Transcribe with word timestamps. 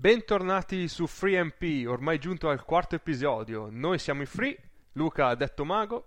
Bentornati 0.00 0.88
su 0.88 1.06
FreeMP, 1.06 1.86
ormai 1.86 2.18
giunto 2.18 2.48
al 2.48 2.64
quarto 2.64 2.94
episodio. 2.94 3.68
Noi 3.70 3.98
siamo 3.98 4.22
i 4.22 4.24
Free, 4.24 4.56
Luca 4.92 5.34
detto 5.34 5.66
Mago, 5.66 6.06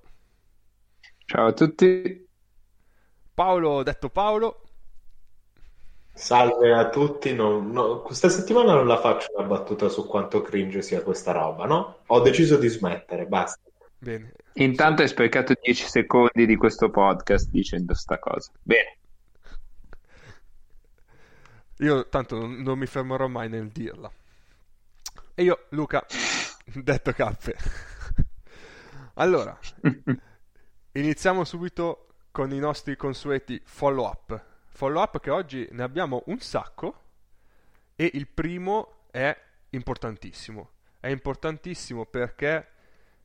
Ciao 1.26 1.46
a 1.46 1.54
tutti. 1.54 2.28
Paolo 3.36 3.84
detto 3.84 4.10
Paolo 4.10 4.62
Salve 6.12 6.74
a 6.74 6.90
tutti, 6.90 7.36
non- 7.36 7.70
no, 7.70 8.02
questa 8.02 8.30
settimana 8.30 8.74
non 8.74 8.88
la 8.88 9.00
faccio 9.00 9.32
una 9.38 9.46
battuta 9.46 9.88
su 9.90 10.08
quanto 10.08 10.42
cringe 10.42 10.82
sia 10.82 11.04
questa 11.04 11.32
roba, 11.32 11.68
no? 11.68 12.00
Ho 12.08 12.20
deciso 12.22 12.58
di 12.58 12.70
smettere, 12.70 13.28
basta. 13.28 13.62
Bene, 14.00 14.34
Intanto 14.54 15.04
hai 15.04 15.08
sprecato 15.08 15.54
10 15.62 15.86
secondi 15.88 16.48
di 16.48 16.56
questo 16.56 16.90
podcast 16.90 17.48
dicendo 17.52 17.94
sta 17.94 18.18
cosa. 18.18 18.52
Bene. 18.60 18.98
Io 21.78 22.08
tanto 22.10 22.38
non, 22.40 22.62
non 22.62 22.78
mi 22.78 22.86
fermerò 22.86 23.28
mai 23.28 23.50
nel 23.50 23.70
dirla. 23.70 24.12
E 25.36 25.44
io, 25.44 25.66
Luca, 25.70 26.06
detto 26.66 27.12
Cappe. 27.12 27.56
Allora, 29.18 29.56
iniziamo 30.94 31.44
subito 31.44 32.08
con 32.32 32.52
i 32.52 32.58
nostri 32.58 32.96
consueti 32.96 33.62
follow 33.64 34.08
up. 34.08 34.44
Follow 34.70 35.04
up 35.04 35.20
che 35.20 35.30
oggi 35.30 35.68
ne 35.70 35.84
abbiamo 35.84 36.24
un 36.26 36.40
sacco 36.40 37.02
e 37.96 38.10
il 38.14 38.28
primo 38.28 39.06
è 39.12 39.38
importantissimo. 39.70 40.72
È 41.00 41.10
importantissimo 41.10 42.08
perché 42.08 42.70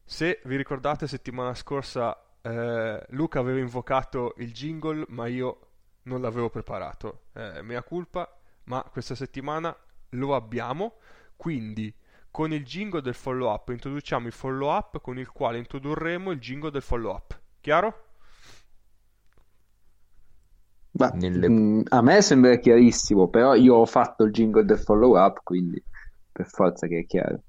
se 0.05 0.41
vi 0.45 0.57
ricordate 0.57 1.07
settimana 1.07 1.55
scorsa 1.55 2.23
eh, 2.43 3.07
Luca 3.09 3.39
aveva 3.39 3.59
invocato 3.59 4.35
il 4.39 4.53
jingle 4.53 5.07
ma 5.09 5.27
io 5.27 5.69
non 6.03 6.21
l'avevo 6.21 6.51
preparato. 6.51 7.29
Eh, 7.33 7.63
mea 7.63 7.83
culpa, 7.83 8.38
ma 8.69 8.83
questa 8.91 9.15
settimana 9.15 9.75
lo 10.11 10.35
abbiamo, 10.35 10.97
quindi 11.37 11.93
con 12.31 12.53
il 12.53 12.65
jingle 12.65 13.01
del 13.03 13.15
follow 13.15 13.51
up 13.53 13.69
introduciamo 13.71 14.27
il 14.27 14.33
follow 14.33 14.71
up 14.71 15.01
con 15.01 15.19
il 15.19 15.29
quale 15.31 15.59
introdurremo 15.59 16.31
il 16.31 16.39
jingle 16.39 16.71
del 16.71 16.83
follow 16.83 17.13
up. 17.15 17.39
Chiaro? 17.61 18.05
Ma, 20.93 21.09
Nelle- 21.11 21.49
mm, 21.49 21.81
a 21.89 22.03
me 22.03 22.21
sembra 22.23 22.57
chiarissimo, 22.57 23.29
però 23.29 23.55
io 23.55 23.77
ho 23.77 23.87
fatto 23.87 24.25
il 24.25 24.33
jingle 24.33 24.65
del 24.65 24.79
follow 24.79 25.17
up, 25.19 25.41
quindi 25.43 25.83
per 26.33 26.47
forza 26.47 26.87
che 26.87 27.01
è 27.01 27.07
chiaro. 27.07 27.41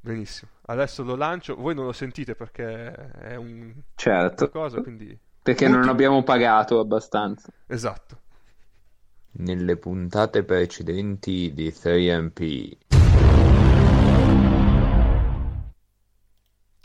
Benissimo. 0.00 0.50
Adesso 0.66 1.02
lo 1.02 1.14
lancio. 1.16 1.56
Voi 1.56 1.74
non 1.74 1.86
lo 1.86 1.92
sentite 1.92 2.34
perché 2.34 2.92
è 2.92 3.34
un 3.36 3.74
Certo, 3.96 4.48
cosa, 4.50 4.80
quindi 4.80 5.18
perché 5.42 5.68
non 5.68 5.88
abbiamo 5.88 6.22
pagato 6.22 6.78
abbastanza. 6.80 7.50
esatto. 7.66 8.22
Nelle 9.36 9.76
puntate 9.76 10.44
precedenti 10.44 11.52
di 11.52 11.72
3MP, 11.72 12.76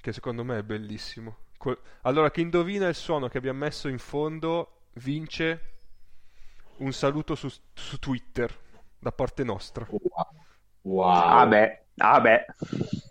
Che 0.02 0.14
secondo 0.14 0.44
me 0.44 0.58
è 0.58 0.64
bellissimo. 0.64 1.38
Que- 1.58 1.77
Allora, 2.02 2.31
chi 2.31 2.42
indovina 2.42 2.88
il 2.88 2.95
suono 2.95 3.27
che 3.27 3.37
abbiamo 3.37 3.60
messo 3.60 3.87
in 3.87 3.99
fondo 3.99 4.86
vince 4.93 5.61
un 6.77 6.92
saluto 6.93 7.36
su, 7.36 7.49
su 7.73 7.99
Twitter 7.99 8.52
da 8.98 9.11
parte 9.11 9.43
nostra. 9.43 9.86
Wow. 9.89 10.27
Wow. 10.81 11.05
Vabbè, 11.05 11.83
vabbè. 11.93 12.45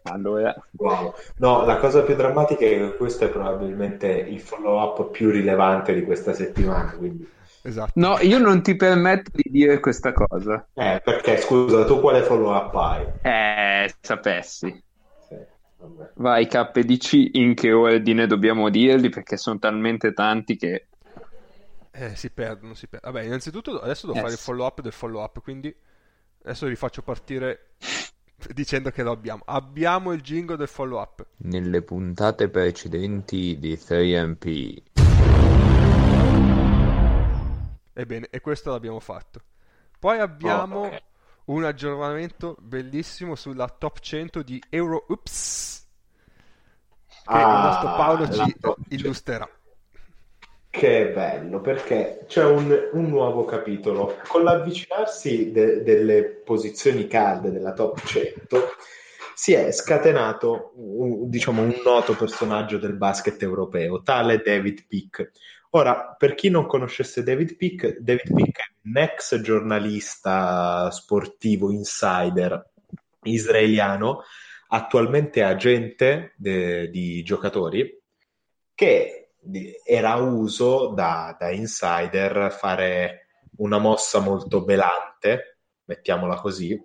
Allora, 0.05 0.55
Wow. 0.72 1.15
No, 1.37 1.65
la 1.65 1.76
cosa 1.76 2.03
più 2.03 2.16
drammatica 2.16 2.65
è 2.65 2.69
che 2.69 2.97
questo 2.97 3.26
è 3.26 3.28
probabilmente 3.28 4.09
il 4.09 4.41
follow-up 4.41 5.10
più 5.10 5.31
rilevante 5.31 5.94
di 5.94 6.03
questa 6.03 6.32
settimana, 6.32 6.91
quindi... 6.97 7.37
Esatto. 7.69 7.93
no, 7.97 8.19
io 8.21 8.39
non 8.39 8.62
ti 8.62 8.77
permetto 8.77 9.31
di 9.34 9.51
dire 9.51 9.79
questa 9.79 10.12
cosa. 10.12 10.67
Eh, 10.73 11.01
perché, 11.05 11.37
scusa, 11.37 11.84
tu 11.84 12.01
quale 12.01 12.23
follow-up 12.23 12.75
hai? 12.75 13.06
Eh, 13.21 13.95
sapessi. 14.01 14.83
Sì, 15.29 15.37
vabbè. 15.77 16.12
Vai 16.15 16.47
KDC, 16.47 17.31
in 17.33 17.55
che 17.55 17.73
ordine 17.73 18.27
dobbiamo 18.27 18.71
dirli? 18.71 19.11
Perché 19.11 19.37
sono 19.37 19.59
talmente 19.59 20.15
tanti 20.15 20.56
che... 20.56 20.87
Eh, 21.91 22.15
si 22.17 22.31
perdono, 22.31 22.73
si 22.75 22.87
perdono. 22.87 23.12
Vabbè, 23.12 23.27
innanzitutto 23.27 23.79
adesso 23.81 24.06
devo 24.06 24.19
Eh, 24.19 24.23
fare 24.23 24.33
il 24.33 24.39
follow 24.39 24.67
up 24.67 24.81
del 24.81 24.93
follow 24.93 25.23
up, 25.23 25.43
quindi 25.43 25.75
adesso 26.45 26.67
vi 26.67 26.77
faccio 26.77 27.03
partire 27.03 27.73
dicendo 28.55 28.91
che 28.91 29.03
lo 29.03 29.11
abbiamo. 29.11 29.43
Abbiamo 29.45 30.12
il 30.12 30.23
jingle 30.23 30.56
del 30.56 30.69
follow 30.69 31.00
up. 31.00 31.27
nelle 31.39 31.83
puntate 31.83 32.49
precedenti 32.49 33.59
di 33.59 33.75
3MP, 33.77 34.83
Ebbene, 38.00 38.28
e 38.31 38.41
questo 38.41 38.70
l'abbiamo 38.70 39.00
fatto. 39.00 39.41
Poi 39.98 40.19
abbiamo 40.20 40.82
Oh, 40.82 40.86
ok. 40.86 41.03
un 41.47 41.64
aggiornamento 41.64 42.56
bellissimo 42.60 43.34
sulla 43.34 43.69
top 43.69 43.98
100 43.98 44.42
di 44.42 44.62
Euro 44.70 45.04
Ups 45.09 45.84
che 47.26 47.41
il 47.41 47.41
Ah, 47.44 47.58
nostro 47.58 47.91
Paolo 47.97 48.28
ci 48.28 48.56
top 48.60 48.78
100. 48.87 48.87
illustrerà. 48.91 49.48
Che 50.70 51.10
bello, 51.12 51.60
perché 51.60 52.25
c'è 52.28 52.44
un, 52.44 52.91
un 52.92 53.08
nuovo 53.08 53.44
capitolo. 53.44 54.16
Con 54.28 54.44
l'avvicinarsi 54.44 55.50
de- 55.50 55.82
delle 55.82 56.25
posizioni 56.25 57.06
calde 57.08 57.50
della 57.50 57.72
top 57.72 58.04
100 58.04 58.69
si 59.34 59.53
è 59.54 59.72
scatenato 59.72 60.72
un, 60.76 61.28
diciamo, 61.28 61.62
un 61.62 61.75
noto 61.84 62.14
personaggio 62.14 62.78
del 62.78 62.94
basket 62.94 63.42
europeo, 63.42 64.03
tale 64.03 64.41
David 64.44 64.87
Pick. 64.87 65.31
Ora, 65.71 66.15
per 66.17 66.34
chi 66.34 66.49
non 66.49 66.67
conoscesse 66.67 67.23
David 67.23 67.56
Pick, 67.56 67.99
David 67.99 68.34
Pick 68.34 68.59
è 68.59 68.73
un 68.84 68.97
ex 68.97 69.41
giornalista 69.41 70.91
sportivo 70.91 71.71
insider 71.71 72.71
israeliano, 73.25 74.23
attualmente 74.69 75.43
agente 75.43 76.33
de- 76.37 76.89
di 76.91 77.23
giocatori, 77.23 78.01
che 78.75 79.31
era 79.84 80.15
uso 80.17 80.89
da, 80.89 81.37
da 81.39 81.51
insider 81.51 82.50
fare 82.50 83.27
una 83.56 83.79
mossa 83.79 84.21
molto 84.21 84.65
belante, 84.65 85.59
mettiamola 85.85 86.37
così, 86.37 86.81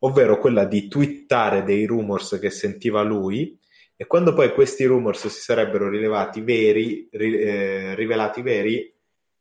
ovvero 0.00 0.38
quella 0.38 0.64
di 0.64 0.88
twittare 0.88 1.64
dei 1.64 1.86
rumors 1.86 2.38
che 2.38 2.50
sentiva 2.50 3.02
lui 3.02 3.58
e 4.00 4.06
quando 4.06 4.32
poi 4.32 4.52
questi 4.52 4.84
rumors 4.84 5.26
si 5.26 5.40
sarebbero 5.40 5.88
rilevati 5.88 6.40
veri, 6.40 7.08
ri- 7.10 7.40
eh, 7.40 7.94
rivelati 7.96 8.42
veri, 8.42 8.94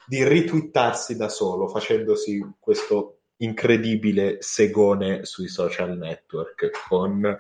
di 0.04 0.28
ritwittarsi 0.28 1.16
da 1.16 1.30
solo, 1.30 1.68
facendosi 1.68 2.44
questo 2.60 3.20
incredibile 3.38 4.38
segone 4.40 5.26
sui 5.26 5.48
social 5.48 5.96
network 5.96 6.72
con 6.90 7.38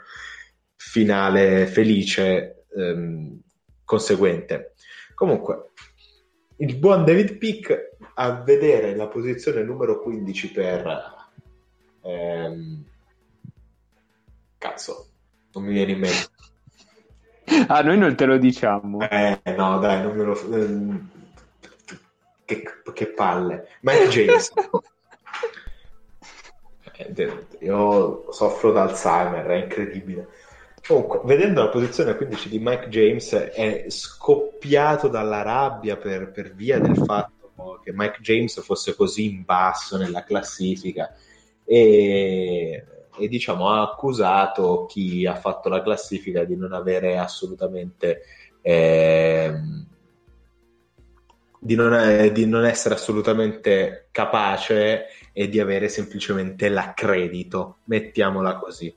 finale 0.75 1.65
felice 1.65 2.65
ehm, 2.75 3.41
conseguente. 3.83 4.73
Comunque, 5.15 5.71
il 6.57 6.75
buon 6.75 7.03
David 7.03 7.37
Pick 7.37 7.95
a 8.13 8.43
vedere 8.43 8.95
la 8.95 9.07
posizione 9.07 9.63
numero 9.63 10.03
15 10.03 10.51
per 10.51 11.29
ehm, 12.03 12.85
cazzo, 14.59 15.07
non 15.53 15.63
mi 15.63 15.73
viene 15.73 15.93
in 15.93 15.99
mente. 15.99 16.35
Ah, 17.67 17.81
noi 17.81 17.97
non 17.97 18.15
te 18.15 18.25
lo 18.25 18.37
diciamo. 18.37 19.07
Eh, 19.09 19.39
no, 19.55 19.79
dai, 19.79 20.01
non 20.01 20.15
me 20.15 20.23
lo. 20.23 20.53
ehm, 20.53 21.09
che, 22.45 22.63
che 22.93 23.07
palle. 23.07 23.67
Mike 23.81 24.07
James. 24.09 24.51
Eh, 26.99 27.45
Io 27.59 28.31
soffro 28.31 28.71
d'Alzheimer, 28.71 29.45
è 29.45 29.55
incredibile. 29.57 30.29
Comunque, 30.87 31.21
vedendo 31.25 31.61
la 31.61 31.69
posizione 31.69 32.15
15 32.15 32.49
di 32.49 32.57
Mike 32.57 32.87
James, 32.89 33.31
è 33.35 33.85
scoppiato 33.87 35.07
dalla 35.07 35.43
rabbia 35.43 35.95
per, 35.95 36.31
per 36.31 36.55
via 36.55 36.79
del 36.79 36.97
fatto 36.97 37.79
che 37.83 37.91
Mike 37.93 38.17
James 38.21 38.59
fosse 38.63 38.95
così 38.95 39.25
in 39.25 39.43
basso 39.45 39.95
nella 39.97 40.23
classifica 40.23 41.13
e, 41.63 42.83
e, 43.17 43.27
diciamo 43.27 43.69
ha 43.69 43.81
accusato 43.81 44.85
chi 44.87 45.25
ha 45.25 45.35
fatto 45.35 45.69
la 45.69 45.81
classifica 45.81 46.43
di 46.43 46.55
non 46.55 46.73
avere 46.73 47.17
assolutamente 47.17 48.21
ehm, 48.61 49.85
di, 51.59 51.75
non, 51.75 51.93
eh, 51.93 52.31
di 52.31 52.45
non 52.45 52.65
essere 52.65 52.95
assolutamente 52.95 54.07
capace 54.11 55.07
e 55.33 55.49
di 55.49 55.59
avere 55.59 55.89
semplicemente 55.89 56.69
l'accredito, 56.69 57.77
mettiamola 57.85 58.57
così. 58.57 58.95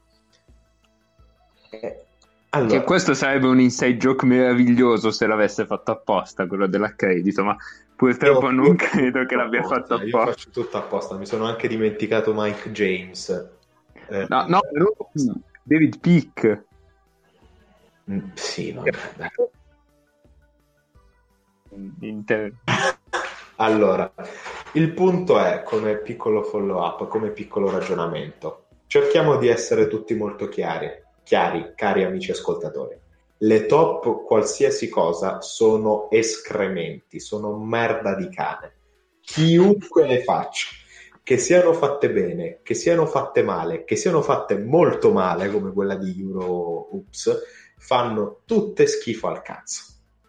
Eh, 1.71 1.79
Che 1.79 2.07
Allora, 2.51 2.83
questo 2.83 3.15
sarebbe 3.15 3.47
un 3.47 3.61
inside 3.61 3.97
joke 3.97 4.27
meraviglioso 4.27 5.11
se 5.11 5.27
l'avesse 5.27 5.67
fatto 5.67 5.93
apposta, 5.93 6.47
quello 6.47 6.67
dell'accredito, 6.67 7.45
ma 7.45 7.57
purtroppo 7.95 8.47
io- 8.47 8.53
non 8.53 8.75
credo 8.77 9.25
che 9.25 9.37
l'abbia 9.37 9.63
fatto 9.63 9.95
apposta, 9.95 10.05
Io 10.05 10.25
faccio 10.25 10.51
tutto 10.51 10.77
apposta, 10.77 11.17
mi 11.17 11.27
sono 11.27 11.45
anche 11.45 11.69
dimenticato 11.69 12.33
Mike 12.35 12.73
James. 12.73 13.59
Eh, 14.11 14.27
No, 14.29 14.45
no, 14.49 14.61
David 15.63 15.99
Pick. 16.01 16.65
mm, 18.11 18.19
Sì, 18.35 18.73
vabbè. 18.73 18.91
Inter- 22.01 22.53
Allora, 23.57 24.13
il 24.73 24.93
punto 24.93 25.39
è 25.39 25.63
come 25.63 25.99
piccolo 25.99 26.43
follow 26.43 26.83
up, 26.83 27.07
come 27.09 27.31
piccolo 27.31 27.71
ragionamento. 27.71 28.65
cerchiamo 28.87 29.37
di 29.37 29.47
essere 29.47 29.87
tutti 29.87 30.15
molto 30.17 30.49
chiari, 30.49 30.91
chiari, 31.23 31.75
cari 31.77 32.03
amici 32.03 32.33
ascoltatori. 32.33 32.99
Le 33.43 33.67
top 33.67 34.25
qualsiasi 34.25 34.89
cosa 34.89 35.41
sono 35.41 36.11
escrementi, 36.11 37.21
sono 37.21 37.57
merda 37.57 38.17
di 38.17 38.29
cane. 38.31 38.73
Chiunque 39.21 40.09
le 40.09 40.25
faccia, 40.25 40.67
che 41.31 41.39
siano 41.39 41.73
fatte 41.73 42.11
bene, 42.11 42.59
che 42.65 42.75
siano 42.75 43.07
fatte 43.07 43.45
male, 43.45 43.85
che 43.85 43.95
siano 43.95 44.21
fatte 44.21 44.59
molto 44.59 45.13
male, 45.13 45.49
come 45.49 45.73
quella 45.73 45.95
di 45.95 46.21
Euro 46.21 46.93
Oops, 46.93 47.43
fanno 47.79 48.41
tutte 48.45 48.89
schifo 48.89 49.29
al 49.29 49.41
cazzo. 49.41 49.85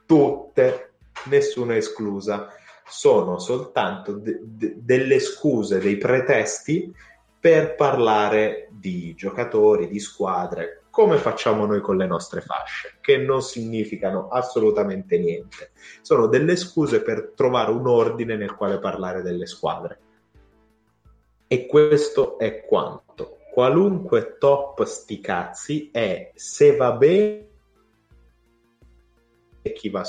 Tutte, 0.05 0.91
nessuna 1.23 1.75
esclusa. 1.75 2.49
Sono 2.87 3.39
soltanto 3.39 4.13
de- 4.13 4.41
de- 4.43 4.75
delle 4.77 5.17
scuse, 5.17 5.79
dei 5.79 5.97
pretesti 5.97 6.93
per 7.39 7.73
parlare 7.73 8.67
di 8.69 9.15
giocatori, 9.15 9.87
di 9.87 9.99
squadre, 9.99 10.83
come 10.91 11.17
facciamo 11.17 11.65
noi 11.65 11.81
con 11.81 11.97
le 11.97 12.05
nostre 12.05 12.41
fasce, 12.41 12.99
che 13.01 13.17
non 13.17 13.41
significano 13.41 14.27
assolutamente 14.27 15.17
niente. 15.17 15.71
Sono 16.01 16.27
delle 16.27 16.55
scuse 16.55 17.01
per 17.01 17.31
trovare 17.35 17.71
un 17.71 17.87
ordine 17.87 18.35
nel 18.35 18.53
quale 18.53 18.77
parlare 18.77 19.23
delle 19.23 19.47
squadre. 19.47 20.01
E 21.51 21.65
questo 21.65 22.39
è 22.39 22.63
quanto. 22.65 23.39
Qualunque 23.51 24.37
top 24.37 24.85
sti 24.85 25.19
cazzi 25.19 25.89
è 25.91 26.31
se 26.33 26.77
va 26.77 26.93
bene 26.93 27.49
chi 29.73 29.89
va 29.89 30.01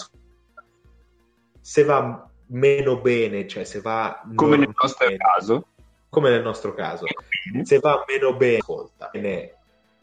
se 1.60 1.82
va 1.82 2.30
meno 2.46 3.00
bene, 3.00 3.48
cioè 3.48 3.64
se 3.64 3.80
va 3.80 4.22
come 4.36 4.56
nel 4.56 4.72
nostro 4.80 5.06
bene, 5.06 5.18
caso, 5.18 5.66
come 6.08 6.30
nel 6.30 6.42
nostro 6.42 6.74
caso, 6.74 7.06
se 7.64 7.80
va 7.80 8.04
meno 8.06 8.36
bene, 8.36 8.58
ascolta, 8.58 9.10
ne 9.14 9.56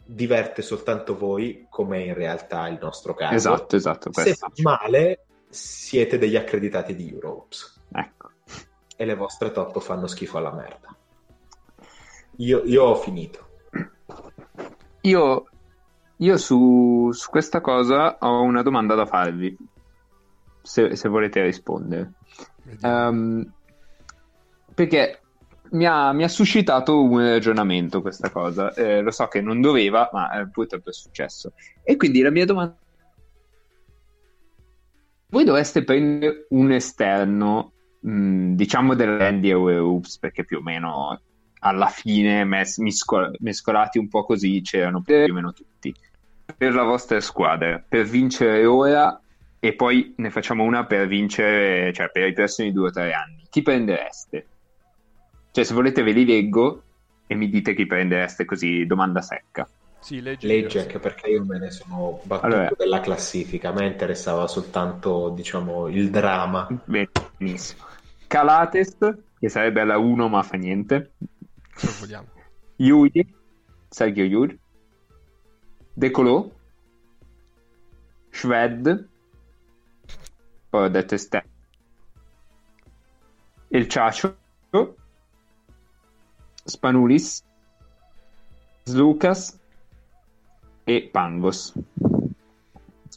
diverte 0.04 0.60
soltanto 0.60 1.16
voi, 1.16 1.66
come 1.70 2.02
in 2.02 2.12
realtà 2.12 2.68
il 2.68 2.78
nostro 2.78 3.14
caso. 3.14 3.34
esatto, 3.34 3.76
esatto. 3.76 4.12
Se 4.12 4.36
va 4.38 4.52
male, 4.56 5.24
siete 5.48 6.18
degli 6.18 6.36
accreditati 6.36 6.94
di 6.94 7.10
Europes 7.10 7.80
Ecco. 7.94 8.28
e 8.94 9.04
le 9.06 9.14
vostre 9.14 9.52
top 9.52 9.80
fanno 9.80 10.06
schifo 10.06 10.36
alla 10.36 10.52
merda. 10.52 10.94
Io, 12.40 12.62
io 12.64 12.84
ho 12.84 12.94
finito. 12.94 13.48
Io, 15.02 15.46
io 16.16 16.36
su, 16.38 17.10
su 17.12 17.30
questa 17.30 17.60
cosa 17.60 18.16
ho 18.18 18.42
una 18.42 18.62
domanda 18.62 18.94
da 18.94 19.04
farvi, 19.04 19.54
se, 20.62 20.96
se 20.96 21.08
volete 21.08 21.42
rispondere. 21.42 22.12
Ehm, 22.80 23.52
perché 24.74 25.20
mi 25.72 25.84
ha, 25.84 26.12
mi 26.12 26.24
ha 26.24 26.28
suscitato 26.28 27.02
un 27.02 27.20
ragionamento 27.20 28.00
questa 28.00 28.30
cosa. 28.30 28.72
Eh, 28.72 29.02
lo 29.02 29.10
so 29.10 29.26
che 29.28 29.42
non 29.42 29.60
doveva, 29.60 30.08
ma 30.10 30.40
eh, 30.40 30.48
purtroppo 30.48 30.88
è 30.88 30.94
successo. 30.94 31.52
E 31.82 31.96
quindi 31.96 32.22
la 32.22 32.30
mia 32.30 32.46
domanda... 32.46 32.74
Voi 35.28 35.44
dovreste 35.44 35.84
prendere 35.84 36.46
un 36.50 36.72
esterno, 36.72 37.72
mh, 38.00 38.54
diciamo 38.54 38.94
dell'Andy 38.94 39.52
Oops, 39.52 40.18
perché 40.18 40.44
più 40.46 40.58
o 40.58 40.62
meno 40.62 41.20
alla 41.60 41.88
fine 41.88 42.44
mes- 42.44 42.78
misco- 42.78 43.30
mescolati 43.38 43.98
un 43.98 44.08
po' 44.08 44.24
così 44.24 44.60
c'erano 44.62 45.02
più 45.02 45.14
o 45.14 45.32
meno 45.32 45.52
tutti. 45.52 45.94
Per 46.56 46.74
la 46.74 46.82
vostra 46.82 47.20
squadra, 47.20 47.82
per 47.86 48.04
vincere 48.04 48.64
ora 48.66 49.20
e 49.58 49.74
poi 49.74 50.14
ne 50.16 50.30
facciamo 50.30 50.64
una 50.64 50.86
per 50.86 51.06
vincere, 51.06 51.92
cioè 51.92 52.10
per 52.10 52.28
i 52.28 52.32
prossimi 52.32 52.72
due 52.72 52.88
o 52.88 52.90
tre 52.90 53.12
anni. 53.12 53.46
Chi 53.48 53.62
prendereste? 53.62 54.46
Cioè, 55.52 55.64
se 55.64 55.74
volete 55.74 56.02
ve 56.02 56.12
li 56.12 56.24
leggo 56.24 56.82
e 57.26 57.34
mi 57.34 57.48
dite 57.48 57.74
chi 57.74 57.86
prendereste 57.86 58.44
così, 58.44 58.86
domanda 58.86 59.20
secca. 59.20 59.68
Sì, 60.00 60.22
leggi. 60.22 60.46
Leggi 60.46 60.78
anche 60.78 60.92
sì. 60.92 60.98
perché 60.98 61.28
io 61.28 61.44
me 61.44 61.58
ne 61.58 61.70
sono 61.70 62.20
battuto 62.24 62.46
Allora. 62.46 62.70
della 62.76 63.00
classifica. 63.00 63.68
A 63.68 63.72
me 63.72 63.86
interessava 63.86 64.46
soltanto, 64.46 65.28
diciamo, 65.28 65.88
il 65.88 66.10
dramma. 66.10 66.66
Benissimo. 66.84 67.84
Calates, 68.26 68.96
che 69.38 69.48
sarebbe 69.48 69.82
alla 69.82 69.98
1 69.98 70.28
ma 70.28 70.42
fa 70.42 70.56
niente. 70.56 71.12
Se 71.80 71.98
vogliamo. 71.98 72.28
Yuri, 72.76 73.34
Sergio 73.88 74.22
Yuri. 74.24 74.58
Decolo. 75.94 76.52
Shved. 78.30 79.08
Poi 80.68 80.84
ho 80.84 80.88
detto 80.88 81.14
esterno. 81.14 81.50
Il 83.68 83.88
Ciacio. 83.88 84.36
Spanulis. 86.64 87.42
Slucas. 88.84 89.58
E 90.84 91.08
Pangos. 91.12 91.72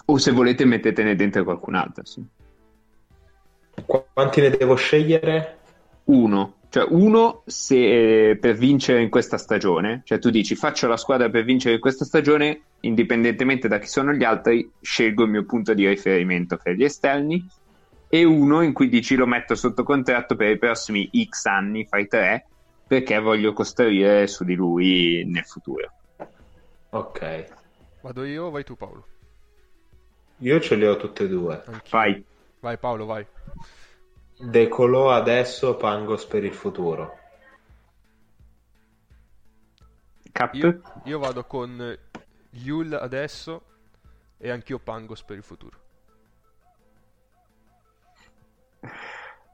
O 0.06 0.18
se 0.18 0.32
volete 0.32 0.66
mettetene 0.66 1.16
dentro 1.16 1.44
qualcun 1.44 1.76
altro. 1.76 2.06
sì. 2.06 2.26
Qu- 3.86 4.06
Quanti 4.14 4.42
ne 4.42 4.50
devo 4.50 4.76
scegliere? 4.76 5.60
Uno, 6.06 6.56
cioè 6.74 6.88
uno 6.90 7.44
se, 7.46 8.32
eh, 8.32 8.36
per 8.36 8.56
vincere 8.56 9.04
in 9.04 9.12
questa 9.12 9.38
stagione, 9.38 10.02
cioè 10.06 10.18
tu 10.18 10.32
dici 10.32 10.56
faccio 10.56 10.88
la 10.88 10.98
squadra 10.98 11.30
per 11.30 11.44
vincere 11.44 11.76
in 11.76 11.80
questa 11.80 12.04
stagione, 12.04 12.62
indipendentemente 12.80 13.68
da 13.68 13.78
chi 13.78 13.86
sono 13.86 14.12
gli 14.12 14.24
altri, 14.24 14.68
scelgo 14.82 15.26
il 15.26 15.30
mio 15.30 15.46
punto 15.46 15.76
di 15.76 15.88
riferimento 15.88 16.58
per 16.58 16.74
gli 16.74 16.84
esterni, 16.84 17.48
e 18.10 18.24
uno 18.24 18.62
in 18.62 18.74
cui 18.74 18.90
dici 18.90 19.14
lo 19.14 19.28
metto 19.28 19.54
sotto 19.54 19.84
contratto 19.84 20.36
per 20.36 20.50
i 20.50 20.58
prossimi 20.58 21.12
X 21.30 21.46
anni, 21.46 21.86
fai 21.86 22.08
tre, 22.08 22.48
perché 22.88 23.20
voglio 23.20 23.54
costruire 23.54 24.26
su 24.26 24.44
di 24.44 24.56
lui 24.56 25.24
nel 25.28 25.46
futuro. 25.46 25.92
Ok. 26.90 27.46
Vado 28.02 28.24
io 28.24 28.46
o 28.46 28.50
vai 28.50 28.64
tu, 28.64 28.76
Paolo? 28.76 29.06
Io 30.38 30.60
ce 30.60 30.74
li 30.74 30.88
ho 30.88 30.98
tutte 30.98 31.26
e 31.26 31.28
due. 31.28 31.62
Anch'io. 31.66 31.90
Vai, 31.92 32.26
Vai, 32.60 32.78
Paolo, 32.80 33.06
vai. 33.06 33.24
Decolò 34.44 35.10
adesso, 35.10 35.78
Pangos 35.78 36.26
per 36.26 36.44
il 36.44 36.54
futuro. 36.54 37.18
Cap, 40.34 40.54
Io, 40.56 40.82
io 41.06 41.18
vado 41.18 41.46
con 41.46 41.98
Yul 42.50 42.94
adesso 42.94 43.62
e 44.38 44.50
anch'io 44.50 44.80
Pangos 44.80 45.24
per 45.24 45.38
il 45.38 45.44
futuro. 45.44 45.78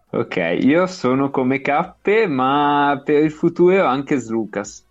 ok, 0.10 0.58
io 0.60 0.88
sono 0.88 1.29
come 1.29 1.62
Cappe, 1.62 2.25
ma 2.25 3.00
per 3.05 3.24
il 3.24 3.31
futuro 3.31 3.86
anche 3.86 4.17
Slucas. 4.17 4.88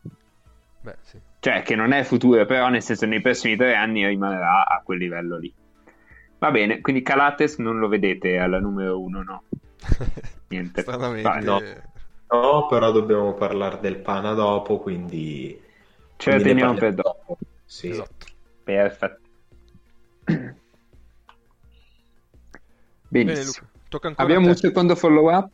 Beh, 0.80 0.96
sì. 1.00 1.18
Cioè, 1.40 1.62
che 1.62 1.74
non 1.74 1.90
è 1.90 2.04
futuro, 2.04 2.46
però 2.46 2.68
nel 2.68 2.82
senso 2.82 3.04
nei 3.06 3.20
prossimi 3.20 3.56
tre 3.56 3.74
anni 3.74 4.06
rimarrà 4.06 4.64
a 4.64 4.80
quel 4.84 4.98
livello 4.98 5.38
lì. 5.38 5.52
Va 6.38 6.52
bene, 6.52 6.80
quindi 6.80 7.02
Calates 7.02 7.58
non 7.58 7.80
lo 7.80 7.88
vedete 7.88 8.38
alla 8.38 8.60
numero 8.60 9.00
uno, 9.00 9.22
no? 9.24 9.42
Niente. 10.48 10.82
Stranamente. 10.82 11.40
No. 11.40 11.60
No, 12.30 12.66
però 12.66 12.90
dobbiamo 12.90 13.34
parlare 13.34 13.80
del 13.80 13.96
pana 13.98 14.34
dopo, 14.34 14.78
quindi... 14.78 15.58
Ce 16.16 16.30
ne 16.30 16.42
teniamo 16.42 16.74
per 16.74 16.94
dopo. 16.94 17.38
Sì. 17.64 17.88
Esatto. 17.90 18.26
Perfetto. 18.64 19.20
Bene, 23.08 23.32
Benissimo. 23.32 23.66
Luca. 23.66 23.76
Tocca 23.88 24.08
ancora 24.08 24.26
Abbiamo 24.26 24.46
a 24.46 24.50
un 24.50 24.56
secondo 24.56 24.94
follow 24.94 25.34
up? 25.34 25.50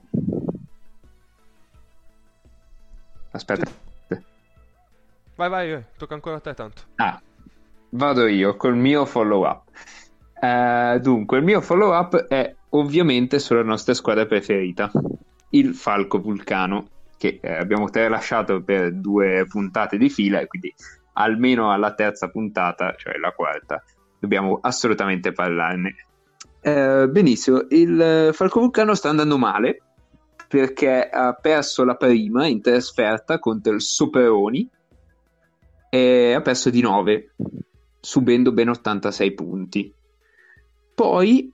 Aspetta. 3.31 3.71
Vai, 5.37 5.49
vai, 5.49 5.71
vai. 5.71 5.85
Tocca 5.97 6.15
ancora 6.15 6.37
a 6.37 6.41
te 6.41 6.55
tanto. 6.55 6.83
Ah, 6.97 7.21
vado 7.91 8.27
io 8.27 8.57
col 8.57 8.77
mio 8.77 9.05
follow 9.05 9.49
up. 9.49 9.69
Eh, 10.41 10.99
dunque, 11.01 11.39
il 11.39 11.45
mio 11.45 11.61
follow 11.61 11.97
up 11.97 12.17
è 12.17 12.55
ovviamente 12.75 13.39
sulla 13.39 13.63
nostra 13.63 13.95
squadra 13.95 14.27
preferita, 14.27 14.91
il 15.51 15.75
Falco 15.75 16.21
Vulcano, 16.21 16.89
che 17.17 17.39
eh, 17.41 17.55
abbiamo 17.55 17.89
tralasciato 17.89 18.63
per 18.63 18.93
due 18.93 19.47
puntate 19.49 19.97
di 19.97 20.11
fila 20.11 20.45
quindi 20.47 20.75
almeno 21.15 21.73
alla 21.73 21.95
terza 21.95 22.29
puntata, 22.29 22.95
cioè 22.97 23.17
la 23.19 23.31
quarta, 23.31 23.83
dobbiamo 24.19 24.59
assolutamente 24.61 25.33
parlarne. 25.33 25.95
Eh, 26.61 27.09
benissimo, 27.09 27.67
il 27.69 28.31
Falco 28.33 28.61
Vulcano 28.61 28.95
sta 28.95 29.11
andando 29.11 29.39
male 29.39 29.81
perché 30.49 31.09
ha 31.09 31.33
perso 31.35 31.85
la 31.85 31.95
prima 31.95 32.47
in 32.47 32.61
trasferta 32.61 33.39
contro 33.39 33.73
il 33.73 33.81
Soperoni 33.81 34.69
e 35.91 36.33
ha 36.33 36.41
perso 36.41 36.71
di 36.71 36.81
9, 36.81 37.35
subendo 38.01 38.53
ben 38.53 38.71
86 38.71 39.35
punti. 39.35 39.95
Poi 40.95 41.54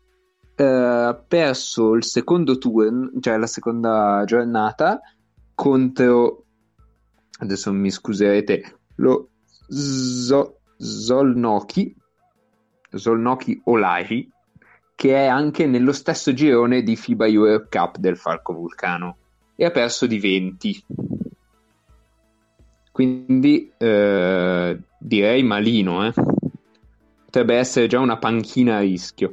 ha 0.64 1.14
perso 1.14 1.94
il 1.94 2.04
secondo 2.04 2.58
turno, 2.58 3.10
cioè 3.20 3.36
la 3.36 3.46
seconda 3.46 4.22
giornata, 4.26 5.00
contro, 5.54 6.44
adesso 7.38 7.72
mi 7.72 7.90
scuserete, 7.90 8.78
lo 8.96 9.28
Zo- 9.68 10.60
Zolnoki, 10.76 11.94
Zolnoki 12.90 13.60
Olahi, 13.64 14.30
che 14.94 15.14
è 15.14 15.26
anche 15.26 15.66
nello 15.66 15.92
stesso 15.92 16.34
girone 16.34 16.82
di 16.82 16.96
FIBA 16.96 17.26
Europe 17.26 17.68
Cup 17.70 17.98
del 17.98 18.16
Falco 18.16 18.52
Vulcano, 18.52 19.16
e 19.54 19.64
ha 19.64 19.70
perso 19.70 20.06
di 20.06 20.18
20. 20.18 20.84
quindi 22.92 23.72
eh, 23.78 24.78
direi 24.98 25.42
malino, 25.42 26.06
eh. 26.06 26.12
potrebbe 27.24 27.54
essere 27.56 27.86
già 27.86 27.98
una 27.98 28.18
panchina 28.18 28.76
a 28.76 28.80
rischio. 28.80 29.32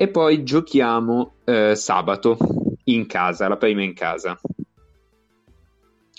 E 0.00 0.06
poi 0.06 0.44
giochiamo 0.44 1.38
eh, 1.44 1.74
sabato 1.74 2.38
in 2.84 3.06
casa, 3.06 3.48
la 3.48 3.56
prima 3.56 3.82
in 3.82 3.94
casa, 3.94 4.38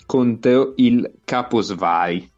contro 0.04 0.74
il 0.76 1.10
Caposvari. 1.24 2.30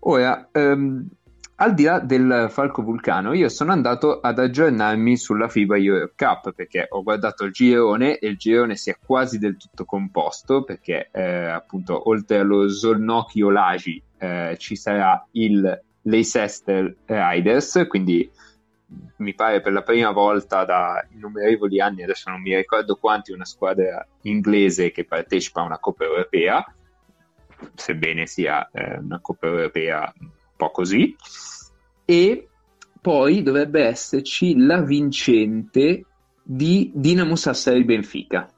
Ora, 0.00 0.50
ehm, 0.52 1.08
al 1.56 1.72
di 1.72 1.84
là 1.84 1.98
del 2.00 2.48
Falco 2.50 2.82
Vulcano, 2.82 3.32
io 3.32 3.48
sono 3.48 3.72
andato 3.72 4.20
ad 4.20 4.38
aggiornarmi 4.38 5.16
sulla 5.16 5.48
FIBA 5.48 5.78
Europe 5.78 6.12
Cup 6.14 6.52
perché 6.52 6.88
ho 6.90 7.02
guardato 7.02 7.44
il 7.44 7.52
girone 7.52 8.18
e 8.18 8.28
il 8.28 8.36
girone 8.36 8.76
si 8.76 8.90
è 8.90 8.98
quasi 9.02 9.38
del 9.38 9.56
tutto 9.56 9.86
composto 9.86 10.62
perché 10.62 11.08
eh, 11.10 11.46
appunto 11.46 12.10
oltre 12.10 12.40
allo 12.40 12.68
Zolnocchio 12.68 13.48
Lagi 13.48 14.02
eh, 14.18 14.56
ci 14.58 14.76
sarà 14.76 15.26
il 15.32 15.82
Leicester 16.02 16.96
Riders, 17.06 17.86
quindi 17.88 18.28
mi 19.16 19.34
pare 19.34 19.60
per 19.60 19.72
la 19.72 19.82
prima 19.82 20.10
volta 20.10 20.64
da 20.64 21.06
innumerevoli 21.12 21.80
anni, 21.80 22.02
adesso 22.02 22.30
non 22.30 22.40
mi 22.40 22.54
ricordo 22.54 22.96
quanti, 22.96 23.32
una 23.32 23.44
squadra 23.44 24.06
inglese 24.22 24.90
che 24.90 25.04
partecipa 25.04 25.60
a 25.60 25.64
una 25.64 25.78
Coppa 25.78 26.04
Europea, 26.04 26.64
sebbene 27.74 28.26
sia 28.26 28.68
eh, 28.72 28.98
una 28.98 29.20
Coppa 29.20 29.46
Europea 29.46 30.12
un 30.18 30.30
po' 30.56 30.70
così 30.70 31.14
e 32.04 32.48
poi 33.00 33.42
dovrebbe 33.42 33.84
esserci 33.84 34.56
la 34.56 34.80
vincente 34.80 36.04
di 36.42 36.90
Dinamo 36.94 37.36
Sassari 37.36 37.84
Benfica. 37.84 38.48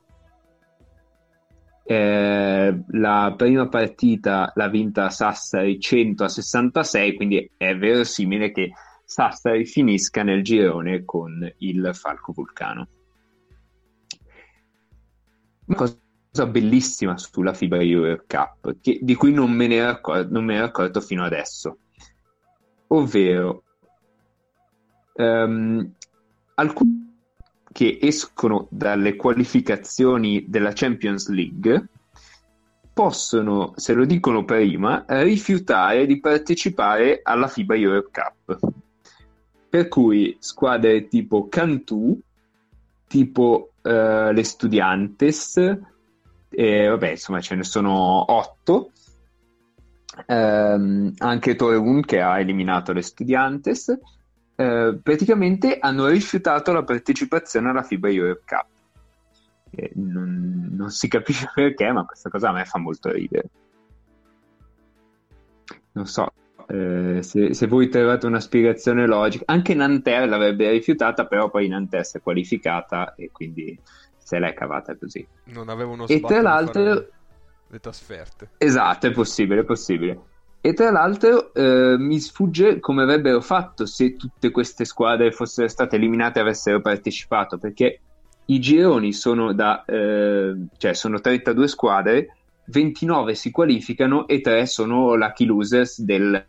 Eh, 1.87 2.81
la 2.89 3.35
prima 3.37 3.69
partita 3.69 4.51
l'ha 4.55 4.69
vinta 4.69 5.11
Sassari 5.11 5.79
100 5.79 6.25
a 6.25 6.29
66, 6.29 7.15
quindi 7.15 7.51
è 7.57 7.77
verosimile 7.77 8.53
che 8.53 8.73
Sassari 9.15 9.65
finisca 9.65 10.25
nel 10.25 10.43
girone 10.43 11.05
con 11.05 11.49
il 11.59 11.91
Falco 11.93 12.33
Vulcano. 12.33 12.89
Una 15.67 15.77
cosa 15.77 16.47
bellissima 16.47 17.17
sulla 17.17 17.55
FIBA 17.55 17.81
Euro 17.81 18.25
Cup, 18.27 18.81
che, 18.81 18.99
di 19.01 19.15
cui 19.15 19.33
non 19.33 19.53
me 19.53 19.69
ne 19.69 19.77
ero 19.77 20.65
accorto 20.65 21.01
fino 21.01 21.23
adesso 21.23 21.79
ovvero 22.89 23.63
um, 25.13 25.93
alcuni 26.55 27.13
che 27.71 27.99
escono 28.03 28.67
dalle 28.71 29.15
qualificazioni 29.15 30.45
della 30.49 30.73
Champions 30.73 31.29
League 31.29 31.89
possono, 32.93 33.75
se 33.77 33.93
lo 33.93 34.05
dicono 34.05 34.45
prima, 34.45 35.05
rifiutare 35.07 36.05
di 36.07 36.19
partecipare 36.19 37.21
alla 37.23 37.47
FIBA 37.47 37.77
Europe 37.77 38.11
Cup. 38.13 38.83
Per 39.75 39.89
cui 39.89 40.37
squadre 40.39 41.09
tipo 41.09 41.49
Cantù, 41.49 42.17
tipo 43.09 43.73
uh, 43.83 44.31
le 44.31 44.45
Studiantes, 44.45 45.57
eh, 46.49 46.87
vabbè, 46.87 47.11
insomma 47.11 47.41
ce 47.41 47.57
ne 47.57 47.65
sono 47.65 48.33
otto, 48.33 48.93
ehm, 50.27 51.15
anche 51.19 51.57
Torun 51.57 52.03
che 52.03 52.21
ha 52.21 52.39
eliminato 52.39 52.93
le 52.93 53.03
Studiantes, 53.03 53.99
eh, 54.55 54.97
praticamente 55.03 55.81
hanno 55.81 56.07
rifiutato 56.07 56.71
la 56.71 56.85
partecipazione 56.85 57.71
alla 57.71 57.83
FIBA 57.83 58.11
Europe 58.11 58.43
Cup. 58.47 58.67
Eh, 59.71 59.91
non, 59.97 60.69
non, 60.71 60.91
si 60.93 61.09
capisce 61.09 61.51
perché, 61.53 61.91
ma 61.91 62.05
questa 62.05 62.31
cosa 62.31 62.51
a 62.51 62.53
me 62.53 62.65
fa 62.65 62.79
molto 62.79 63.11
ridere. 63.11 63.51
Non 65.95 66.07
so, 66.07 66.33
eh, 66.69 67.23
se, 67.23 67.55
se, 67.55 67.67
voi 67.67 67.89
trovate 67.89 68.27
una 68.27 68.41
spiegazione 68.41 69.07
logica, 69.07 69.45
anche 69.47 69.75
Nanterre 69.75 70.27
l'avrebbe 70.27 70.71
rifiutata, 70.71 71.27
però 71.27 71.51
poi 71.51 71.69
Nanterre 71.69 72.05
si 72.05 72.17
è 72.17 72.21
qualificata 72.21 73.15
e 73.15 73.31
quindi 73.33 73.79
se 74.17 74.39
l'è 74.39 74.55
cavata 74.55 74.97
così. 74.97 75.27
Non 75.45 75.69
avevano 75.69 76.07
E 76.07 76.21
tra 76.21 76.41
l'altro 76.41 77.09
le 77.75 77.81
trasferte. 77.81 78.51
Esatto, 78.59 79.07
è 79.07 79.11
possibile, 79.11 79.61
è 79.61 79.65
possibile. 79.65 80.21
E 80.61 80.73
tra 80.73 80.91
l'altro 80.91 81.53
eh, 81.53 81.97
mi 81.99 82.19
sfugge 82.19 82.81
come 82.81 83.03
avrebbero 83.03 83.43
fatto 83.43 83.85
se 83.85 84.17
tutte 84.17 84.51
queste 84.51 84.87
squadre 84.87 85.31
fossero 85.31 85.69
state 85.69 85.97
eliminate 85.97 86.39
e 86.39 86.43
avessero 86.43 86.81
partecipato, 86.81 87.59
perché 87.59 88.01
i 88.47 88.59
gironi 88.61 89.13
sono 89.13 89.53
da 89.53 89.85
eh, 89.85 90.55
cioè 90.79 90.95
sono 90.95 91.21
32 91.21 91.69
squadre, 91.69 92.37
29 92.67 93.35
si 93.35 93.51
qualificano 93.51 94.27
e 94.27 94.41
3 94.41 94.65
sono 94.65 95.15
lucky 95.15 95.45
losers 95.45 96.01
del 96.01 96.43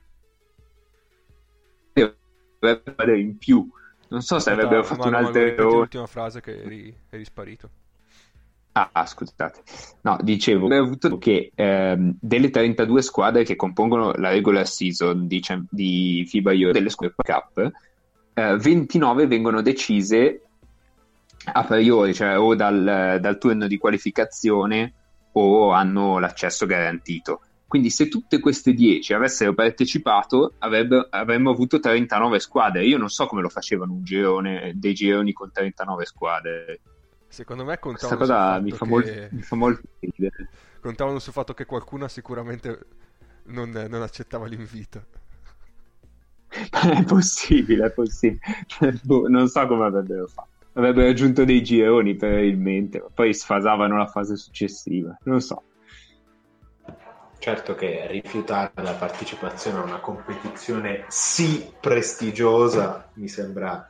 in 3.16 3.38
più. 3.38 3.68
Non 4.08 4.22
so 4.22 4.40
se 4.40 4.52
avrebbero 4.52 4.84
fatto 4.84 5.08
un 5.08 5.16
altro 5.16 5.72
l'ultima 5.72 6.08
frase 6.08 6.42
che 6.42 6.62
eri, 6.62 6.96
eri 7.10 7.26
sparito. 7.26 7.70
Ah, 8.78 8.90
ah, 8.92 9.06
scusate. 9.06 9.64
No, 10.02 10.18
dicevo, 10.22 10.68
che 11.18 11.52
ehm, 11.56 12.18
delle 12.20 12.50
32 12.50 13.02
squadre 13.02 13.44
che 13.46 13.56
compongono 13.56 14.12
la 14.16 14.30
regular 14.30 14.68
season 14.68 15.28
di, 15.28 15.42
di 15.70 16.26
FIBA 16.28 16.52
Euro 16.52 16.72
delle 16.74 16.90
squadre 16.90 17.16
Cup, 17.16 17.72
eh, 18.34 18.58
29 18.58 19.28
vengono 19.28 19.62
decise 19.62 20.42
a 21.46 21.64
priori, 21.64 22.14
cioè 22.14 22.38
o 22.38 22.54
dal, 22.54 23.18
dal 23.22 23.38
turno 23.38 23.68
di 23.68 23.78
qualificazione 23.78 24.94
o 25.32 25.72
hanno 25.72 26.20
l'accesso 26.20 26.66
garantito. 26.66 27.42
Quindi 27.75 27.91
se 27.91 28.08
tutte 28.08 28.39
queste 28.39 28.74
10 28.74 29.13
avessero 29.15 29.53
partecipato 29.53 30.53
avremmo 30.60 31.50
avuto 31.50 31.77
39 31.77 32.39
squadre. 32.39 32.86
Io 32.86 32.98
non 32.98 33.10
so 33.10 33.25
come 33.25 33.41
lo 33.41 33.50
facevano 33.50 33.91
un 33.91 34.01
girone, 34.05 34.72
dei 34.75 34.94
gironi 34.94 35.34
con 35.34 35.51
39 35.51 36.05
squadre. 36.05 36.79
Secondo 37.27 37.65
me 37.65 37.77
contavano 37.77 38.15
Questa 38.15 38.34
cosa 38.34 38.60
mi 38.62 38.72
fa, 38.72 38.86
che... 38.86 38.89
molto, 38.89 39.12
mi 39.32 39.41
fa 39.41 39.55
molto 39.58 39.82
ridere. 40.00 40.50
Contavano 40.79 41.20
sul 41.20 41.34
fatto 41.34 41.53
che 41.53 41.65
qualcuna 41.65 42.08
sicuramente 42.08 42.79
non, 43.48 43.72
non 43.72 44.01
accettava 44.01 44.48
l'invito. 44.48 45.03
è 46.48 47.03
possibile, 47.03 47.88
è 47.88 47.91
possibile. 47.91 48.39
Boh, 49.03 49.27
non 49.27 49.50
so 49.50 49.67
come 49.67 49.84
avrebbero 49.84 50.27
fatto. 50.27 50.48
Avrebbero 50.75 51.10
aggiunto 51.10 51.44
dei 51.44 51.62
gironi 51.62 52.15
probabilmente, 52.15 53.03
poi 53.13 53.34
sfasavano 53.34 53.98
la 53.98 54.08
fase 54.08 54.38
successiva. 54.38 55.17
Non 55.24 55.41
so. 55.41 55.62
Certo 57.46 57.75
che 57.75 58.08
rifiutare 58.08 58.72
la 58.82 58.94
partecipazione 58.94 59.78
a 59.78 59.84
una 59.84 60.00
competizione 60.00 61.06
sì 61.10 61.72
prestigiosa 61.80 63.12
mi 63.18 63.28
sembra 63.28 63.88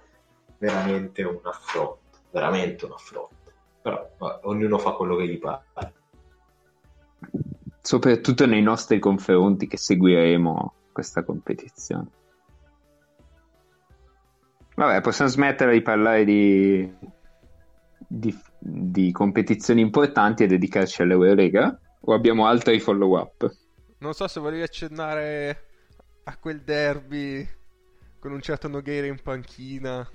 veramente 0.58 1.24
un 1.24 1.40
affronto, 1.42 2.00
veramente 2.32 2.84
un 2.84 2.92
affronto 2.92 3.36
però 3.82 4.10
vabbè, 4.18 4.40
ognuno 4.48 4.78
fa 4.78 4.92
quello 4.92 5.16
che 5.16 5.28
gli 5.30 5.40
pare. 5.40 5.94
Soprattutto 7.80 8.46
nei 8.46 8.62
nostri 8.62 9.00
confronti 9.00 9.68
che 9.68 9.78
seguiremo 9.78 10.74
questa 10.92 11.24
competizione. 11.24 12.10
Vabbè, 14.76 15.00
possiamo 15.00 15.32
smettere 15.32 15.72
di 15.72 15.82
parlare 15.82 16.26
di, 16.26 16.94
di, 18.06 18.38
di 18.60 19.12
competizioni 19.14 19.80
importanti 19.80 20.44
e 20.44 20.48
dedicarci 20.48 21.02
all'Eurolega? 21.02 21.80
O 22.08 22.14
abbiamo 22.14 22.46
altri 22.46 22.80
follow 22.80 23.20
up? 23.20 23.52
Non 24.00 24.14
so 24.14 24.28
se 24.28 24.40
volevi 24.40 24.62
accennare 24.62 25.64
a 26.26 26.38
quel 26.38 26.62
derby 26.62 27.48
con 28.20 28.32
un 28.32 28.42
certo 28.42 28.68
Nogueira 28.68 29.08
in 29.08 29.22
panchina. 29.22 30.08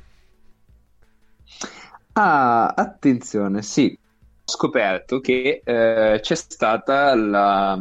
Ah, 2.13 2.67
attenzione, 2.67 3.63
sì. 3.63 3.97
Ho 4.45 4.53
scoperto 4.53 5.21
che 5.21 5.63
eh, 5.65 6.19
c'è 6.21 6.35
stata 6.35 7.15
la, 7.15 7.81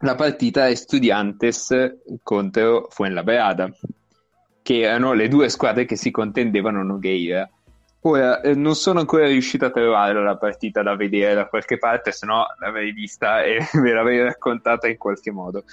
la 0.00 0.14
partita 0.14 0.68
Estudiantes 0.68 1.98
contro 2.22 2.88
Fuenlabrada, 2.90 3.70
che 4.62 4.80
erano 4.80 5.12
le 5.12 5.28
due 5.28 5.48
squadre 5.48 5.86
che 5.86 5.96
si 5.96 6.10
contendevano 6.10 6.82
Nogueira. 6.82 7.48
Ora, 8.02 8.40
eh, 8.40 8.54
non 8.54 8.76
sono 8.76 9.00
ancora 9.00 9.26
riuscito 9.26 9.64
a 9.64 9.70
trovare 9.70 10.22
la 10.22 10.36
partita 10.36 10.82
da 10.82 10.94
vedere 10.94 11.34
da 11.34 11.46
qualche 11.46 11.78
parte, 11.78 12.12
se 12.12 12.26
no 12.26 12.46
l'avrei 12.60 12.92
vista 12.92 13.42
e 13.42 13.58
ve 13.80 13.92
l'avrei 13.92 14.22
raccontata 14.22 14.86
in 14.88 14.96
qualche 14.96 15.32
modo. 15.32 15.64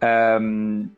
Um, 0.00 0.88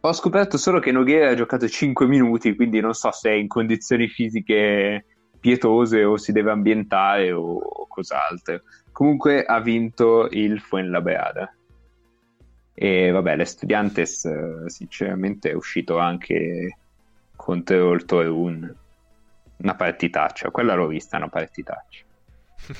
ho 0.00 0.12
scoperto 0.12 0.58
solo 0.58 0.80
che 0.80 0.92
Nogueira 0.92 1.30
ha 1.30 1.34
giocato 1.34 1.66
5 1.66 2.06
minuti, 2.06 2.54
quindi 2.54 2.80
non 2.80 2.92
so 2.92 3.10
se 3.12 3.30
è 3.30 3.34
in 3.34 3.48
condizioni 3.48 4.08
fisiche 4.08 5.06
pietose 5.40 6.04
o 6.04 6.16
si 6.16 6.32
deve 6.32 6.50
ambientare 6.50 7.32
o, 7.32 7.56
o 7.56 7.86
cos'altro. 7.86 8.62
Comunque 8.90 9.44
ha 9.44 9.60
vinto 9.60 10.28
il 10.30 10.60
Fuenlabrada. 10.60 11.54
E 12.74 13.10
vabbè, 13.10 13.36
l'Estudiantes 13.36 14.24
eh, 14.24 14.68
sinceramente 14.68 15.50
è 15.50 15.54
uscito 15.54 15.98
anche 15.98 16.78
contro 17.36 17.92
il 17.92 18.04
Torun. 18.04 18.76
Una 19.62 19.74
partitaccia, 19.76 20.50
quella 20.50 20.74
l'ho 20.74 20.86
vista, 20.88 21.16
una 21.16 21.28
partitaccia. 21.28 22.04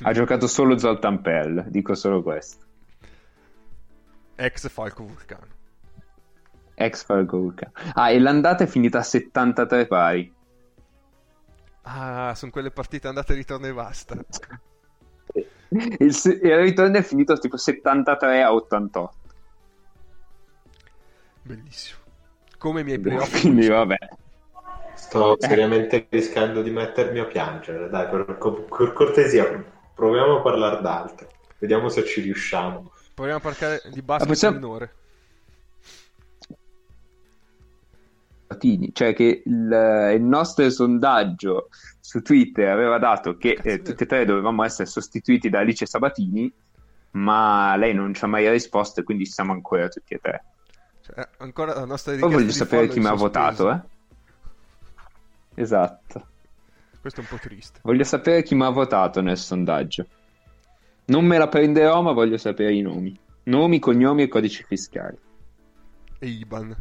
ha 0.03 0.13
giocato 0.15 0.47
solo 0.47 0.77
Zoltan 0.79 1.21
Pell, 1.21 1.67
dico 1.69 1.95
solo 1.95 2.23
questo. 2.23 2.67
Ex 4.35 4.69
Falco 4.69 5.05
Vulcano. 5.05 5.47
Ex 6.75 7.05
Falco 7.05 7.39
Vulcano. 7.39 7.73
Ah, 7.95 8.11
e 8.11 8.19
l'andata 8.19 8.65
è 8.65 8.67
finita 8.67 8.99
a 8.99 9.03
73 9.03 9.87
pari. 9.87 10.35
Ah, 11.83 12.33
sono 12.35 12.51
quelle 12.51 12.71
partite 12.71 13.09
andate 13.09 13.33
e 13.33 13.37
ritorno 13.37 13.67
e 13.67 13.73
basta. 13.73 14.17
Il, 15.99 16.15
se- 16.15 16.39
il 16.43 16.57
ritorno 16.59 16.99
è 16.99 17.03
finito 17.03 17.39
tipo 17.39 17.57
73 17.57 18.43
a 18.43 18.53
88. 18.53 19.17
Bellissimo. 21.43 21.99
Come 22.59 22.83
i 22.83 22.85
miei 22.85 22.99
playoff. 23.01 23.41
Quindi 23.41 23.69
vabbè. 23.69 23.97
Sto 25.03 25.37
seriamente 25.39 26.07
rischiando 26.09 26.63
di 26.63 26.71
mettermi 26.71 27.19
a 27.19 27.25
piangere. 27.25 27.89
Dai, 27.91 28.09
per, 28.09 28.25
per 28.25 28.93
cortesia, 28.93 29.63
proviamo 29.95 30.39
a 30.39 30.41
parlare 30.41 30.81
d'altro. 30.81 31.29
Vediamo 31.59 31.89
se 31.89 32.05
ci 32.05 32.21
riusciamo. 32.21 32.93
Proviamo 33.15 33.39
a 33.39 33.43
parlare 33.43 33.83
di 33.93 34.01
basket 34.01 34.27
Ah, 34.27 34.33
possiamo- 34.33 34.57
minore. 34.59 34.95
Sabatini, 38.49 38.91
cioè 38.93 39.15
che 39.15 39.43
il, 39.45 40.13
il 40.15 40.23
nostro 40.23 40.69
sondaggio 40.71 41.69
su 42.01 42.23
Twitter 42.23 42.69
aveva 42.69 42.99
dato 42.99 43.37
che 43.37 43.59
eh, 43.63 43.83
tutti 43.83 44.03
e 44.03 44.07
tre 44.07 44.25
dovevamo 44.25 44.63
essere 44.63 44.87
sostituiti 44.87 45.49
da 45.49 45.61
Alice 45.61 45.87
Sabatini, 45.87 46.53
ma 47.13 47.75
lei 47.77 47.95
non 47.95 48.15
ci 48.15 48.25
ha 48.25 48.29
mai 48.29 48.49
risposto 48.51 49.01
e 49.01 49.05
quindi 49.05 49.27
siamo 49.27 49.53
ancora 49.53 49.89
tutti 49.89 50.15
e 50.15 50.19
tre. 50.19 50.45
Cioè, 51.01 51.29
ancora 51.39 51.75
la 51.75 51.85
nostra 51.85 52.15
Poi 52.17 52.31
voglio 52.31 52.53
sapere 52.53 52.89
chi 52.89 53.01
mi 53.01 53.07
ha 53.07 53.15
votato, 53.15 53.71
eh? 53.71 53.81
Esatto. 55.55 56.27
Questo 57.01 57.21
è 57.21 57.23
un 57.25 57.29
po' 57.37 57.43
triste. 57.43 57.81
Voglio 57.83 58.05
sapere 58.05 58.43
chi 58.43 58.55
mi 58.55 58.63
ha 58.63 58.69
votato 58.69 59.21
nel 59.21 59.37
sondaggio. 59.37 60.07
Non 61.07 61.25
me 61.25 61.37
la 61.37 61.49
prenderò, 61.49 62.01
ma 62.01 62.13
voglio 62.13 62.37
sapere 62.39 62.75
i 62.75 62.81
nomi. 62.81 63.19
Nomi, 63.45 63.79
cognomi 63.81 64.23
e 64.23 64.29
codici 64.29 64.63
fiscali. 64.63 65.19
E 66.19 66.27
Iban. 66.27 66.77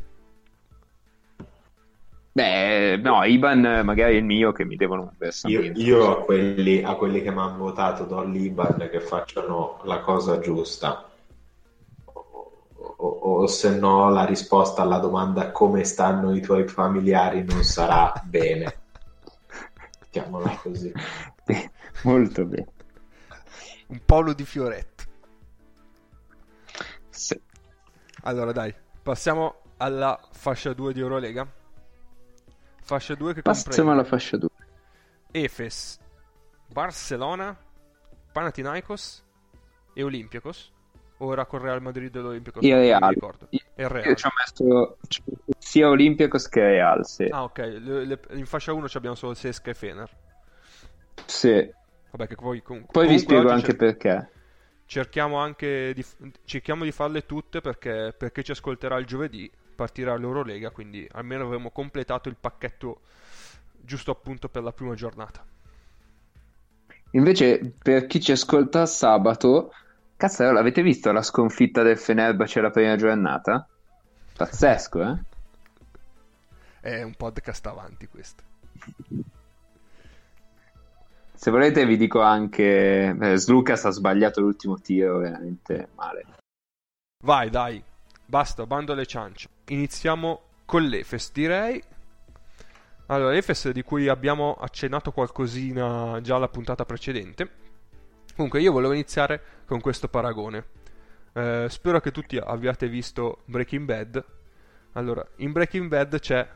Beh, 2.34 2.98
no, 2.98 3.24
Iban 3.24 3.82
magari 3.84 4.14
è 4.14 4.18
il 4.18 4.24
mio 4.24 4.52
che 4.52 4.64
mi 4.64 4.78
devono 4.78 5.12
un 5.20 5.30
Io, 5.50 5.62
io 5.74 6.12
a, 6.12 6.22
quelli, 6.24 6.82
a 6.82 6.94
quelli 6.96 7.22
che 7.22 7.32
mi 7.32 7.40
hanno 7.40 7.58
votato 7.58 8.06
do 8.06 8.24
l'Iban 8.24 8.88
che 8.90 9.02
facciano 9.02 9.82
la 9.84 10.00
cosa 10.00 10.40
giusta. 10.40 11.11
O, 13.04 13.08
o- 13.42 13.48
se 13.48 13.80
no 13.80 14.10
la 14.10 14.26
risposta 14.26 14.84
alla 14.84 15.00
domanda 15.00 15.52
come 15.52 15.84
stanno 15.84 16.36
i 16.36 16.40
tuoi 16.40 16.68
familiari 16.68 17.44
non 17.44 17.64
sarà 17.64 18.14
bene. 18.24 18.80
Mettiamola 20.00 20.56
così. 20.62 20.92
Molto 22.04 22.46
bene. 22.46 22.68
Un 23.88 24.02
Paolo 24.06 24.34
di 24.34 24.46
Fioretto. 24.46 25.04
Sì. 27.10 27.42
Allora 28.24 28.52
dai, 28.52 28.74
passiamo 29.02 29.62
alla 29.78 30.20
fascia 30.32 30.74
2 30.74 30.94
di 30.94 31.00
Eurolega. 31.00 31.48
Fascia 32.84 33.16
2 33.16 33.34
che 33.34 33.42
Passiamo 33.42 33.76
comprende 33.76 33.92
alla 33.94 34.04
fascia 34.08 34.38
2. 34.38 34.50
Efes, 35.32 35.98
Barcellona, 36.68 37.58
Panathinaikos 38.32 39.24
e 39.94 40.04
Olympiakos. 40.04 40.72
Ora 41.24 41.46
con 41.46 41.60
Real 41.62 41.82
Madrid 41.82 42.16
e 42.16 42.20
l'Olympiakos. 42.20 42.64
Il 42.64 42.76
Real. 42.76 43.10
ricordo. 43.10 43.48
Io 43.52 43.60
il 43.76 43.90
Real. 43.90 44.06
io 44.08 44.16
ci 44.16 44.26
ho 44.28 44.30
messo 44.38 44.98
sia 45.58 45.88
Olympiacos 45.90 46.48
che 46.50 46.62
Real, 46.62 47.06
sì. 47.06 47.26
Ah 47.30 47.44
ok, 47.44 47.58
le- 47.58 48.06
le- 48.06 48.20
in 48.34 48.46
fascia 48.46 48.74
1 48.74 48.88
abbiamo 48.94 49.16
solo 49.16 49.34
Sesca 49.34 49.72
e 49.72 49.74
Fener. 49.74 50.10
Sì. 51.28 51.74
Vabbè 52.12 52.28
che 52.28 52.36
poi 52.36 52.62
comunque... 52.62 52.92
Poi 52.92 53.08
vi 53.08 53.20
spiego 53.20 53.50
anche 53.50 53.68
cer- 53.68 53.78
perché. 53.78 54.30
cerchiamo 54.86 55.38
anche 55.38 55.94
di, 55.94 56.06
cerchiamo 56.46 56.84
di 56.84 56.92
farle 56.92 57.26
tutte 57.26 57.62
perché, 57.62 58.14
perché 58.18 58.44
ci 58.44 58.52
ascolterà 58.52 58.98
il 58.98 59.06
giovedì, 59.06 59.50
partirà 59.76 60.16
l'Eurolega, 60.16 60.72
quindi 60.72 61.08
almeno 61.14 61.46
avremo 61.46 61.72
completato 61.72 62.30
il 62.30 62.36
pacchetto 62.40 63.02
giusto 63.80 64.12
appunto 64.12 64.50
per 64.50 64.64
la 64.64 64.74
prima 64.74 64.94
giornata. 64.96 65.46
Invece, 67.12 67.74
per 67.82 68.06
chi 68.08 68.22
ci 68.22 68.32
ascolta 68.32 68.86
sabato, 68.86 69.72
cazzo, 70.22 70.52
l'avete 70.52 70.84
visto 70.84 71.12
la 71.12 71.24
sconfitta 71.24 71.82
del 71.82 71.98
Fenerbahce 71.98 72.62
la 72.62 72.70
prima 72.70 72.96
giornata? 72.96 73.68
Pazzesco, 74.38 75.02
eh? 75.02 75.20
È 76.80 77.02
un 77.02 77.16
podcast 77.16 77.66
avanti 77.66 78.08
questo. 78.08 78.44
Se 81.34 81.50
volete 81.50 81.88
vi 81.88 81.98
dico 81.98 82.22
anche... 82.22 83.18
Eh, 83.20 83.36
Slucas 83.36 83.86
ha 83.86 83.90
sbagliato 83.90 84.42
l'ultimo 84.42 84.80
tiro 84.80 85.18
veramente 85.18 85.88
male. 85.96 86.26
Vai, 87.24 87.50
dai, 87.50 87.84
basta, 88.24 88.68
bando 88.68 88.92
alle 88.92 89.08
ciance. 89.08 89.50
Iniziamo 89.70 90.42
con 90.66 90.84
l'Efes, 90.84 91.32
direi. 91.32 91.82
Allora, 93.08 93.32
l'Efes 93.32 93.72
di 93.72 93.82
cui 93.82 94.08
abbiamo 94.08 94.54
accennato 94.54 95.12
qualcosina 95.12 96.22
già 96.22 96.36
alla 96.36 96.48
puntata 96.48 96.86
precedente. 96.86 97.71
Comunque, 98.42 98.68
io 98.68 98.72
volevo 98.72 98.94
iniziare 98.94 99.40
con 99.68 99.80
questo 99.82 100.08
paragone. 100.08 100.66
Eh, 101.32 101.68
spero 101.70 102.00
che 102.00 102.10
tutti 102.10 102.38
abbiate 102.38 102.88
visto 102.88 103.44
Breaking 103.46 103.86
Bad. 103.86 104.26
Allora, 104.94 105.24
in 105.36 105.52
Breaking 105.52 105.88
Bad 105.88 106.20
c'è 106.20 106.50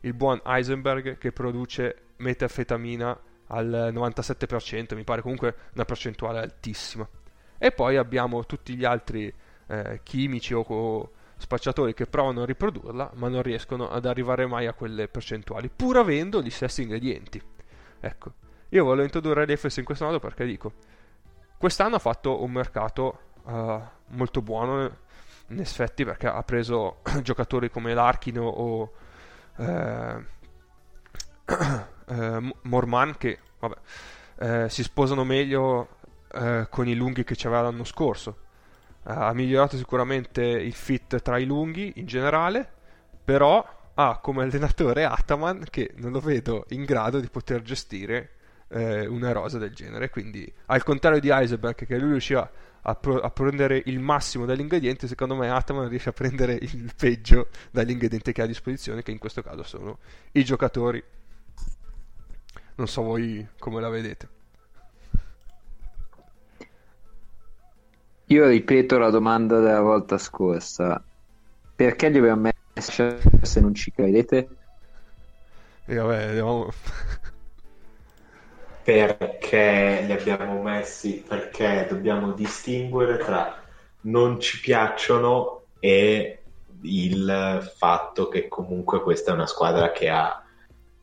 il 0.00 0.14
buon 0.14 0.40
Heisenberg 0.44 1.16
che 1.16 1.30
produce 1.30 2.14
metanfetamina 2.16 3.16
al 3.46 3.92
97%, 3.94 4.96
mi 4.96 5.04
pare 5.04 5.22
comunque 5.22 5.54
una 5.74 5.84
percentuale 5.84 6.40
altissima. 6.40 7.08
E 7.56 7.70
poi 7.70 7.96
abbiamo 7.96 8.44
tutti 8.44 8.74
gli 8.74 8.84
altri 8.84 9.32
eh, 9.68 10.00
chimici 10.02 10.54
o, 10.54 10.64
o 10.66 11.10
spacciatori 11.36 11.94
che 11.94 12.06
provano 12.06 12.42
a 12.42 12.46
riprodurla, 12.46 13.12
ma 13.14 13.28
non 13.28 13.42
riescono 13.42 13.88
ad 13.88 14.06
arrivare 14.06 14.44
mai 14.44 14.66
a 14.66 14.72
quelle 14.72 15.06
percentuali, 15.06 15.70
pur 15.70 15.98
avendo 15.98 16.42
gli 16.42 16.50
stessi 16.50 16.82
ingredienti. 16.82 17.40
Ecco, 18.00 18.32
io 18.70 18.82
volevo 18.82 19.04
introdurre 19.04 19.46
l'EFS 19.46 19.76
in 19.76 19.84
questo 19.84 20.04
modo 20.04 20.18
perché 20.18 20.44
dico, 20.44 20.72
quest'anno 21.58 21.96
ha 21.96 22.00
fatto 22.00 22.42
un 22.42 22.52
mercato 22.52 23.18
eh, 23.46 23.80
molto 24.06 24.42
buono, 24.42 24.96
in 25.48 25.60
effetti, 25.60 26.04
perché 26.04 26.26
ha 26.26 26.42
preso 26.42 27.00
giocatori 27.22 27.70
come 27.70 27.94
Larkin 27.94 28.38
o 28.38 28.92
eh, 29.56 30.24
eh, 32.06 32.54
Morman 32.62 33.16
che 33.16 33.38
vabbè, 33.58 33.76
eh, 34.40 34.68
si 34.68 34.82
sposano 34.82 35.24
meglio 35.24 35.96
eh, 36.32 36.66
con 36.70 36.86
i 36.86 36.94
lunghi 36.94 37.24
che 37.24 37.34
c'aveva 37.36 37.62
l'anno 37.62 37.84
scorso. 37.84 38.38
Eh, 39.06 39.12
ha 39.12 39.32
migliorato 39.32 39.76
sicuramente 39.76 40.42
il 40.42 40.74
fit 40.74 41.20
tra 41.22 41.38
i 41.38 41.44
lunghi 41.44 41.94
in 41.96 42.06
generale, 42.06 42.70
però 43.24 43.76
ha 43.94 44.18
come 44.18 44.44
allenatore 44.44 45.04
Ataman 45.04 45.64
che 45.70 45.92
non 45.96 46.12
lo 46.12 46.20
vedo 46.20 46.66
in 46.68 46.84
grado 46.84 47.18
di 47.18 47.28
poter 47.28 47.62
gestire 47.62 48.36
eh, 48.68 49.06
una 49.06 49.32
rosa 49.32 49.58
del 49.58 49.74
genere. 49.74 50.10
Quindi, 50.10 50.50
al 50.66 50.82
contrario 50.82 51.20
di 51.20 51.30
Heisenberg, 51.30 51.86
che 51.86 51.98
lui 51.98 52.10
riusciva 52.10 52.50
a, 52.82 52.94
pro- 52.94 53.20
a 53.20 53.30
prendere 53.30 53.82
il 53.86 53.98
massimo 53.98 54.44
dall'ingrediente, 54.44 55.06
secondo 55.06 55.34
me 55.34 55.50
Ataman 55.50 55.88
riesce 55.88 56.10
a 56.10 56.12
prendere 56.12 56.54
il 56.54 56.92
peggio 56.96 57.48
dall'ingrediente 57.70 58.32
che 58.32 58.40
ha 58.40 58.44
a 58.44 58.48
disposizione, 58.48 59.02
che 59.02 59.10
in 59.10 59.18
questo 59.18 59.42
caso 59.42 59.62
sono 59.62 59.98
i 60.32 60.44
giocatori. 60.44 61.02
Non 62.76 62.86
so 62.86 63.02
voi 63.02 63.46
come 63.58 63.80
la 63.80 63.88
vedete. 63.88 64.28
Io 68.26 68.46
ripeto 68.46 68.98
la 68.98 69.10
domanda 69.10 69.58
della 69.58 69.80
volta 69.80 70.18
scorsa. 70.18 71.02
Perché 71.74 72.08
li 72.10 72.18
abbiamo 72.18 72.50
messi 72.74 73.16
se 73.42 73.60
non 73.60 73.74
ci 73.74 73.90
credete? 73.90 74.48
E 75.86 75.94
vabbè, 75.94 76.24
andiamo... 76.24 76.70
Perché 78.88 80.02
li 80.06 80.12
abbiamo 80.12 80.62
messi? 80.62 81.22
Perché 81.28 81.86
dobbiamo 81.90 82.32
distinguere 82.32 83.18
tra 83.18 83.62
non 84.02 84.40
ci 84.40 84.60
piacciono 84.60 85.64
e 85.78 86.44
il 86.80 87.70
fatto 87.76 88.28
che 88.28 88.48
comunque 88.48 89.02
questa 89.02 89.32
è 89.32 89.34
una 89.34 89.46
squadra 89.46 89.92
che 89.92 90.08
ha 90.08 90.42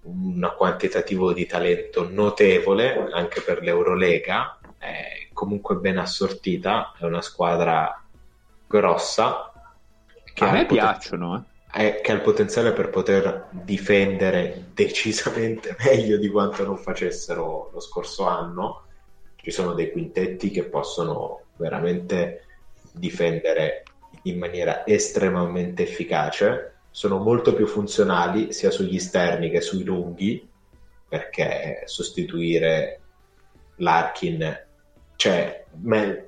un 0.02 0.52
quantitativo 0.58 1.32
di 1.32 1.45
talento 1.45 2.10
notevole 2.10 3.08
anche 3.12 3.41
per 3.41 3.62
l'Eurolega, 3.62 4.58
è 4.80 5.28
comunque 5.32 5.76
ben 5.76 6.00
assortita, 6.00 6.91
è 7.00 7.04
una 7.04 7.21
squadra 7.21 8.04
grossa 8.65 9.52
che 10.34 10.43
A 10.43 10.52
me 10.52 10.65
poten- 10.65 10.86
piacciono, 10.86 11.36
eh. 11.38 11.54
È- 11.75 11.99
che 12.01 12.11
ha 12.11 12.15
il 12.15 12.21
potenziale 12.21 12.71
per 12.71 12.89
poter 12.89 13.47
difendere 13.51 14.67
decisamente 14.73 15.75
meglio 15.83 16.17
di 16.17 16.29
quanto 16.29 16.63
non 16.63 16.77
facessero 16.77 17.69
lo 17.73 17.79
scorso 17.81 18.25
anno. 18.25 18.83
Ci 19.35 19.51
sono 19.51 19.73
dei 19.73 19.91
quintetti 19.91 20.51
che 20.51 20.63
possono 20.63 21.41
veramente 21.57 22.45
difendere 22.93 23.83
in 24.23 24.38
maniera 24.39 24.85
estremamente 24.88 25.83
efficace. 25.83 26.77
Sono 26.91 27.17
molto 27.17 27.53
più 27.53 27.67
funzionali 27.67 28.53
sia 28.53 28.71
sugli 28.71 28.95
esterni 28.95 29.49
che 29.49 29.59
sui 29.59 29.83
lunghi, 29.83 30.47
perché 31.09 31.81
sostituire 31.85 33.01
Larkin 33.75 34.63
cioè, 35.17 35.65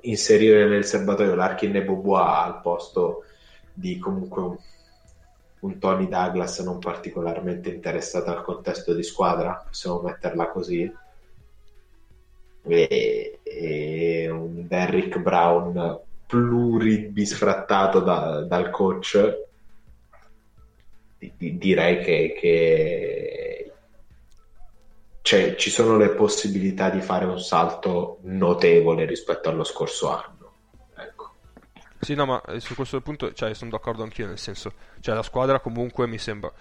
inserire 0.02 0.66
nel 0.66 0.84
serbatoio 0.84 1.34
Larkin 1.34 1.76
e 1.76 1.84
Bobois 1.84 2.26
al 2.26 2.60
posto 2.60 3.24
di 3.72 3.98
comunque 3.98 4.58
un, 5.60 5.78
Tony 5.78 6.08
Douglas 6.08 6.58
non 6.60 6.78
particolarmente 6.78 7.70
interessato 7.70 8.30
al 8.30 8.42
contesto 8.42 8.94
di 8.94 9.02
squadra, 9.02 9.54
possiamo 9.66 10.00
metterla 10.00 10.50
così, 10.50 10.90
e, 12.62 13.40
e 13.42 14.30
un 14.30 14.66
Derrick 14.66 15.18
Brown 15.18 16.00
pluribisfrattato 16.26 18.00
da, 18.00 18.42
dal 18.42 18.70
coach, 18.70 19.46
di- 21.18 21.32
di- 21.36 21.58
direi 21.58 22.02
che, 22.04 22.36
che 22.38 23.72
cioè, 25.22 25.56
ci 25.56 25.70
sono 25.70 25.96
le 25.96 26.10
possibilità 26.10 26.90
di 26.90 27.00
fare 27.00 27.24
un 27.26 27.40
salto 27.40 28.18
notevole 28.22 29.04
rispetto 29.04 29.48
allo 29.48 29.64
scorso 29.64 30.10
anno. 30.10 30.37
Sì, 32.00 32.14
no, 32.14 32.26
ma 32.26 32.42
eh, 32.42 32.60
su 32.60 32.74
questo 32.74 33.00
punto 33.00 33.32
cioè, 33.32 33.54
sono 33.54 33.70
d'accordo 33.70 34.02
anch'io, 34.02 34.26
nel 34.26 34.38
senso, 34.38 34.72
cioè 35.00 35.14
la 35.14 35.22
squadra 35.22 35.58
comunque 35.60 36.06
mi 36.06 36.18
sembra 36.18 36.52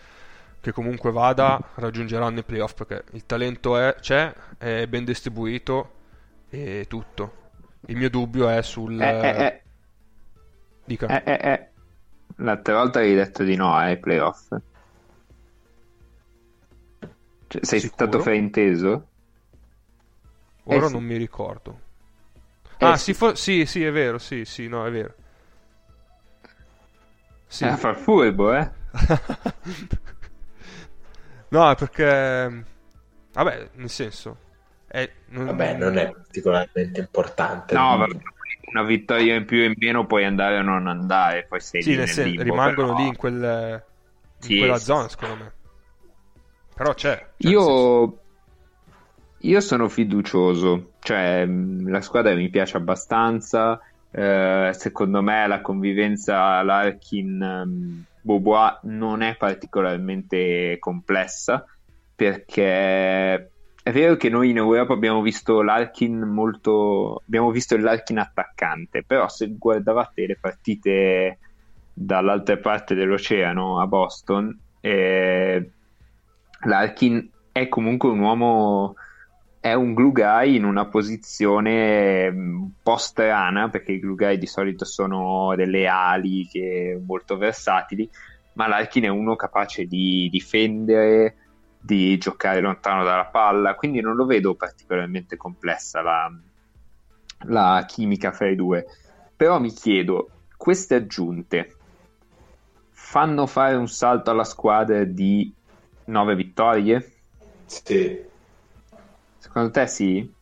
che 0.60 0.72
comunque 0.72 1.12
vada, 1.12 1.62
raggiungeranno 1.76 2.40
i 2.40 2.44
playoff 2.44 2.74
perché 2.74 3.04
il 3.12 3.26
talento 3.26 3.78
è, 3.78 3.96
c'è, 4.00 4.34
è 4.58 4.88
ben 4.88 5.06
distribuito 5.06 5.94
e 6.50 6.86
tutto. 6.90 7.46
Il 7.88 7.96
mio 7.96 8.10
dubbio 8.10 8.50
è 8.50 8.62
sul... 8.64 9.00
Eh, 9.00 9.20
eh, 9.20 9.46
eh, 9.46 9.62
Dica. 10.84 11.08
eh, 11.08 11.32
eh, 11.32 11.52
eh. 11.52 11.68
L'altra 12.38 12.76
volta 12.76 13.00
avevi 13.00 13.16
detto 13.16 13.44
di 13.44 13.56
no 13.56 13.74
ai 13.74 13.98
playoff. 13.98 14.56
Cioè, 17.48 17.64
sei 17.64 17.80
Sicuro? 17.80 18.08
stato 18.08 18.20
frainteso? 18.24 19.08
Ora 20.64 20.86
eh 20.86 20.88
sì. 20.88 20.94
non 20.94 21.04
mi 21.04 21.16
ricordo. 21.16 21.80
Eh 22.78 22.86
ah, 22.86 22.98
sì. 22.98 23.06
sì, 23.06 23.14
fo- 23.14 23.36
sì, 23.36 23.66
sì, 23.66 23.84
è 23.84 23.92
vero, 23.92 24.18
sì, 24.18 24.44
sì, 24.44 24.68
no, 24.68 24.86
è 24.86 24.92
vero. 24.92 25.14
Sì. 27.48 27.66
Eh, 27.66 27.76
fa 27.78 27.90
il 27.90 27.96
furbo, 27.96 28.54
eh? 28.54 28.70
no, 31.50 31.70
è 31.72 31.76
perché... 31.76 32.64
Vabbè, 33.34 33.70
nel 33.74 33.90
senso... 33.90 34.38
È... 34.88 35.10
non- 35.28 35.46
Vabbè, 35.48 35.78
non 35.78 35.98
è 35.98 36.12
particolarmente 36.12 37.00
importante. 37.00 37.74
No, 37.76 37.98
vabbè, 37.98 38.18
una 38.72 38.84
vittoria 38.84 39.36
in 39.36 39.46
più 39.46 39.62
o 39.62 39.66
in 39.66 39.74
meno 39.78 40.06
puoi 40.06 40.26
andare 40.26 40.58
o 40.58 40.62
non 40.62 40.88
andare, 40.88 41.46
poi 41.46 41.60
sei 41.60 41.82
Sì, 41.82 41.92
lì 41.92 41.98
nel 41.98 42.24
limbo, 42.24 42.44
rimangono 42.44 42.88
però- 42.88 43.00
lì 43.00 43.08
in, 43.08 43.16
quel, 43.16 43.84
in 44.40 44.40
Sì, 44.40 44.58
quella 44.58 44.78
sì, 44.78 44.86
zona, 44.86 45.10
secondo 45.10 45.36
me. 45.44 45.54
Però 46.76 46.94
c'è. 46.94 47.18
cioè, 47.18 47.28
nel 47.38 47.38
senso- 47.38 47.50
Io, 47.50 48.20
io 49.40 49.60
sono 49.62 49.88
fiducioso, 49.90 50.94
cioè 51.00 51.46
la 51.46 52.02
squadra 52.02 52.34
mi 52.34 52.50
piace 52.50 52.78
abbastanza, 52.78 53.80
eh, 54.12 54.72
secondo 54.74 55.22
me 55.22 55.48
la 55.48 55.62
convivenza 55.62 56.62
Larkin-Bobois 56.64 58.80
non 58.84 59.22
è 59.22 59.36
particolarmente 59.36 60.78
complessa, 60.80 61.66
perché 62.16 63.52
è 63.88 63.92
vero 63.92 64.18
che 64.18 64.30
noi 64.30 64.50
in 64.50 64.58
Europa 64.58 64.92
abbiamo 64.92 65.22
visto 65.22 65.62
l'Arkin 65.62 66.20
molto, 66.20 67.22
abbiamo 67.26 67.52
visto 67.52 67.78
Larkin 67.78 68.18
attaccante, 68.18 69.04
però 69.04 69.30
se 69.30 69.56
guardavate 69.58 70.26
le 70.26 70.38
partite 70.38 71.38
dall'altra 71.94 72.58
parte 72.58 72.96
dell'oceano 72.96 73.80
a 73.80 73.88
Boston, 73.88 74.60
eh, 74.82 75.72
Larkin 76.64 77.30
è 77.54 77.70
comunque 77.70 78.10
un 78.10 78.20
uomo, 78.20 78.96
è 79.60 79.74
un 79.74 79.94
glue 79.94 80.12
guy 80.12 80.56
in 80.56 80.64
una 80.64 80.86
posizione 80.86 82.32
mm, 82.32 82.62
un 82.62 82.70
po' 82.82 82.98
strana, 82.98 83.70
perché 83.70 83.94
i 83.94 84.00
glue 84.00 84.16
guy 84.16 84.38
di 84.38 84.48
solito 84.48 84.86
sono 84.86 85.54
delle 85.56 85.88
ali 85.88 86.48
che, 86.48 87.00
molto 87.06 87.38
versatili, 87.38 88.10
ma 88.54 88.68
Larkin 88.68 89.04
è 89.06 89.10
uno 89.10 89.36
capace 89.36 89.86
di 89.86 90.30
difendere, 90.32 91.36
di 91.80 92.18
giocare 92.18 92.60
lontano 92.60 93.04
dalla 93.04 93.26
palla, 93.26 93.76
quindi 93.76 94.02
non 94.02 94.16
lo 94.16 94.26
vedo 94.26 94.56
particolarmente 94.56 95.38
complessa 95.38 96.02
la, 96.02 96.32
la 97.46 97.86
chimica 97.88 98.32
fra 98.32 98.50
i 98.50 98.56
due. 98.56 98.86
Però 99.36 99.60
mi 99.60 99.72
chiedo, 99.72 100.30
queste 100.58 100.96
aggiunte 100.96 101.76
fanno 102.92 103.46
fare 103.46 103.76
un 103.76 103.88
salto 103.88 104.32
alla 104.32 104.44
squadra 104.44 105.04
di 105.04 105.54
9 106.06 106.36
vittorie? 106.36 107.12
Sì, 107.66 108.20
Secondo 109.40 109.72
te 109.72 109.88
sì? 109.88 110.34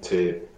sì. 0.00 0.50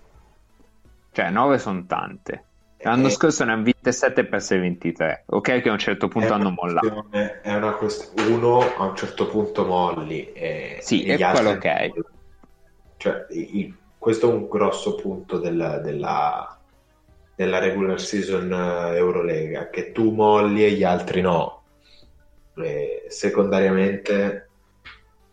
Cioè, 1.11 1.31
9 1.31 1.59
sono 1.59 1.85
tante. 1.87 2.47
L'anno 2.79 3.07
Eh, 3.07 3.11
scorso 3.11 3.45
ne 3.45 3.53
hanno 3.53 3.63
vinte 3.63 3.93
7 3.93 4.27
per 4.27 4.43
6 4.43 4.59
23. 4.59 5.25
Ok 5.29 5.63
che 5.63 5.69
a 5.69 5.73
un 5.73 5.79
certo 5.79 6.09
punto 6.09 6.33
hanno 6.35 6.51
mollato. 6.51 7.09
È 7.11 7.55
una 7.55 7.75
questione. 7.75 8.35
Uno 8.35 8.59
a 8.61 8.85
un 8.85 8.97
certo 8.97 9.29
punto 9.29 9.65
molli. 9.65 10.33
E, 10.33 10.79
Sì, 10.81 11.05
e 11.05 11.23
altri- 11.23 11.59
quello 11.59 11.61
è. 11.63 11.91
Cioè, 12.97 13.27
i- 13.31 13.59
i- 13.61 13.79
questo 13.97 14.31
è 14.31 14.35
un 14.35 14.49
grosso 14.49 14.97
punto 14.97 15.39
del- 15.39 15.81
della, 15.83 16.61
della 17.35 17.59
regular 17.59 18.01
season 18.01 18.53
eh, 18.53 18.97
Eurolega, 18.97 19.71
che 19.71 19.93
tu 19.93 20.13
molli 20.13 20.65
e 20.65 20.73
gli 20.73 20.83
altri 20.85 21.21
no. 21.21 21.65
E 22.57 23.05
secondariamente, 23.09 24.51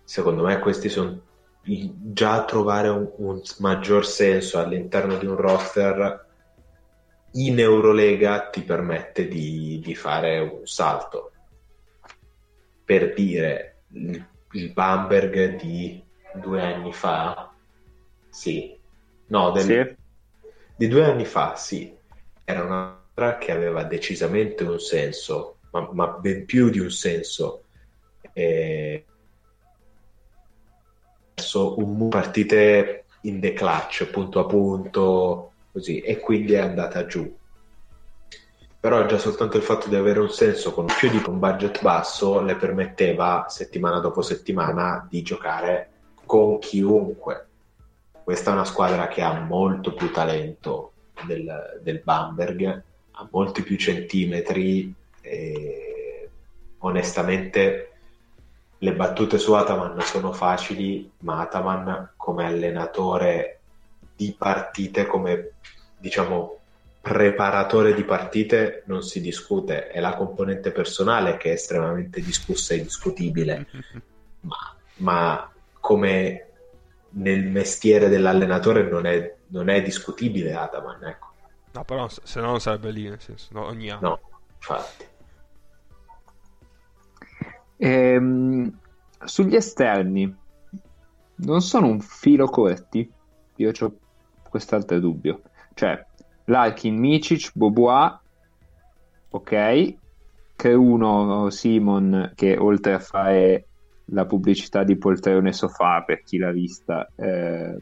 secondo 0.04 0.43
me, 0.43 0.60
questi 0.60 0.89
sono 0.89 1.21
già 1.63 2.43
trovare 2.45 2.89
un, 2.89 3.12
un 3.17 3.41
maggior 3.60 4.06
senso 4.06 4.60
all'interno 4.60 5.17
di 5.17 5.26
un 5.26 5.36
roster 5.36 6.30
in 7.34 7.60
Eurolega 7.60 8.50
ti 8.50 8.63
permette 8.63 9.28
di, 9.28 9.80
di 9.84 9.95
fare 9.95 10.39
un 10.39 10.65
salto. 10.65 11.32
Per 12.84 13.13
dire, 13.13 13.84
il, 13.93 14.28
il 14.52 14.74
Bamberg 14.74 15.56
di 15.56 16.04
due 16.34 16.62
anni 16.62 16.91
fa, 16.91 17.56
sì, 18.30 18.78
no, 19.28 19.52
del- 19.52 19.63
Sì? 19.88 19.95
di 20.76 20.88
due 20.88 21.06
anni 21.06 21.26
fa, 21.26 21.56
sì, 21.56 21.95
era 22.43 22.63
una 22.63 23.06
squadra 23.13 23.38
che 23.38 23.52
aveva 23.52 23.84
decisamente 23.84 24.63
un 24.63 24.80
senso, 24.80 25.60
ma, 25.71 25.89
ma 25.93 26.08
ben 26.08 26.45
più 26.45 26.69
di 26.69 26.80
un 26.80 26.89
senso. 26.91 27.67
E... 28.34 29.06
Verso 31.41 31.80
un 31.80 32.08
partite 32.08 33.06
in 33.21 33.39
the 33.39 33.54
clutch, 33.54 34.06
punto 34.12 34.41
a 34.41 34.45
punto, 34.45 35.51
così, 35.71 35.99
e 35.99 36.19
quindi 36.19 36.54
è 36.54 36.60
andata 36.60 37.08
giù. 37.08 37.36
Però 38.80 39.08
già 39.08 39.17
soltanto 39.17 39.58
il 39.58 39.63
fatto 39.63 39.89
di 39.89 39.95
avere 39.95 40.19
un 40.19 40.30
senso 40.30 40.71
con 40.71 40.86
più 40.86 41.10
di 41.10 41.19
un 41.25 41.39
budget 41.39 41.82
basso 41.82 42.41
le 42.41 42.56
permetteva 42.58 43.47
settimana 43.49 43.97
dopo 43.99 44.21
settimana 44.21 45.08
di 45.10 45.23
giocare 45.23 45.89
con 46.27 46.60
chiunque. 46.60 47.47
Questa 48.23 48.51
è 48.51 48.54
una 48.54 48.63
squadra 48.63 49.08
che 49.08 49.23
ha 49.23 49.39
molto 49.39 49.95
più 49.95 50.12
talento 50.12 50.91
del, 51.25 51.80
del 51.82 52.01
Bamberg, 52.04 52.84
ha 53.12 53.27
molti 53.32 53.63
più 53.63 53.77
centimetri 53.77 54.93
e 55.21 56.30
onestamente 56.77 57.90
le 58.84 58.94
battute 58.94 59.38
su 59.38 59.54
Ataman 59.54 60.00
sono 60.02 60.32
facili, 60.32 61.12
ma 61.20 61.41
Ataman 61.41 62.13
come 62.15 62.46
allenatore 62.46 63.60
di 64.15 64.34
partite, 64.36 65.06
come 65.06 65.52
diciamo 66.00 66.58
preparatore 67.00 67.94
di 67.94 68.04
partite 68.04 68.82
non 68.88 69.04
si 69.04 69.22
discute, 69.22 69.89
è 69.89 70.00
la 70.00 70.15
componente 70.15 70.72
personale 70.72 71.38
che 71.38 71.50
è 71.50 71.54
estremamente 71.54 72.22
discussa 72.22 72.74
e 72.74 72.82
discutibile, 72.82 73.67
ma, 74.41 74.76
ma 74.98 75.52
come 75.80 76.48
nel 77.10 77.46
mestiere 77.46 78.10
dell'allenatore 78.10 78.89
non 78.89 79.06
è, 79.06 79.36
non 79.48 79.70
è 79.70 79.84
discutibile 79.84 80.54
Ataman, 80.54 81.04
ecco. 81.04 81.28
No, 81.74 81.84
però 81.84 82.08
se 82.08 82.39
no 82.39 82.48
non 82.48 82.60
sarebbe 82.60 82.89
lì, 82.89 83.08
nel 83.08 83.22
senso, 83.22 83.50
no, 83.52 83.65
ogni 83.65 83.91
anno. 83.91 84.08
No, 84.10 84.20
infatti. 84.56 85.10
Ehm, 87.84 88.72
sugli 89.26 89.56
esterni, 89.56 90.32
non 91.38 91.62
sono 91.62 91.88
un 91.88 92.00
filo 92.00 92.46
corti? 92.46 93.12
Io 93.56 93.72
ho 93.80 93.94
quest'altro 94.48 95.00
dubbio. 95.00 95.41
Cioè, 95.74 96.06
Larkin, 96.46 96.96
Micic, 96.96 97.50
Bobois, 97.56 98.20
ok, 99.30 99.96
che 100.56 100.74
uno 100.74 101.50
Simon 101.50 102.34
che 102.36 102.56
oltre 102.56 102.94
a 102.94 103.00
fare 103.00 103.70
la 104.12 104.28
pubblicità 104.28 104.84
di 104.84 104.98
poltrone 104.98 105.52
sofà 105.52 106.04
per 106.04 106.22
chi 106.22 106.38
l'ha 106.38 106.52
vista 106.52 107.10
eh, 107.15 107.82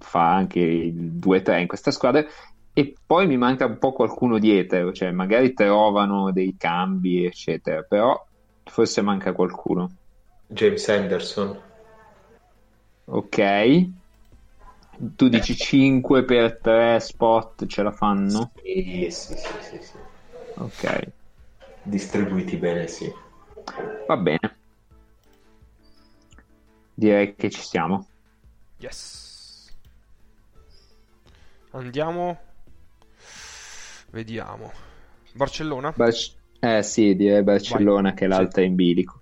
fa 0.00 0.34
anche 0.34 0.60
il 0.60 1.12
2-3 1.14 1.60
in 1.60 1.66
questa 1.66 1.90
squadra 1.92 2.22
e 2.74 2.94
poi 3.06 3.26
mi 3.26 3.38
manca 3.38 3.64
un 3.64 3.78
po' 3.78 3.92
qualcuno 3.92 4.38
dietro 4.38 4.92
cioè 4.92 5.12
magari 5.12 5.52
trovano 5.54 6.32
dei 6.32 6.56
cambi 6.58 7.24
eccetera 7.24 7.82
però 7.82 8.20
forse 8.64 9.00
manca 9.02 9.32
qualcuno 9.32 9.90
James 10.46 10.88
Anderson, 10.88 11.60
ok 13.06 13.88
Tu 15.16 15.28
dici 15.28 15.56
5 15.56 16.24
per 16.24 16.58
3 16.60 17.00
spot 17.00 17.66
ce 17.66 17.82
la 17.82 17.90
fanno? 17.90 18.52
Sì, 18.62 19.08
sì, 19.10 19.36
sì, 19.36 19.48
sì, 19.60 19.78
sì. 19.82 19.96
Ok, 20.56 21.12
Distribuiti 21.82 22.56
bene, 22.56 22.86
sì. 22.86 23.12
va 24.06 24.16
bene. 24.16 24.56
Direi 26.94 27.34
che 27.34 27.50
ci 27.50 27.60
siamo. 27.60 28.06
Yes. 28.78 29.74
Andiamo. 31.72 32.38
Vediamo. 34.10 34.72
Barcellona? 35.34 35.92
Bar- 35.96 36.14
eh 36.64 36.82
sì, 36.82 37.14
direi 37.14 37.42
Barcellona 37.42 38.08
Vai. 38.08 38.14
che 38.14 38.24
è 38.24 38.28
l'altra 38.28 38.62
in 38.62 38.74
bilico. 38.74 39.20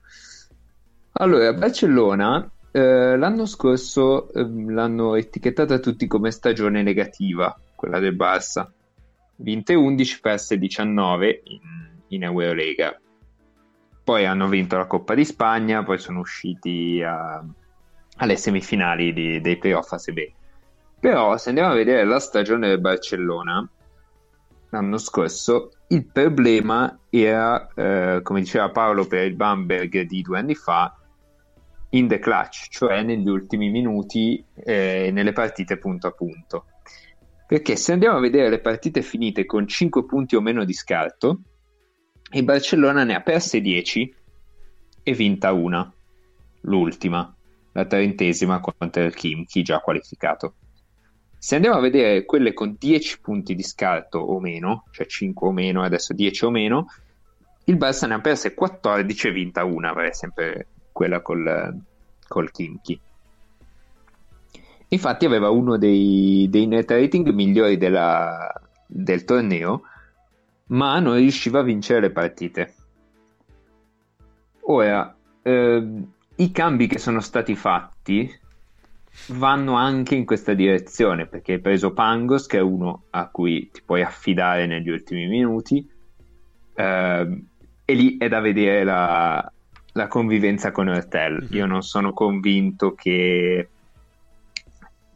Allora, 1.15 1.53
Barcellona 1.53 2.51
eh, 2.71 3.17
l'anno 3.17 3.47
scorso 3.47 4.33
ehm, 4.33 4.73
l'hanno 4.73 5.15
etichettata 5.17 5.79
tutti 5.79 6.07
come 6.07 6.31
stagione 6.31 6.83
negativa, 6.83 7.59
quella 7.75 7.99
del 7.99 8.15
Barça. 8.15 8.71
Vinte 9.37 9.75
11, 9.75 10.21
perse 10.21 10.57
19 10.57 11.43
in, 11.45 11.61
in 12.09 12.23
Eurolega. 12.23 12.97
Poi 14.05 14.25
hanno 14.25 14.49
vinto 14.49 14.77
la 14.77 14.87
Coppa 14.87 15.15
di 15.15 15.25
Spagna, 15.25 15.83
poi 15.83 15.99
sono 15.99 16.21
usciti 16.21 17.03
a- 17.03 17.45
alle 18.19 18.37
semifinali 18.37 19.13
di- 19.13 19.41
dei 19.41 19.59
playoff 19.59 19.93
ASB. 19.93 20.19
Però 21.01 21.37
se 21.37 21.49
andiamo 21.49 21.73
a 21.73 21.77
vedere 21.77 22.05
la 22.05 22.21
stagione 22.21 22.69
del 22.69 22.81
Barcellona, 22.81 23.69
l'anno 24.71 24.99
scorso, 24.99 25.71
il 25.93 26.07
problema 26.07 26.99
era, 27.11 27.69
eh, 27.75 28.21
come 28.23 28.41
diceva 28.41 28.71
Paolo 28.71 29.07
per 29.07 29.27
il 29.27 29.35
Bamberg 29.35 30.01
di 30.03 30.23
due 30.23 30.39
anni 30.39 30.55
fa, 30.55 30.97
in 31.91 32.09
the 32.09 32.19
clutch, 32.19 32.69
cioè 32.71 33.03
negli 33.03 33.29
ultimi 33.29 33.69
minuti 33.71 34.43
eh, 34.55 35.11
nelle 35.13 35.33
partite 35.33 35.77
punto 35.77 36.07
a 36.07 36.13
punto. 36.13 36.65
Perché 37.47 37.77
se 37.77 37.93
andiamo 37.93 38.17
a 38.17 38.21
vedere 38.21 38.49
le 38.49 38.61
partite 38.61 39.03
finite 39.03 39.45
con 39.45 39.69
5 39.69 40.07
punti 40.07 40.35
o 40.35 40.41
meno 40.41 40.65
di 40.65 40.73
scarto, 40.73 41.41
il 42.31 42.45
Barcellona 42.45 43.05
ne 43.05 43.15
ha 43.15 43.21
perse 43.21 43.61
10 43.61 44.15
e 45.03 45.13
vinta 45.13 45.53
una, 45.53 45.93
l'ultima, 46.63 47.37
la 47.73 47.85
trentesima 47.85 48.61
contro 48.61 49.03
il 49.03 49.15
Kimchi 49.15 49.63
già 49.63 49.81
qualificato. 49.81 50.55
Se 51.45 51.57
andiamo 51.57 51.77
a 51.77 51.81
vedere 51.81 52.25
quelle 52.25 52.53
con 52.53 52.77
10 52.79 53.21
punti 53.21 53.57
di 53.57 53.65
scarto 53.65 54.21
o 54.21 54.39
meno, 54.39 54.85
cioè 54.93 55.07
5 55.07 55.49
o 55.49 55.51
meno, 55.51 55.83
adesso 55.83 56.15
10 56.15 56.45
o 56.45 56.51
meno, 56.51 56.87
il 57.65 57.77
Barça 57.77 58.07
ne 58.07 58.15
ha 58.15 58.21
perse 58.21 58.55
14 58.55 59.27
e 59.27 59.33
vinta 59.33 59.65
una, 59.65 59.93
è 60.05 60.13
sempre 60.13 60.69
quella 60.93 61.21
col, 61.21 61.77
col 62.29 62.53
Kimchi. 62.53 62.97
Infatti 64.87 65.25
aveva 65.25 65.51
uno 65.51 65.77
dei, 65.79 66.47
dei 66.49 66.69
net 66.69 66.89
rating 66.89 67.31
migliori 67.31 67.77
della- 67.77 68.53
del 68.87 69.25
torneo, 69.25 69.83
ma 70.67 71.01
non 71.01 71.17
riusciva 71.17 71.59
a 71.59 71.65
vincere 71.65 72.03
le 72.03 72.11
partite. 72.11 72.75
Ora, 74.61 75.13
ehm, 75.43 76.13
i 76.37 76.53
cambi 76.53 76.87
che 76.87 77.01
sono 77.01 77.19
stati 77.19 77.57
fatti 77.57 78.33
vanno 79.27 79.75
anche 79.75 80.15
in 80.15 80.25
questa 80.25 80.55
direzione, 80.55 81.27
perché 81.27 81.55
hai 81.55 81.61
preso 81.61 81.93
Pangos, 81.93 82.47
che 82.47 82.59
è 82.59 82.63
uno 82.63 83.05
a 83.11 83.29
cui 83.29 83.71
ti 83.71 83.83
puoi 83.85 84.03
affidare 84.03 84.67
negli 84.67 84.89
ultimi 84.89 85.27
minuti, 85.27 85.87
ehm, 86.75 87.47
e 87.85 87.95
lì 87.95 88.17
è 88.17 88.29
da 88.29 88.41
vedere 88.41 88.85
la, 88.85 89.53
la 89.93 90.07
convivenza 90.09 90.71
con 90.71 90.89
Ertel. 90.89 91.43
Mhm. 91.43 91.57
Io 91.57 91.67
non 91.67 91.83
sono 91.83 92.13
convinto 92.13 92.95
che, 92.95 93.69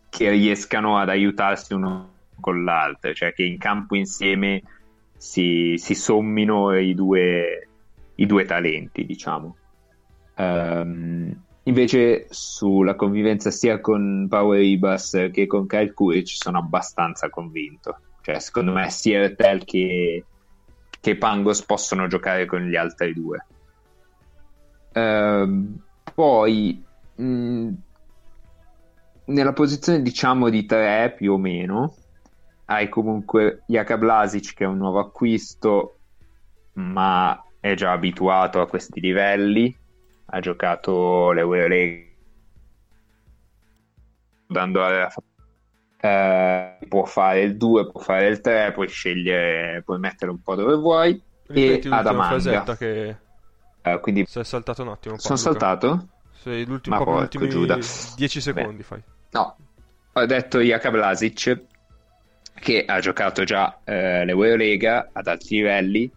che 0.09 0.31
riescano 0.31 0.99
ad 0.99 1.09
aiutarsi 1.09 1.75
uno 1.75 2.15
con 2.41 2.65
l'altro, 2.65 3.13
cioè 3.15 3.33
che 3.33 3.45
in 3.45 3.59
campo 3.59 3.97
insieme 3.97 4.63
si, 5.17 5.75
si 5.79 5.95
sommino 5.95 6.77
i 6.77 6.95
due, 6.95 7.69
i 8.17 8.27
due 8.27 8.45
talenti, 8.45 9.05
diciamo. 9.05 9.57
Ehm, 10.37 11.46
invece 11.67 12.27
sulla 12.31 12.95
convivenza 12.95 13.51
sia 13.51 13.81
con 13.81 14.27
Power 14.29 14.61
Ibas 14.61 15.29
che 15.33 15.47
con 15.47 15.67
Kyle 15.67 15.93
Kuric 15.93 16.29
sono 16.29 16.59
abbastanza 16.59 17.29
convinto. 17.29 17.99
Cioè, 18.23 18.39
secondo 18.41 18.73
me 18.73 18.91
sia 18.91 19.21
Ertel 19.21 19.65
che, 19.65 20.25
che 21.01 21.17
Pangos 21.17 21.65
possono 21.65 22.07
giocare 22.07 22.47
con 22.47 22.61
gli 22.61 22.77
altri 22.77 23.15
due. 23.15 23.47
Ehm, 24.93 25.79
poi 26.15 26.85
mh, 27.17 27.69
nella 29.27 29.53
posizione 29.53 30.03
diciamo 30.03 30.49
di 30.49 30.65
3 30.65 31.15
più 31.17 31.33
o 31.33 31.39
meno 31.39 31.95
hai 32.67 32.89
comunque 32.89 33.63
Jaka 33.67 33.99
Blasic 33.99 34.55
che 34.55 34.65
è 34.65 34.67
un 34.67 34.79
nuovo 34.79 34.99
acquisto 34.99 35.99
ma 36.75 37.41
è 37.61 37.75
già 37.75 37.93
abituato 37.93 38.61
a 38.61 38.67
questi 38.67 39.01
livelli 39.01 39.77
ha 40.27 40.41
giocato 40.41 41.33
l'Eurolega 41.33 42.05
dando 44.49 44.85
alla 44.85 45.09
eh, 45.99 46.79
può 46.89 47.05
fare 47.05 47.43
il 47.43 47.57
2 47.57 47.91
può 47.91 48.01
fare 48.01 48.29
il 48.29 48.41
3 48.41 48.73
puoi 48.73 48.89
scegliere 48.89 49.83
puoi 49.83 49.99
mettere 49.99 50.31
un 50.31 50.41
po' 50.43 50.55
dove 50.55 50.75
vuoi 50.77 51.21
Ripeti 51.49 51.89
e 51.89 51.91
Adamanga. 51.93 52.77
che 52.77 53.17
Eh, 53.83 54.01
quindi 54.01 54.25
sei 54.27 54.45
saltato 54.45 54.83
un 54.83 54.89
attimo. 54.89 55.17
sono 55.17 55.39
Paoluca. 55.39 55.59
saltato? 55.61 56.09
Sei 56.33 56.65
l'ultimo, 56.65 56.99
Ma 56.99 57.05
porco 57.05 57.47
Giuda. 57.47 57.79
10 58.17 58.41
secondi 58.41 58.77
Beh. 58.79 58.83
fai. 58.83 59.03
No, 59.31 59.57
ho 60.13 60.27
detto 60.27 60.59
Jaka 60.61 60.91
Blasic 60.91 61.65
che 62.59 62.85
ha 62.85 62.99
giocato 63.01 63.45
già 63.45 63.79
eh, 63.85 64.25
l'Eurolega 64.25 65.11
ad 65.13 65.27
alti 65.29 65.55
livelli 65.57 66.11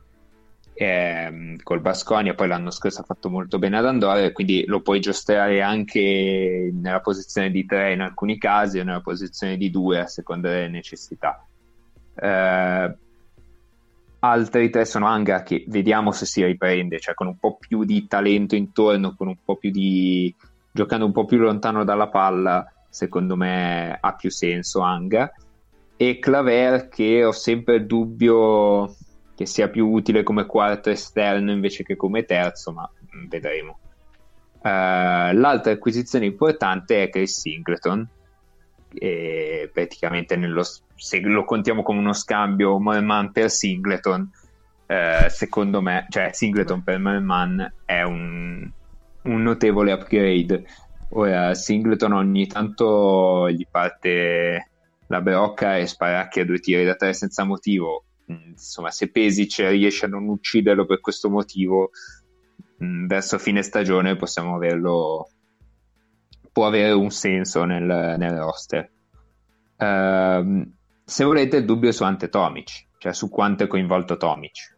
ehm, 0.80 1.58
col 1.62 1.82
Basconia, 1.82 2.34
poi 2.34 2.48
l'anno 2.48 2.72
scorso 2.72 3.02
ha 3.02 3.04
fatto 3.04 3.30
molto 3.30 3.60
bene 3.60 3.78
ad 3.78 3.86
Andorra, 3.86 4.32
quindi 4.32 4.64
lo 4.66 4.82
puoi 4.82 5.02
giostrare 5.02 5.62
anche 5.62 6.72
nella 6.74 7.02
posizione 7.02 7.52
di 7.52 7.66
3 7.66 7.94
in 7.94 8.02
alcuni 8.02 8.38
casi 8.38 8.80
o 8.80 8.86
nella 8.86 9.02
posizione 9.02 9.58
di 9.58 9.70
2 9.70 10.00
a 10.00 10.08
seconda 10.08 10.50
delle 10.50 10.70
necessità. 10.70 11.46
Eh, 12.16 12.96
altri 14.20 14.70
tre 14.70 14.86
sono 14.86 15.08
Anga 15.08 15.44
che 15.44 15.66
vediamo 15.68 16.14
se 16.14 16.26
si 16.26 16.46
riprende, 16.46 17.00
cioè 17.00 17.14
con 17.14 17.28
un 17.28 17.38
po' 17.38 17.58
più 17.58 17.84
di 17.84 18.08
talento 18.08 18.56
intorno, 18.56 19.16
con 19.16 19.28
un 19.28 19.38
po' 19.44 19.58
più 19.58 19.72
di 19.72 20.34
giocando 20.72 21.06
un 21.06 21.12
po' 21.12 21.26
più 21.26 21.40
lontano 21.40 21.84
dalla 21.84 22.08
palla, 22.08 22.66
secondo 22.88 23.36
me 23.36 23.98
ha 24.00 24.16
più 24.16 24.32
senso 24.32 24.80
Anga. 24.80 25.30
E 25.98 26.20
Claver 26.20 26.88
che 26.88 27.26
ho 27.26 27.34
sempre 27.34 27.76
il 27.76 27.86
dubbio 27.86 28.96
che 29.40 29.46
sia 29.46 29.70
più 29.70 29.88
utile 29.88 30.22
come 30.22 30.46
quarto 30.46 30.90
esterno 30.90 31.50
invece 31.50 31.84
che 31.84 31.96
come 31.96 32.26
terzo, 32.26 32.74
ma 32.74 32.92
mm, 33.16 33.30
vedremo. 33.30 33.80
Eh, 34.62 35.32
l'altra 35.34 35.72
acquisizione 35.72 36.26
importante 36.26 37.04
è 37.04 37.10
Chris 37.10 37.40
Singleton, 37.40 38.06
e 38.94 39.70
praticamente 39.72 40.36
nello, 40.36 40.64
se 40.94 41.22
lo 41.22 41.46
contiamo 41.46 41.84
come 41.84 42.00
uno 42.00 42.12
scambio 42.12 42.80
Merman 42.80 43.32
per 43.32 43.50
Singleton, 43.50 44.30
eh, 44.88 45.28
secondo 45.30 45.82
me, 45.82 46.06
cioè 46.10 46.32
Singleton 46.34 46.84
per 46.84 47.00
Merman 47.00 47.76
è 47.86 48.02
un, 48.02 48.70
un 49.22 49.42
notevole 49.42 49.94
upgrade. 49.94 50.66
Ora, 51.12 51.54
Singleton 51.54 52.12
ogni 52.12 52.46
tanto 52.46 53.50
gli 53.50 53.66
parte 53.72 54.72
la 55.08 55.22
brocca 55.22 55.78
e 55.78 55.88
sparacchia 55.88 56.44
due 56.44 56.60
tiri 56.60 56.84
da 56.84 56.96
tre 56.96 57.14
senza 57.14 57.46
motivo. 57.46 58.04
Mm, 58.32 58.50
Insomma, 58.52 58.92
se 58.92 59.10
Pesic 59.10 59.60
riesce 59.60 60.06
a 60.06 60.10
non 60.10 60.28
ucciderlo 60.28 60.86
per 60.86 61.00
questo 61.00 61.30
motivo, 61.30 61.92
mm, 62.84 63.08
verso 63.08 63.38
fine 63.38 63.62
stagione 63.62 64.16
possiamo 64.16 64.56
averlo. 64.56 65.30
Può 66.52 66.68
avere 66.68 66.92
un 66.92 67.10
senso 67.12 67.64
nel, 67.64 68.16
nel 68.18 68.38
roster. 68.38 68.92
Ehm, 69.78 70.74
se 71.04 71.24
volete, 71.24 71.58
il 71.58 71.66
dubbio 71.66 71.92
su 71.92 72.04
Ante 72.04 72.30
Tomic, 72.30 72.88
cioè 72.98 73.14
su 73.14 73.30
quanto 73.30 73.64
è 73.64 73.68
coinvolto 73.68 74.18
Tomic. 74.18 74.78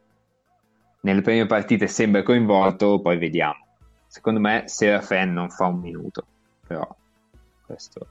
Nelle 1.02 1.22
prime 1.22 1.46
partite 1.48 1.88
sembra 1.88 2.24
coinvolto, 2.24 3.02
poi 3.02 3.18
vediamo. 3.18 3.68
Secondo 4.08 4.40
me 4.40 4.64
Serafen 4.68 5.34
non 5.34 5.50
fa 5.50 5.68
un 5.68 5.80
minuto, 5.80 6.26
però 6.68 6.88
questo 7.66 8.08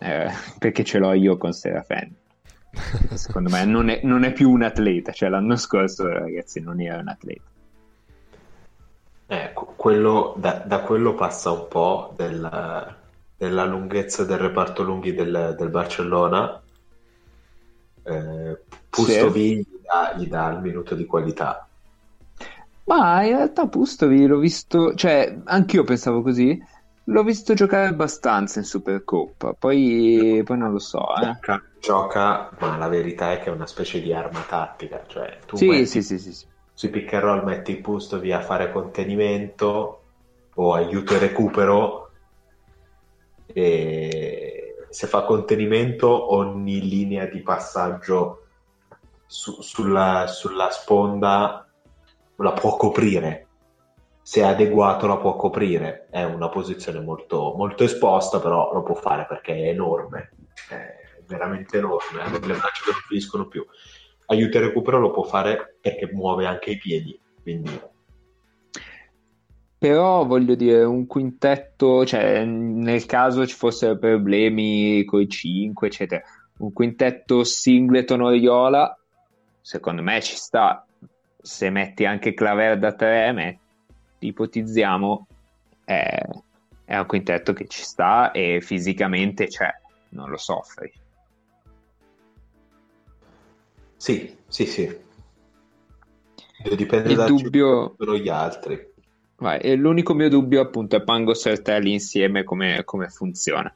eh, 0.00 0.30
perché 0.58 0.84
ce 0.84 0.98
l'ho 0.98 1.12
io 1.12 1.36
con 1.36 1.52
Serafen. 1.52 2.14
Secondo 3.14 3.50
me 3.50 3.64
non 3.64 3.88
è, 3.88 4.00
non 4.04 4.24
è 4.24 4.32
più 4.32 4.50
un 4.50 4.62
atleta, 4.62 5.12
cioè 5.12 5.28
l'anno 5.28 5.56
scorso 5.56 6.06
ragazzi 6.06 6.60
non 6.60 6.80
era 6.80 6.98
un 6.98 7.08
atleta. 7.08 7.42
Eh, 9.26 9.52
qu- 9.52 9.76
quello- 9.76 10.34
da, 10.38 10.62
da 10.66 10.80
quello 10.80 11.14
passa 11.14 11.50
un 11.50 11.66
po' 11.68 12.14
del- 12.16 12.96
della 13.36 13.64
lunghezza 13.64 14.24
del 14.24 14.38
reparto 14.38 14.82
lunghi 14.82 15.14
del, 15.14 15.54
del 15.56 15.68
Barcellona. 15.68 16.60
Eh, 18.02 18.58
Pustovi 18.88 19.56
gli 19.56 19.66
dà, 19.82 20.14
gli 20.16 20.26
dà 20.28 20.48
il 20.50 20.60
minuto 20.60 20.94
di 20.94 21.04
qualità. 21.04 21.68
Ma 22.84 23.22
in 23.22 23.36
realtà 23.36 23.68
Pustovi 23.68 24.26
l'ho 24.26 24.38
visto, 24.38 24.94
cioè 24.94 25.38
anch'io 25.44 25.84
pensavo 25.84 26.22
così, 26.22 26.58
l'ho 27.08 27.22
visto 27.22 27.54
giocare 27.54 27.88
abbastanza 27.88 28.58
in 28.58 28.64
Supercoppa, 28.64 29.54
poi, 29.54 30.42
poi 30.44 30.58
non 30.58 30.72
lo 30.72 30.78
so. 30.78 31.14
Eh. 31.16 31.22
Gioca, 31.24 31.62
gioca, 31.80 32.50
ma 32.60 32.76
la 32.76 32.88
verità 32.88 33.32
è 33.32 33.38
che 33.40 33.46
è 33.46 33.52
una 33.52 33.66
specie 33.66 34.00
di 34.00 34.12
arma 34.12 34.40
tattica. 34.42 35.04
Cioè, 35.06 35.38
tu 35.46 35.56
Sì, 35.56 35.68
metti- 35.68 35.86
sì, 35.86 36.02
sì, 36.02 36.18
sì, 36.18 36.32
sì. 36.32 36.46
sui 36.74 36.90
pick 36.90 37.12
and 37.14 37.22
roll 37.22 37.44
metti 37.44 37.72
il 37.72 37.80
busto 37.80 38.18
via 38.18 38.40
fare 38.40 38.70
contenimento 38.70 40.02
o 40.54 40.74
aiuto 40.74 41.14
e 41.14 41.18
recupero 41.18 42.10
e 43.46 44.74
se 44.90 45.06
fa 45.06 45.24
contenimento 45.24 46.34
ogni 46.34 46.80
linea 46.86 47.26
di 47.26 47.40
passaggio 47.42 48.44
su- 49.26 49.60
sulla, 49.62 50.26
sulla 50.26 50.70
sponda 50.70 51.66
la 52.36 52.52
può 52.52 52.76
coprire 52.76 53.47
se 54.28 54.42
è 54.42 54.44
adeguato 54.44 55.06
la 55.06 55.16
può 55.16 55.36
coprire. 55.36 56.06
È 56.10 56.22
una 56.22 56.50
posizione 56.50 57.00
molto, 57.00 57.54
molto 57.56 57.84
esposta 57.84 58.38
però 58.40 58.74
lo 58.74 58.82
può 58.82 58.94
fare 58.94 59.24
perché 59.26 59.54
è 59.54 59.68
enorme. 59.68 60.32
È 60.68 61.22
veramente 61.26 61.78
enorme 61.78 62.20
ha 62.20 62.28
delle 62.28 62.52
braccia 62.52 62.90
non 62.90 63.00
finiscono 63.08 63.48
più. 63.48 63.64
Aiuto 64.26 64.58
e 64.58 64.60
recupero 64.60 64.98
lo 64.98 65.12
può 65.12 65.22
fare 65.22 65.78
perché 65.80 66.10
muove 66.12 66.44
anche 66.44 66.72
i 66.72 66.76
piedi 66.76 67.18
quindi 67.40 67.70
Però 69.78 70.26
voglio 70.26 70.54
dire, 70.54 70.84
un 70.84 71.06
quintetto, 71.06 72.04
cioè 72.04 72.44
nel 72.44 73.06
caso 73.06 73.46
ci 73.46 73.54
fossero 73.54 73.96
problemi 73.96 75.06
con 75.06 75.22
i 75.22 75.28
5, 75.30 75.86
eccetera, 75.86 76.22
un 76.58 76.74
quintetto 76.74 77.44
Singleton 77.44 78.20
Oriola, 78.20 78.94
secondo 79.62 80.02
me 80.02 80.20
ci 80.20 80.36
sta. 80.36 80.86
Se 81.40 81.70
metti 81.70 82.04
anche 82.04 82.34
Claver 82.34 82.78
da 82.78 82.92
3, 82.92 83.60
ipotizziamo, 84.18 85.26
è, 85.84 86.20
è 86.84 86.96
un 86.98 87.06
quintetto 87.06 87.52
che 87.52 87.66
ci 87.66 87.82
sta 87.82 88.30
e 88.32 88.60
fisicamente 88.60 89.46
c'è, 89.46 89.70
non 90.10 90.30
lo 90.30 90.36
soffri. 90.36 90.92
Sì, 93.96 94.36
sì, 94.46 94.66
sì. 94.66 95.06
Dipende 96.76 97.10
Il 97.10 97.16
da 97.16 97.26
dubbio- 97.26 97.96
gli 97.98 98.28
altri. 98.28 98.94
Vai, 99.36 99.76
l'unico 99.76 100.14
mio 100.14 100.28
dubbio 100.28 100.60
appunto 100.60 100.96
è 100.96 101.02
Pangos 101.02 101.46
e 101.46 101.50
Ertelli 101.50 101.92
insieme 101.92 102.42
come, 102.42 102.82
come 102.84 103.08
funziona. 103.08 103.72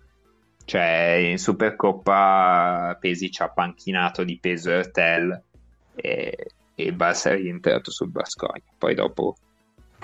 Cioè 0.64 1.28
in 1.30 1.38
Supercoppa 1.38 2.96
Pesi 3.00 3.30
ci 3.30 3.42
ha 3.42 3.48
panchinato 3.48 4.24
di 4.24 4.38
peso 4.38 4.70
Ertel 4.70 5.42
e, 5.94 6.36
e 6.74 6.82
il 6.82 6.94
Barça 6.94 7.30
è 7.30 7.36
rientrato 7.36 7.90
sul 7.90 8.10
Bascogna. 8.10 8.62
Poi 8.78 8.94
dopo 8.94 9.36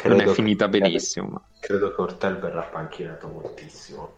non 0.05 0.17
è 0.17 0.23
Credo 0.23 0.33
finita 0.35 0.69
che- 0.69 0.79
benissimo. 0.79 1.49
Credo 1.59 1.95
che 1.95 2.01
Ortel 2.01 2.39
verrà 2.39 2.63
panchinato 2.63 3.29
moltissimo. 3.29 4.17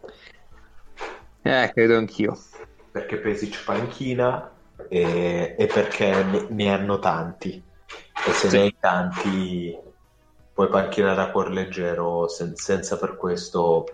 Eh, 1.41 1.71
credo 1.73 1.97
anch'io. 1.97 2.37
Perché 2.91 3.17
Pesic 3.17 3.63
panchina 3.63 4.51
e, 4.89 5.55
e 5.57 5.65
perché 5.65 6.23
ne, 6.23 6.45
ne 6.49 6.73
hanno 6.73 6.99
tanti. 6.99 7.63
E 8.27 8.31
se 8.31 8.49
Sì. 8.49 8.55
ne 8.57 8.61
hai 8.63 8.75
tanti 8.79 9.79
puoi 10.53 10.67
panchinare 10.69 11.21
a 11.21 11.31
cuor 11.31 11.49
leggero 11.49 12.27
sen- 12.27 12.55
senza 12.55 12.97
per 12.99 13.15
questo 13.17 13.85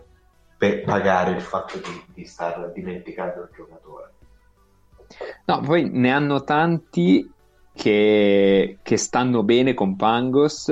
pe- 0.58 0.82
pagare 0.82 1.32
il 1.32 1.42
fatto 1.42 1.78
di, 1.78 2.04
di 2.14 2.26
star 2.26 2.72
dimenticando 2.74 3.44
il 3.44 3.50
giocatore. 3.56 4.14
No, 5.46 5.62
poi 5.62 5.90
ne 5.90 6.12
hanno 6.12 6.44
tanti 6.44 7.32
che, 7.74 8.80
che 8.82 8.98
stanno 8.98 9.44
bene 9.44 9.74
con 9.74 9.96
Pangos 9.96 10.70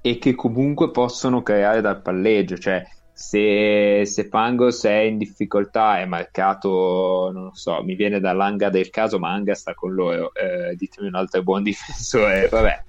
e 0.00 0.18
che 0.18 0.34
comunque 0.34 0.90
possono 0.90 1.42
creare 1.42 1.80
dal 1.80 2.00
palleggio. 2.00 2.56
Cioè, 2.56 2.82
se, 3.12 4.02
se 4.06 4.28
Pangos 4.28 4.84
è 4.84 5.00
in 5.00 5.18
difficoltà, 5.18 6.00
è 6.00 6.06
marcato, 6.06 7.30
non 7.32 7.54
so, 7.54 7.82
mi 7.82 7.94
viene 7.94 8.20
dall'anga 8.20 8.70
del 8.70 8.90
caso, 8.90 9.18
ma 9.18 9.32
Anga 9.32 9.54
sta 9.54 9.74
con 9.74 9.92
loro. 9.92 10.32
Eh, 10.34 10.74
ditemi 10.76 11.08
un 11.08 11.14
altro 11.14 11.42
buon 11.42 11.62
difensore, 11.64 12.48
vabbè. 12.48 12.82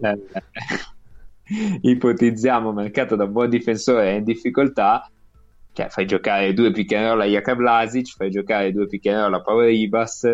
Eh, 0.00 0.18
ipotizziamo 1.82 2.72
marcato 2.72 3.16
da 3.16 3.24
un 3.24 3.32
buon 3.32 3.48
difensore 3.48 4.10
è 4.10 4.12
in 4.16 4.24
difficoltà 4.24 5.10
cioè 5.78 5.88
fai 5.90 6.06
giocare 6.06 6.52
due 6.54 6.72
pick 6.72 6.92
and 6.94 7.06
roll 7.06 7.20
a 7.20 7.24
Jaka 7.24 7.54
Vlasic, 7.54 8.16
fai 8.16 8.30
giocare 8.30 8.72
due 8.72 8.88
pick 8.88 9.06
and 9.06 9.20
roll 9.20 9.34
a 9.34 9.40
Paolo 9.40 9.62
Ribas, 9.62 10.24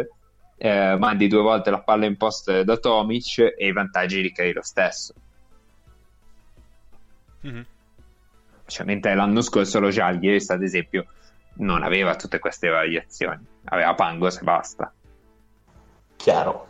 eh, 0.56 0.96
mandi 0.98 1.26
due 1.26 1.42
volte 1.42 1.68
la 1.68 1.82
palla 1.82 2.06
in 2.06 2.16
post 2.16 2.62
da 2.62 2.76
Tomic 2.78 3.52
e 3.54 3.66
i 3.66 3.72
vantaggi 3.72 4.22
li 4.22 4.32
crei 4.32 4.54
lo 4.54 4.62
stesso. 4.62 5.12
Mhm. 7.44 7.66
Cioè, 8.66 8.86
mentre 8.86 9.14
l'anno 9.14 9.42
scorso 9.42 9.78
lo 9.80 9.90
Žalgiris, 9.90 10.48
ad 10.50 10.62
esempio, 10.62 11.06
non 11.56 11.82
aveva 11.82 12.16
tutte 12.16 12.38
queste 12.38 12.68
variazioni, 12.68 13.44
aveva 13.64 13.94
Pangos 13.94 14.38
e 14.38 14.42
basta. 14.42 14.92
Chiaro. 16.16 16.66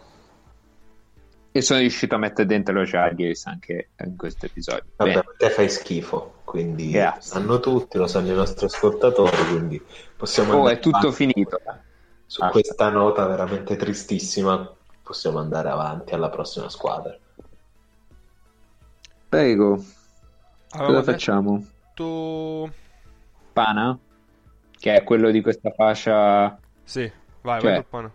E 1.52 1.62
sono 1.62 1.78
riuscito 1.78 2.16
a 2.16 2.18
mettere 2.18 2.48
dentro 2.48 2.74
lo 2.74 2.84
Žalgiris 2.84 3.46
anche 3.46 3.90
in 4.04 4.16
questo 4.16 4.46
episodio. 4.46 4.84
Vabbè, 4.96 5.10
Bene. 5.10 5.24
te 5.38 5.50
fai 5.50 5.70
schifo, 5.70 6.40
quindi 6.44 6.90
Grazie. 6.90 7.22
sanno 7.22 7.60
tutti, 7.60 7.96
lo 7.96 8.08
sanno 8.08 8.32
i 8.32 8.34
nostri 8.34 8.66
ascoltatori, 8.66 9.36
quindi 9.50 9.80
possiamo 10.16 10.54
Oh, 10.54 10.56
andare 10.58 10.74
è 10.74 10.80
tutto 10.80 10.96
avanti. 10.96 11.14
finito. 11.16 11.60
Su 12.26 12.42
Ah. 12.42 12.48
questa 12.48 12.88
nota 12.90 13.24
veramente 13.26 13.76
tristissima 13.76 14.68
possiamo 15.04 15.38
andare 15.38 15.68
avanti 15.68 16.12
alla 16.14 16.28
prossima 16.30 16.68
squadra. 16.68 17.16
Prego, 19.28 19.84
Avevamo 20.74 20.98
cosa 20.98 21.12
facciamo? 21.12 21.58
detto... 21.58 22.72
Pana? 23.52 23.98
Che 24.78 24.94
è 24.94 25.02
quello 25.04 25.30
di 25.30 25.40
questa 25.40 25.70
fascia 25.70 26.58
Sì, 26.82 27.10
vai, 27.42 27.60
Cioè- 27.60 27.70
vai 27.70 27.74
col 27.74 27.86
Pana. 27.88 28.12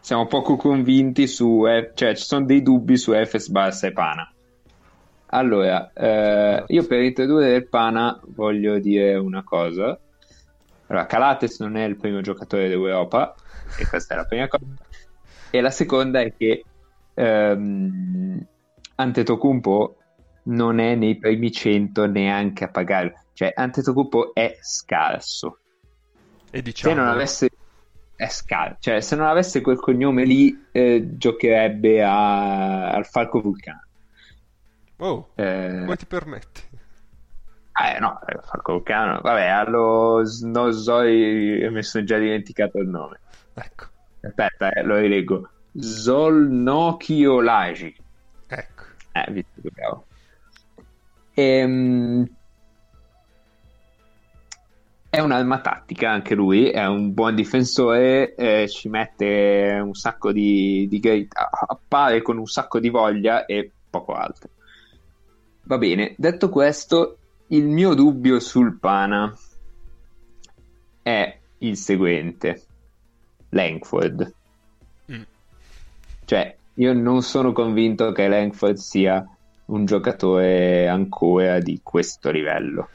siamo 0.00 0.26
poco 0.26 0.56
convinti 0.56 1.26
su, 1.26 1.64
cioè 1.94 2.14
ci 2.14 2.24
sono 2.24 2.44
dei 2.44 2.62
dubbi 2.62 2.96
su 2.96 3.12
Efes 3.12 3.50
Barça 3.50 3.86
e 3.86 3.92
Pana. 3.92 4.30
Allora, 5.30 5.92
eh, 5.92 6.64
io 6.68 6.86
per 6.86 7.00
introdurre 7.02 7.54
il 7.56 7.68
Pana 7.68 8.18
voglio 8.28 8.78
dire 8.78 9.16
una 9.16 9.42
cosa. 9.42 9.98
Allora, 10.86 11.06
Calates 11.06 11.58
non 11.58 11.76
è 11.76 11.84
il 11.84 11.96
primo 11.96 12.20
giocatore 12.20 12.68
d'Europa, 12.68 13.34
e 13.78 13.86
questa 13.86 14.14
è 14.14 14.16
la 14.16 14.24
prima 14.24 14.46
cosa. 14.48 14.64
E 15.50 15.60
la 15.60 15.70
seconda 15.70 16.20
è 16.20 16.32
che 16.36 16.64
ehm, 17.14 18.46
Antetokounmpo 18.94 19.96
non 20.46 20.78
è 20.78 20.94
nei 20.94 21.16
primi 21.18 21.50
100 21.50 22.06
neanche 22.06 22.64
a 22.64 22.68
pagarlo. 22.68 23.12
Cioè, 23.32 23.52
Antetokounmpo 23.54 24.34
è 24.34 24.56
scarso. 24.60 25.60
E 26.50 26.58
se 26.58 26.62
diciamo... 26.62 26.94
non 26.94 27.08
avesse 27.08 27.48
è 28.16 28.28
scar- 28.28 28.78
cioè 28.80 29.02
se 29.02 29.14
non 29.14 29.26
avesse 29.26 29.60
quel 29.60 29.78
cognome 29.78 30.24
lì 30.24 30.68
eh, 30.72 31.16
giocherebbe 31.18 32.02
a- 32.02 32.90
al 32.90 33.04
Falco 33.04 33.40
Vulcano. 33.42 33.84
Oh, 34.98 35.32
eh, 35.34 35.80
come 35.80 35.96
ti 35.96 36.06
permetti? 36.06 36.62
eh, 36.70 37.98
no 38.00 38.18
eh, 38.26 38.38
Falco 38.42 38.72
Vulcano 38.72 39.20
vabbè 39.20 39.46
allo 39.46 40.22
Snozoi 40.24 41.68
mi 41.70 41.82
sono 41.82 42.04
già 42.04 42.16
dimenticato 42.16 42.78
il 42.78 42.88
nome. 42.88 43.20
Ecco, 43.52 43.86
aspetta 44.22 44.70
eh, 44.70 44.82
lo 44.82 44.96
rileggo. 44.96 45.50
Zolnokio 45.78 47.42
Lagi 47.42 47.94
ecco. 48.46 48.84
eh 49.12 49.30
visto 49.30 49.60
che 49.60 49.70
bravo 49.70 50.05
Ehm, 51.38 52.26
è 55.10 55.20
un'arma 55.20 55.60
tattica 55.60 56.10
anche 56.10 56.34
lui, 56.34 56.70
è 56.70 56.86
un 56.86 57.12
buon 57.12 57.34
difensore, 57.34 58.34
eh, 58.34 58.66
ci 58.68 58.88
mette 58.88 59.78
un 59.82 59.92
sacco 59.92 60.32
di, 60.32 60.86
di 60.88 60.98
grit- 60.98 61.34
appare 61.34 62.22
con 62.22 62.38
un 62.38 62.46
sacco 62.46 62.80
di 62.80 62.88
voglia 62.88 63.44
e 63.44 63.70
poco 63.90 64.14
altro. 64.14 64.48
Va 65.64 65.76
bene, 65.76 66.14
detto 66.16 66.48
questo, 66.48 67.18
il 67.48 67.66
mio 67.66 67.92
dubbio 67.92 68.40
sul 68.40 68.78
Pana 68.78 69.30
è 71.02 71.38
il 71.58 71.76
seguente. 71.76 72.62
Langford. 73.50 74.34
Mm. 75.12 75.22
Cioè, 76.24 76.56
io 76.74 76.92
non 76.94 77.22
sono 77.22 77.52
convinto 77.52 78.12
che 78.12 78.26
Langford 78.26 78.76
sia 78.76 79.26
un 79.66 79.84
giocatore 79.84 80.88
ancora 80.88 81.58
di 81.58 81.80
questo 81.82 82.30
livello. 82.30 82.88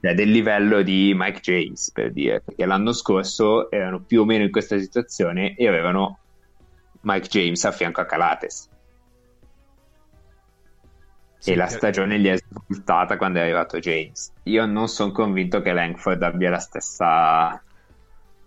Cioè, 0.00 0.14
del 0.14 0.30
livello 0.30 0.82
di 0.82 1.12
Mike 1.14 1.40
James, 1.40 1.92
per 1.92 2.12
dire, 2.12 2.40
perché 2.40 2.66
l'anno 2.66 2.92
scorso 2.92 3.70
erano 3.70 4.00
più 4.00 4.22
o 4.22 4.24
meno 4.24 4.44
in 4.44 4.50
questa 4.50 4.78
situazione 4.78 5.54
e 5.54 5.68
avevano 5.68 6.18
Mike 7.02 7.28
James 7.28 7.64
a 7.64 7.70
fianco 7.70 8.00
a 8.00 8.06
Calates. 8.06 8.68
Sì, 11.38 11.52
e 11.52 11.56
la 11.56 11.66
stagione 11.66 12.20
gli 12.20 12.28
è 12.28 12.36
svoltata 12.36 13.16
quando 13.16 13.38
è 13.38 13.42
arrivato 13.42 13.78
James. 13.78 14.32
Io 14.44 14.64
non 14.66 14.88
sono 14.88 15.12
convinto 15.12 15.60
che 15.60 15.72
Langford 15.72 16.22
abbia 16.22 16.50
la 16.50 16.58
stessa 16.58 17.60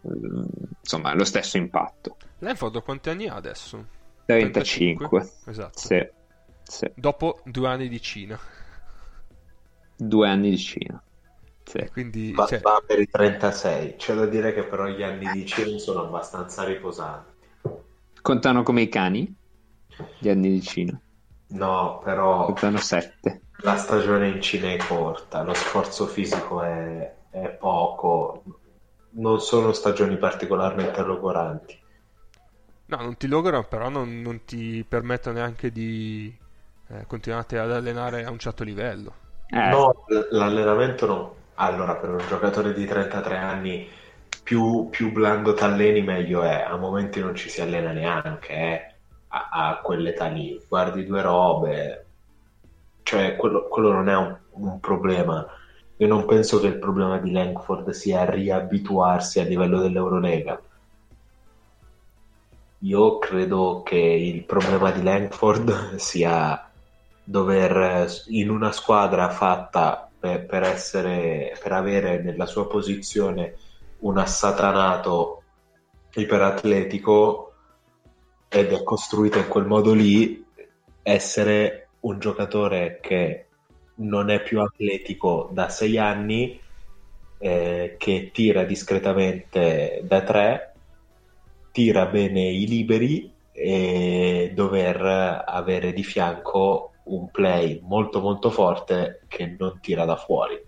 mm, 0.08 0.43
insomma, 0.80 1.14
lo 1.14 1.26
stesso 1.26 1.58
impatto. 1.58 2.16
Lanford 2.39 2.84
quanti 2.84 3.10
anni 3.10 3.28
ha 3.28 3.36
adesso? 3.36 3.86
35. 4.26 5.30
Esatto. 5.46 5.78
Sì, 5.80 6.08
sì. 6.68 6.91
Dopo 6.95 7.41
due 7.45 7.68
anni 7.70 7.88
di 7.88 8.01
Cina. 8.01 8.39
Due 9.97 10.28
anni 10.30 10.51
di 10.51 10.57
Cina. 10.57 11.03
Sì. 11.63 11.89
Quindi, 11.91 12.34
Va, 12.34 12.45
cioè, 12.45 12.59
va 12.61 12.82
per 12.86 12.99
i 12.99 13.07
36. 13.09 13.95
C'è 13.97 14.13
da 14.16 14.26
dire 14.28 14.53
che 14.53 14.63
però 14.66 14.88
gli 14.88 15.01
anni 15.03 15.30
di 15.32 15.45
Ciro 15.45 15.78
sono 15.78 16.01
abbastanza 16.01 16.63
riposanti. 16.63 17.34
Contano 18.22 18.63
come 18.63 18.82
i 18.82 18.89
cani? 18.89 19.34
Gli 20.18 20.30
anni 20.30 20.49
di 20.51 20.61
Cina. 20.61 20.99
No, 21.47 21.99
però 22.03 22.45
Contano 22.45 22.80
7. 22.80 23.41
la 23.63 23.78
stagione 23.78 24.30
in 24.30 24.41
Cina 24.41 24.72
è 24.72 24.82
corta, 24.84 25.43
lo 25.43 25.53
sforzo 25.53 26.07
fisico 26.07 26.61
è, 26.61 27.16
è 27.30 27.49
poco, 27.49 28.43
non 29.11 29.39
sono 29.41 29.72
stagioni 29.74 30.18
particolarmente 30.18 31.01
logoranti. 31.03 31.84
no, 32.88 32.97
non 32.97 33.18
ti 33.18 33.28
logorano, 33.28 33.68
però 33.68 33.89
non, 33.89 34.22
non 34.22 34.43
ti 34.45 34.84
permettono 34.88 35.38
neanche 35.38 35.72
di 35.72 36.36
eh, 36.89 37.05
continuare 37.07 37.59
ad 37.59 37.71
allenare 37.71 38.25
a 38.25 38.31
un 38.31 38.39
certo 38.39 38.63
livello. 38.63 39.13
Eh, 39.47 39.69
No, 39.69 40.05
l'allenamento 40.31 41.05
no. 41.05 41.36
Allora, 41.55 41.95
per 41.95 42.09
un 42.09 42.25
giocatore 42.27 42.73
di 42.73 42.86
33 42.86 43.38
anni, 43.38 43.88
più, 44.43 44.89
più 44.89 45.11
blando 45.11 45.53
t'alleni, 45.53 46.01
meglio 46.01 46.43
è. 46.43 46.61
A 46.61 46.75
momenti 46.77 47.19
non 47.19 47.36
ci 47.36 47.49
si 47.49 47.61
allena 47.61 47.91
neanche, 47.91 48.53
eh, 48.53 48.95
a, 49.29 49.49
a 49.51 49.81
quell'età 49.81 50.27
lì. 50.27 50.61
Guardi 50.67 51.05
due 51.05 51.21
robe, 51.21 52.05
cioè 53.03 53.36
quello, 53.36 53.67
quello 53.67 53.91
non 53.91 54.09
è 54.09 54.15
un, 54.15 54.38
un 54.51 54.79
problema. 54.79 55.45
Io 55.97 56.07
non 56.07 56.25
penso 56.25 56.59
che 56.59 56.67
il 56.67 56.77
problema 56.79 57.17
di 57.19 57.31
Langford 57.31 57.89
sia 57.91 58.25
riabituarsi 58.29 59.39
a 59.39 59.43
livello 59.43 59.79
dell'Eurolega. 59.79 60.61
Io 62.79 63.17
credo 63.19 63.81
che 63.83 63.97
il 63.97 64.43
problema 64.45 64.91
di 64.91 65.01
Langford 65.03 65.95
sia 65.97 66.64
dover 67.26 67.78
eh, 67.78 68.07
in 68.28 68.49
una 68.49 68.71
squadra 68.71 69.30
fatta 69.30 70.09
per, 70.17 70.45
per 70.45 70.63
essere 70.63 71.57
per 71.61 71.71
avere 71.71 72.21
nella 72.21 72.45
sua 72.45 72.67
posizione 72.67 73.55
un 73.99 74.17
assatanato 74.17 75.43
iperatletico 76.13 77.53
ed 78.47 78.71
è 78.71 78.84
costruita 78.84 79.39
in 79.39 79.47
quel 79.47 79.65
modo 79.65 79.93
lì 79.93 80.45
essere 81.01 81.89
un 82.01 82.19
giocatore 82.19 82.99
che 83.01 83.47
non 83.95 84.30
è 84.30 84.41
più 84.41 84.61
atletico 84.61 85.49
da 85.51 85.69
sei 85.69 85.97
anni 85.97 86.59
eh, 87.39 87.95
che 87.97 88.30
tira 88.32 88.63
discretamente 88.63 90.01
da 90.03 90.21
tre 90.21 90.73
tira 91.71 92.05
bene 92.05 92.41
i 92.41 92.67
liberi 92.67 93.34
e 93.51 94.51
dover 94.53 95.43
avere 95.45 95.91
di 95.91 96.03
fianco 96.03 96.91
un 97.06 97.30
play 97.32 97.80
molto 97.84 98.20
molto 98.20 98.49
forte 98.49 99.22
che 99.28 99.56
non 99.58 99.80
tira 99.82 100.06
da 100.06 100.16
fuori. 100.16 100.64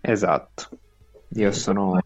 esatto. 0.00 0.68
Io 1.34 1.52
sono, 1.52 1.98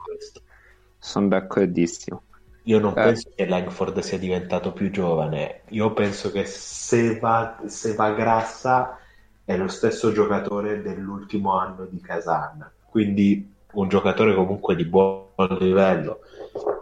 sono 0.99 1.29
d'accordissimo. 1.29 2.23
Io 2.65 2.79
non 2.79 2.93
Eh. 2.93 2.95
penso 2.95 3.31
che 3.35 3.47
Langford 3.47 3.99
sia 4.01 4.19
diventato 4.19 4.73
più 4.73 4.91
giovane, 4.91 5.63
io 5.69 5.93
penso 5.93 6.31
che 6.31 6.45
se 6.47 7.19
va, 7.19 7.61
se 7.67 7.95
va 7.95 8.11
grassa 8.13 8.99
è 9.45 9.57
lo 9.57 9.69
stesso 9.69 10.13
giocatore 10.13 10.81
dell'ultimo 10.81 11.59
anno 11.59 11.85
di 11.85 12.01
Kazan, 12.01 12.71
quindi 12.89 13.53
un 13.73 13.89
giocatore 13.89 14.35
comunque 14.35 14.77
di 14.77 14.85
buon 14.87 15.29
livello. 15.59 16.21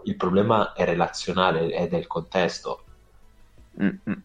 Il 0.05 0.17
problema 0.17 0.73
è 0.73 0.85
relazionale, 0.85 1.71
è 1.71 1.89
del 1.89 2.07
contesto. 2.07 2.85
Mm-mm. 3.81 4.23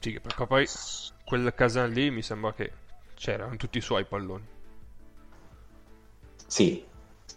Sì, 0.00 0.18
perché 0.18 0.46
poi 0.46 0.66
quel 1.24 1.52
Kazan 1.54 1.90
lì 1.90 2.10
mi 2.10 2.22
sembra 2.22 2.52
che 2.54 2.72
c'erano 3.14 3.56
tutti 3.56 3.78
i 3.78 3.82
suoi 3.82 4.04
palloni. 4.04 4.44
Sì, 6.46 6.84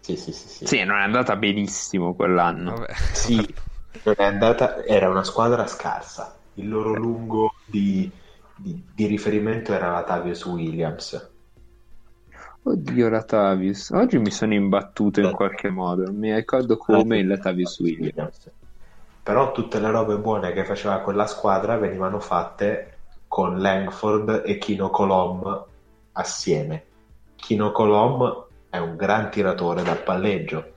sì, 0.02 0.16
sì, 0.16 0.32
sì. 0.32 0.48
sì. 0.48 0.66
Sì, 0.66 0.84
non 0.84 0.98
è 0.98 1.02
andata 1.02 1.36
benissimo 1.36 2.16
quell'anno. 2.16 2.72
Vabbè. 2.78 2.94
Sì, 3.14 3.54
non 4.04 4.16
è 4.18 4.24
andata, 4.24 4.84
era 4.86 5.10
una 5.10 5.24
squadra 5.24 5.68
scarsa. 5.68 6.40
Il 6.56 6.70
loro 6.70 6.94
lungo 6.94 7.52
di, 7.66 8.12
di- 8.56 8.84
di 8.94 9.06
riferimento 9.08 9.74
era 9.74 9.92
Latavius 9.92 10.46
Williams. 10.46 11.32
Oddio, 12.64 13.10
Latavius. 13.10 13.90
Oggi 13.92 14.18
mi 14.18 14.32
sono 14.32 14.54
imbattuto 14.54 15.20
in 15.22 15.32
qualche 15.32 15.70
modo. 15.70 16.12
Mi 16.12 16.34
ricordo 16.34 16.78
come 16.78 17.24
Latavius 17.24 17.80
Williams. 17.80 18.52
Però 19.24 19.54
tutte 19.54 19.80
le 19.80 19.90
robe 19.90 20.18
buone 20.18 20.52
che 20.52 20.66
faceva 20.66 21.00
quella 21.00 21.26
squadra 21.28 21.78
venivano 21.78 22.20
fatte 22.20 22.98
con 23.30 23.60
Langford 23.60 24.44
e 24.46 24.58
Kino 24.58 24.90
Colom 24.90 25.66
assieme. 26.12 26.86
Kino 27.36 27.72
Colom 27.72 28.48
è 28.70 28.78
un 28.78 28.96
gran 28.96 29.32
tiratore 29.32 29.82
dal 29.82 30.04
palleggio. 30.04 30.74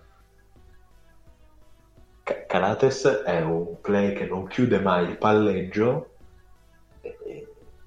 Ca- 2.22 2.46
Calates 2.46 3.04
è 3.04 3.42
un 3.42 3.80
play 3.80 4.14
che 4.14 4.26
non 4.26 4.46
chiude 4.46 4.78
mai 4.78 5.08
il 5.08 5.18
palleggio, 5.18 6.14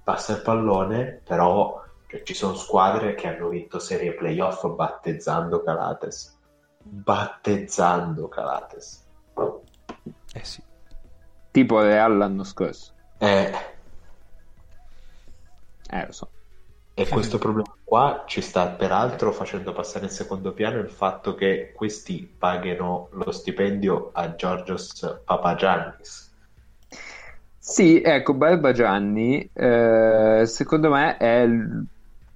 passa 0.03 0.33
il 0.33 0.41
pallone, 0.41 1.21
però 1.23 1.83
cioè, 2.07 2.23
ci 2.23 2.33
sono 2.33 2.55
squadre 2.55 3.15
che 3.15 3.27
hanno 3.27 3.49
vinto 3.49 3.79
serie 3.79 4.13
playoff 4.13 4.67
battezzando 4.67 5.61
Calates. 5.63 6.37
Battezzando 6.81 8.27
Calates. 8.27 9.05
Eh 10.33 10.43
sì. 10.43 10.63
Tipo 11.51 11.81
Real 11.81 12.17
l'anno 12.17 12.43
scorso. 12.43 12.93
Eh, 13.21 13.51
Eh, 15.91 16.05
lo 16.05 16.11
so. 16.11 16.31
E 16.93 17.07
questo 17.07 17.39
problema 17.39 17.75
qua 17.83 18.25
ci 18.27 18.41
sta 18.41 18.69
peraltro 18.69 19.31
facendo 19.31 19.73
passare 19.73 20.05
in 20.05 20.11
secondo 20.11 20.53
piano 20.53 20.77
il 20.77 20.91
fatto 20.91 21.33
che 21.33 21.71
questi 21.75 22.27
paghino 22.27 23.09
lo 23.13 23.31
stipendio 23.31 24.11
a 24.13 24.35
Georgios 24.35 25.21
Papagiannis. 25.25 26.37
Sì, 27.61 28.01
ecco, 28.01 28.33
Barba 28.33 28.71
Gianni, 28.71 29.49
eh, 29.53 30.43
secondo 30.45 30.89
me 30.89 31.17
è, 31.17 31.45
l- 31.45 31.85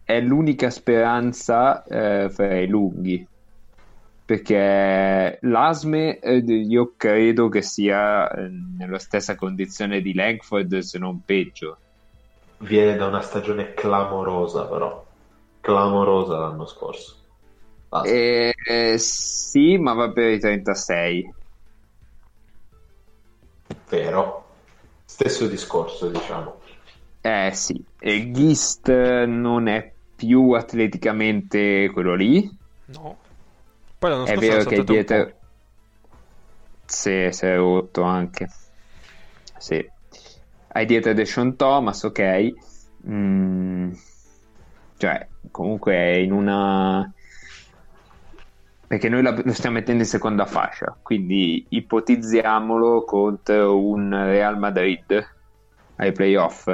è 0.04 0.20
l'unica 0.22 0.70
speranza 0.70 1.84
eh, 1.84 2.30
fra 2.30 2.60
i 2.60 2.68
lunghi. 2.68 3.28
Perché 4.26 5.38
l'Asme 5.42 6.20
eh, 6.20 6.38
io 6.38 6.94
credo 6.96 7.50
che 7.50 7.62
sia 7.62 8.30
eh, 8.30 8.50
nella 8.78 9.00
stessa 9.00 9.36
condizione 9.36 10.02
di 10.02 10.14
Langford, 10.14 10.80
se 10.80 10.98
non 10.98 11.24
peggio. 11.26 11.78
Viene 12.60 12.96
da 12.96 13.08
una 13.08 13.22
stagione 13.22 13.74
clamorosa, 13.74 14.66
però. 14.66 15.06
Clamorosa 15.60 16.38
l'anno 16.38 16.66
scorso. 16.66 17.18
Eh, 18.06 18.54
eh, 18.66 18.98
sì, 18.98 19.78
ma 19.78 19.94
va 19.94 20.12
per 20.12 20.32
i 20.32 20.40
36. 20.40 21.34
Vero. 23.90 24.46
Stesso 25.06 25.48
discorso, 25.48 26.10
diciamo. 26.10 26.62
Eh 27.22 27.52
sì, 27.54 27.82
e 28.00 28.32
Gist 28.32 28.90
non 28.90 29.68
è 29.68 29.94
più 30.16 30.52
atleticamente 30.52 31.90
quello 31.94 32.16
lì. 32.16 32.50
No. 32.86 33.18
Poi 34.04 34.12
l'anno 34.12 34.26
È 34.26 34.34
scorso 34.34 34.52
vero 34.52 34.56
era 34.56 34.66
che 34.66 34.84
dietro 34.84 35.26
po'. 35.26 35.38
si 36.86 37.30
si 37.32 37.46
è 37.46 37.56
rotto 37.56 38.02
anche. 38.04 38.48
Sì. 39.58 39.82
Hai 40.76 40.86
dietro 40.86 41.14
Deshaun 41.14 41.56
Thomas, 41.56 42.04
ok. 42.04 42.50
Mm, 43.08 43.92
Cioè, 44.98 45.28
comunque 45.52 45.94
è 45.94 46.16
in 46.18 46.32
una... 46.32 47.12
Perché 48.88 49.10
noi 49.10 49.22
la- 49.22 49.42
lo 49.44 49.54
stiamo 49.54 49.76
mettendo 49.78 50.04
in 50.04 50.08
seconda 50.08 50.46
fascia, 50.46 50.98
quindi 51.02 51.66
ipotizziamolo 51.70 53.04
contro 53.04 53.84
un 53.86 54.10
Real 54.12 54.58
Madrid 54.60 55.24
ai 55.96 56.12
playoff, 56.12 56.68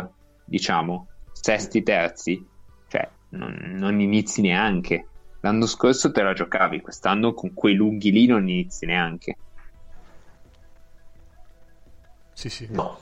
diciamo, 0.43 1.07
sesti, 1.31 1.81
terzi. 1.81 2.45
Cioè, 2.87 3.09
non, 3.29 3.55
non 3.77 3.99
inizi 4.01 4.41
neanche. 4.41 5.08
L'anno 5.41 5.65
scorso 5.65 6.11
te 6.11 6.21
la 6.21 6.33
giocavi, 6.33 6.81
quest'anno 6.81 7.33
con 7.33 7.53
quei 7.53 7.75
lunghi 7.75 8.11
lì 8.11 8.25
non 8.25 8.47
inizi 8.49 8.85
neanche. 8.85 9.37
Sì, 12.33 12.49
sì. 12.49 12.67
No. 12.71 12.97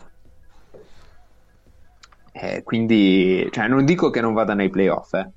Eh, 2.32 2.62
quindi, 2.64 3.48
cioè, 3.52 3.68
non 3.68 3.86
dico 3.86 4.12
che 4.12 4.22
non 4.22 4.34
vada 4.34 4.54
nei 4.54 4.70
playoff, 4.70 5.14
eh. 5.14 5.32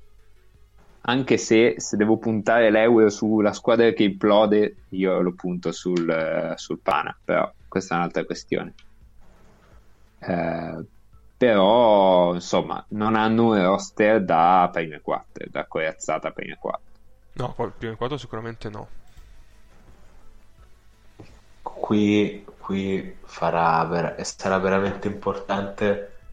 Anche 1.03 1.37
se, 1.37 1.75
se 1.77 1.97
devo 1.97 2.19
puntare 2.19 2.69
l'euro 2.69 3.09
sulla 3.09 3.53
squadra 3.53 3.91
che 3.91 4.03
implode, 4.03 4.83
io 4.89 5.19
lo 5.21 5.33
punto 5.33 5.71
sul, 5.71 6.53
sul 6.55 6.79
Pana, 6.79 7.19
però 7.23 7.51
questa 7.67 7.95
è 7.95 7.97
un'altra 7.97 8.23
questione. 8.23 8.75
Eh, 10.19 10.85
però, 11.35 12.35
insomma, 12.35 12.85
non 12.89 13.15
hanno 13.15 13.47
un 13.47 13.63
roster 13.63 14.23
da 14.23 14.69
prime 14.71 15.01
quattro, 15.01 15.47
da 15.49 15.65
corazzata 15.65 16.29
prime 16.29 16.57
quattro. 16.59 16.90
No, 17.35 17.53
il 17.59 17.73
primo 17.77 17.97
quadro 17.97 18.17
sicuramente 18.17 18.69
no. 18.69 18.87
Qui, 21.63 22.45
qui 22.59 23.17
farà 23.25 23.83
ver- 23.85 24.21
sarà 24.23 24.57
veramente 24.59 25.07
importante 25.07 26.23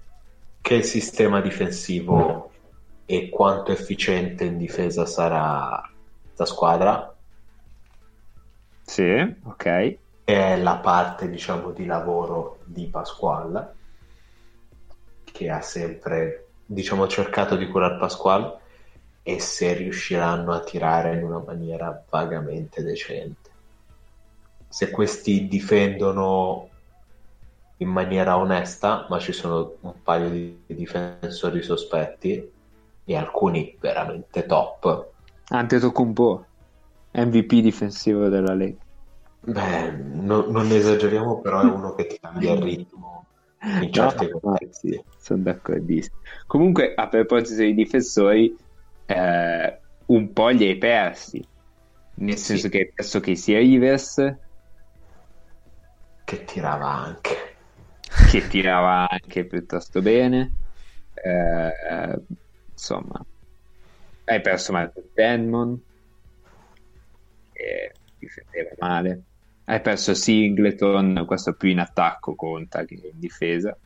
che 0.61 0.83
sistema 0.83 1.41
difensivo 1.41 2.53
e 3.05 3.29
quanto 3.31 3.73
efficiente 3.73 4.45
in 4.45 4.59
difesa 4.59 5.07
sarà 5.07 5.81
la 6.35 6.45
squadra 6.45 7.17
Sì, 8.83 9.03
ok. 9.45 9.99
è 10.23 10.57
la 10.57 10.79
parte 10.79 11.29
diciamo 11.29 11.73
di 11.73 11.85
lavoro 11.85 12.61
di 12.67 12.89
Pasquale 12.89 13.79
che 15.25 15.49
ha 15.51 15.61
sempre 15.61 16.55
diciamo 16.65 17.07
cercato 17.07 17.57
di 17.57 17.69
curare 17.69 17.99
Pasquale 17.99 18.61
e 19.33 19.39
se 19.41 19.75
riusciranno 19.75 20.53
a 20.53 20.63
tirare 20.65 21.15
in 21.17 21.23
una 21.25 21.39
maniera 21.41 22.05
vagamente 22.11 22.83
decente 22.83 23.51
se 24.69 24.91
questi 24.91 25.49
difendono 25.49 26.71
in 27.79 27.89
maniera 27.89 28.37
onesta 28.39 29.07
ma 29.09 29.19
ci 29.19 29.33
sono 29.33 29.79
un 29.83 30.01
paio 30.03 30.29
di 30.31 30.65
difensori 30.69 31.63
sospetti 31.63 32.55
e 33.05 33.17
alcuni 33.17 33.77
veramente 33.81 34.47
top 34.47 35.13
Antetokounmpo, 35.51 36.47
MVP 37.15 37.61
difensivo 37.61 38.29
della 38.29 38.55
Lega. 38.55 38.83
Beh, 39.41 39.91
no- 39.91 40.47
non 40.49 40.71
esageriamo, 40.71 41.41
però 41.41 41.63
è 41.63 41.65
uno 41.65 41.93
che 41.95 42.07
ti 42.07 42.19
cambia 42.21 42.53
il 42.53 42.63
ritmo 42.63 43.27
in 43.79 43.93
certi 43.93 44.29
No, 44.29 44.29
contesti. 44.29 44.65
sì, 44.71 45.01
sono 45.17 45.43
d'accordissimo. 45.43 46.15
Comunque, 46.47 46.95
a 46.95 47.09
proposito 47.09 47.57
dei 47.61 47.75
difensori, 47.75 48.57
eh, 49.09 49.83
un 50.07 50.33
po' 50.33 50.49
li 50.49 50.67
hai 50.69 50.79
persi. 50.79 51.47
Nel 52.21 52.37
Sì. 52.37 52.45
senso 52.45 52.69
che 52.69 52.79
hai 52.79 52.93
perso 52.93 53.21
Casey 53.21 53.57
Rivers, 53.57 54.17
Che 56.25 56.45
tirava 56.45 56.87
anche. 56.93 57.57
che 58.23 58.47
tirava 58.47 59.09
anche 59.09 59.47
piuttosto 59.47 60.03
bene. 60.03 60.57
Eh, 61.15 62.23
insomma, 62.73 63.25
hai 64.31 64.41
perso 64.47 64.73
Marcus 64.73 65.07
Denmon, 65.17 65.71
che 67.53 67.99
difendeva 68.17 68.71
male. 68.79 69.25
Hai 69.65 69.81
perso 69.83 70.15
Singleton, 70.15 71.25
questo 71.27 71.55
più 71.57 71.69
in 71.69 71.79
attacco 71.81 72.35
conta 72.35 72.85
che 72.85 72.95
in 72.95 73.19
difesa. 73.19 73.79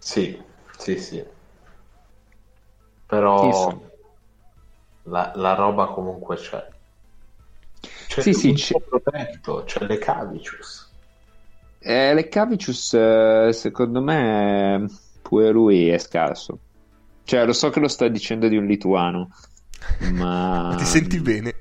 Sì, 0.00 0.36
sì, 0.78 0.98
sì. 0.98 1.24
Però 3.10 3.72
la, 5.10 5.32
la 5.34 5.54
roba 5.54 5.88
comunque 5.88 6.36
c'è. 6.36 6.66
C'è 8.06 8.22
Sì, 8.22 8.34
sì, 8.34 8.52
c'è. 8.52 8.74
protetto, 8.88 9.64
c'è 9.64 9.86
le 9.86 9.98
Cavicius. 9.98 10.88
Eh, 11.82 12.12
Leccavicius, 12.14 12.92
eh, 12.94 13.50
secondo 13.52 14.02
me, 14.02 14.86
pure 15.22 15.50
lui 15.50 15.88
è 15.88 15.98
scarso. 15.98 16.60
Cioè, 17.22 17.46
lo 17.46 17.52
so 17.52 17.70
che 17.70 17.80
lo 17.80 17.88
sta 17.88 18.08
dicendo 18.08 18.48
di 18.48 18.56
un 18.56 18.66
lituano, 18.66 19.28
ma... 19.98 20.74
Ti 20.76 20.84
senti 20.84 21.20
bene? 21.20 21.54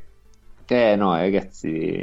Eh, 0.67 0.95
no, 0.95 1.15
ragazzi... 1.15 2.01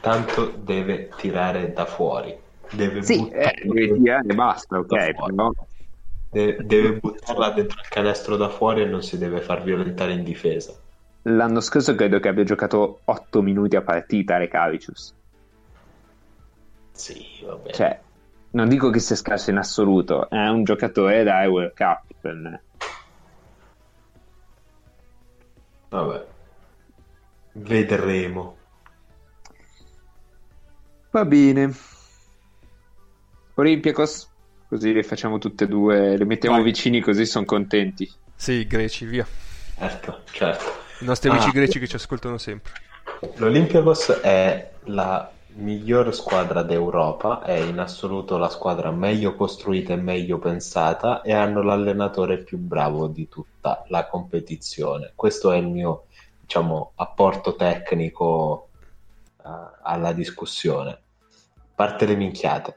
Tanto 0.00 0.50
deve 0.50 1.08
tirare 1.16 1.72
da 1.72 1.86
fuori. 1.86 2.36
Deve 2.70 3.00
Sì, 3.00 3.14
buttare- 3.18 3.54
eh, 3.62 3.68
deve 3.68 3.96
tirare 3.96 4.28
e 4.30 4.34
basta, 4.34 4.78
ok, 4.78 5.14
però... 5.14 5.50
De- 6.32 6.56
deve 6.64 6.98
buttarla 6.98 7.50
dentro 7.50 7.78
il 7.78 7.88
canestro 7.88 8.36
da 8.36 8.48
fuori 8.48 8.80
e 8.80 8.86
non 8.86 9.02
si 9.02 9.18
deve 9.18 9.42
far 9.42 9.62
violentare 9.62 10.14
in 10.14 10.24
difesa. 10.24 10.74
L'anno 11.24 11.60
scorso 11.60 11.94
credo 11.94 12.20
che 12.20 12.28
abbia 12.28 12.42
giocato 12.42 13.00
8 13.04 13.42
minuti 13.42 13.76
a 13.76 13.82
partita 13.82 14.38
Leccavicius. 14.38 15.14
Sì, 16.92 17.44
va 17.44 17.54
bene. 17.56 17.74
Cioè, 17.74 18.00
non 18.52 18.68
dico 18.70 18.88
che 18.88 18.98
sia 18.98 19.14
scarso 19.14 19.50
in 19.50 19.58
assoluto, 19.58 20.30
è 20.30 20.48
un 20.48 20.64
giocatore 20.64 21.22
da 21.22 21.46
World 21.46 21.74
Cup 21.74 22.02
per 22.18 22.34
me. 22.34 22.62
Vabbè. 25.90 26.26
Vedremo. 27.52 28.56
Va 31.10 31.26
bene. 31.26 31.70
Olympiacos, 33.54 34.31
così 34.72 34.94
le 34.94 35.02
facciamo 35.02 35.36
tutte 35.36 35.64
e 35.64 35.66
due, 35.68 36.16
le 36.16 36.24
mettiamo 36.24 36.56
Vai. 36.56 36.64
vicini 36.64 37.02
così 37.02 37.26
sono 37.26 37.44
contenti. 37.44 38.10
Sì, 38.34 38.66
greci, 38.66 39.04
via. 39.04 39.26
Certo, 39.76 40.20
certo. 40.30 40.64
I 41.00 41.04
nostri 41.04 41.28
amici 41.28 41.48
Ah. 41.48 41.52
greci 41.52 41.78
che 41.78 41.86
ci 41.86 41.96
ascoltano 41.96 42.38
sempre. 42.38 42.72
L'Olympiakos 43.34 44.20
è 44.22 44.70
la 44.84 45.30
miglior 45.56 46.14
squadra 46.14 46.62
d'Europa, 46.62 47.42
è 47.42 47.52
in 47.52 47.80
assoluto 47.80 48.38
la 48.38 48.48
squadra 48.48 48.90
meglio 48.90 49.34
costruita 49.34 49.92
e 49.92 49.96
meglio 49.96 50.38
pensata 50.38 51.20
e 51.20 51.34
hanno 51.34 51.60
l'allenatore 51.60 52.38
più 52.38 52.56
bravo 52.56 53.08
di 53.08 53.28
tutta 53.28 53.84
la 53.88 54.06
competizione. 54.06 55.12
Questo 55.14 55.52
è 55.52 55.58
il 55.58 55.68
mio, 55.68 56.06
diciamo, 56.40 56.92
apporto 56.94 57.56
tecnico 57.56 58.70
eh, 59.44 59.50
alla 59.82 60.12
discussione. 60.14 60.98
Parte 61.74 62.06
le 62.06 62.16
minchiate. 62.16 62.76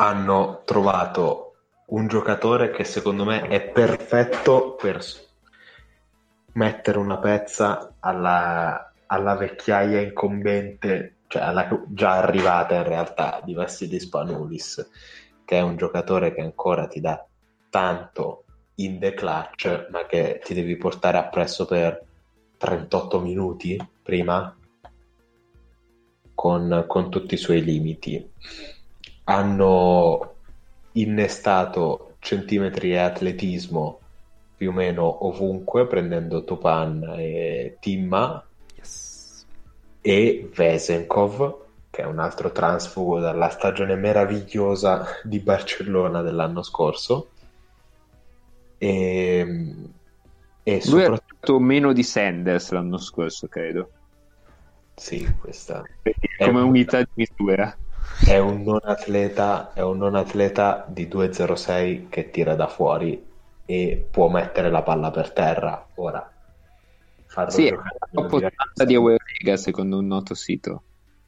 Hanno 0.00 0.62
trovato 0.64 1.54
un 1.86 2.06
giocatore 2.06 2.70
che 2.70 2.84
secondo 2.84 3.24
me 3.24 3.48
è 3.48 3.60
perfetto 3.68 4.74
per 4.74 5.02
mettere 6.52 6.98
una 6.98 7.18
pezza 7.18 7.94
alla, 7.98 8.92
alla 9.06 9.34
vecchiaia 9.34 10.00
incombente, 10.00 11.16
cioè 11.26 11.42
alla 11.42 11.68
già 11.88 12.12
arrivata 12.12 12.76
in 12.76 12.84
realtà 12.84 13.40
di 13.44 13.54
Vassilis 13.54 14.04
Spanulis, 14.04 14.88
che 15.44 15.56
è 15.56 15.62
un 15.62 15.76
giocatore 15.76 16.32
che 16.32 16.42
ancora 16.42 16.86
ti 16.86 17.00
dà 17.00 17.26
tanto 17.68 18.44
in 18.76 19.00
the 19.00 19.14
clutch, 19.14 19.88
ma 19.90 20.06
che 20.06 20.40
ti 20.44 20.54
devi 20.54 20.76
portare 20.76 21.18
appresso 21.18 21.64
per 21.64 22.04
38 22.56 23.20
minuti 23.20 23.76
prima 24.02 24.56
con, 26.34 26.84
con 26.86 27.10
tutti 27.10 27.34
i 27.34 27.38
suoi 27.38 27.64
limiti. 27.64 28.30
Hanno 29.28 30.34
innestato 30.92 32.14
centimetri 32.18 32.92
e 32.92 32.96
atletismo 32.98 34.00
più 34.56 34.70
o 34.70 34.72
meno 34.72 35.26
ovunque, 35.26 35.86
prendendo 35.86 36.44
Topan 36.44 37.14
e 37.18 37.76
Timma 37.78 38.42
Yes. 38.74 39.44
e 40.00 40.50
Vesenkov, 40.52 41.56
che 41.90 42.02
è 42.02 42.06
un 42.06 42.18
altro 42.18 42.50
transfugo 42.52 43.20
dalla 43.20 43.50
stagione 43.50 43.94
meravigliosa 43.96 45.04
di 45.22 45.38
Barcellona 45.40 46.22
dell'anno 46.22 46.62
scorso. 46.62 47.28
E, 48.78 49.40
e 50.62 50.82
Lui 50.86 51.04
ha 51.04 51.04
soprattutto, 51.04 51.24
fatto 51.34 51.58
meno 51.60 51.92
di 51.92 52.02
Sanders 52.02 52.70
l'anno 52.70 52.98
scorso, 52.98 53.46
credo. 53.46 53.90
sì, 54.94 55.24
questa 55.38 55.82
È 56.02 56.44
Come 56.44 56.60
un- 56.60 56.68
unità 56.68 57.00
di 57.02 57.08
misura. 57.14 57.76
È 58.24 58.38
un 58.38 58.62
non 58.62 58.80
atleta, 58.82 59.72
è 59.72 59.82
un 59.82 59.98
non 59.98 60.14
atleta 60.14 60.84
di 60.88 61.06
2,06 61.08 62.08
che 62.08 62.30
tira 62.30 62.54
da 62.54 62.66
fuori 62.66 63.26
e 63.64 64.08
può 64.10 64.28
mettere 64.28 64.70
la 64.70 64.82
palla 64.82 65.10
per 65.10 65.32
terra. 65.32 65.86
Ora, 65.96 66.30
farlo 67.26 67.52
Sì, 67.52 67.66
è 67.66 67.70
giocare 67.70 67.96
nella 68.10 68.22
nella 68.22 68.28
top 68.28 68.32
80 68.32 68.84
di 68.84 68.94
Eurolega, 68.94 69.56
secondo 69.56 69.98
un 69.98 70.06
noto 70.06 70.34
sito. 70.34 70.82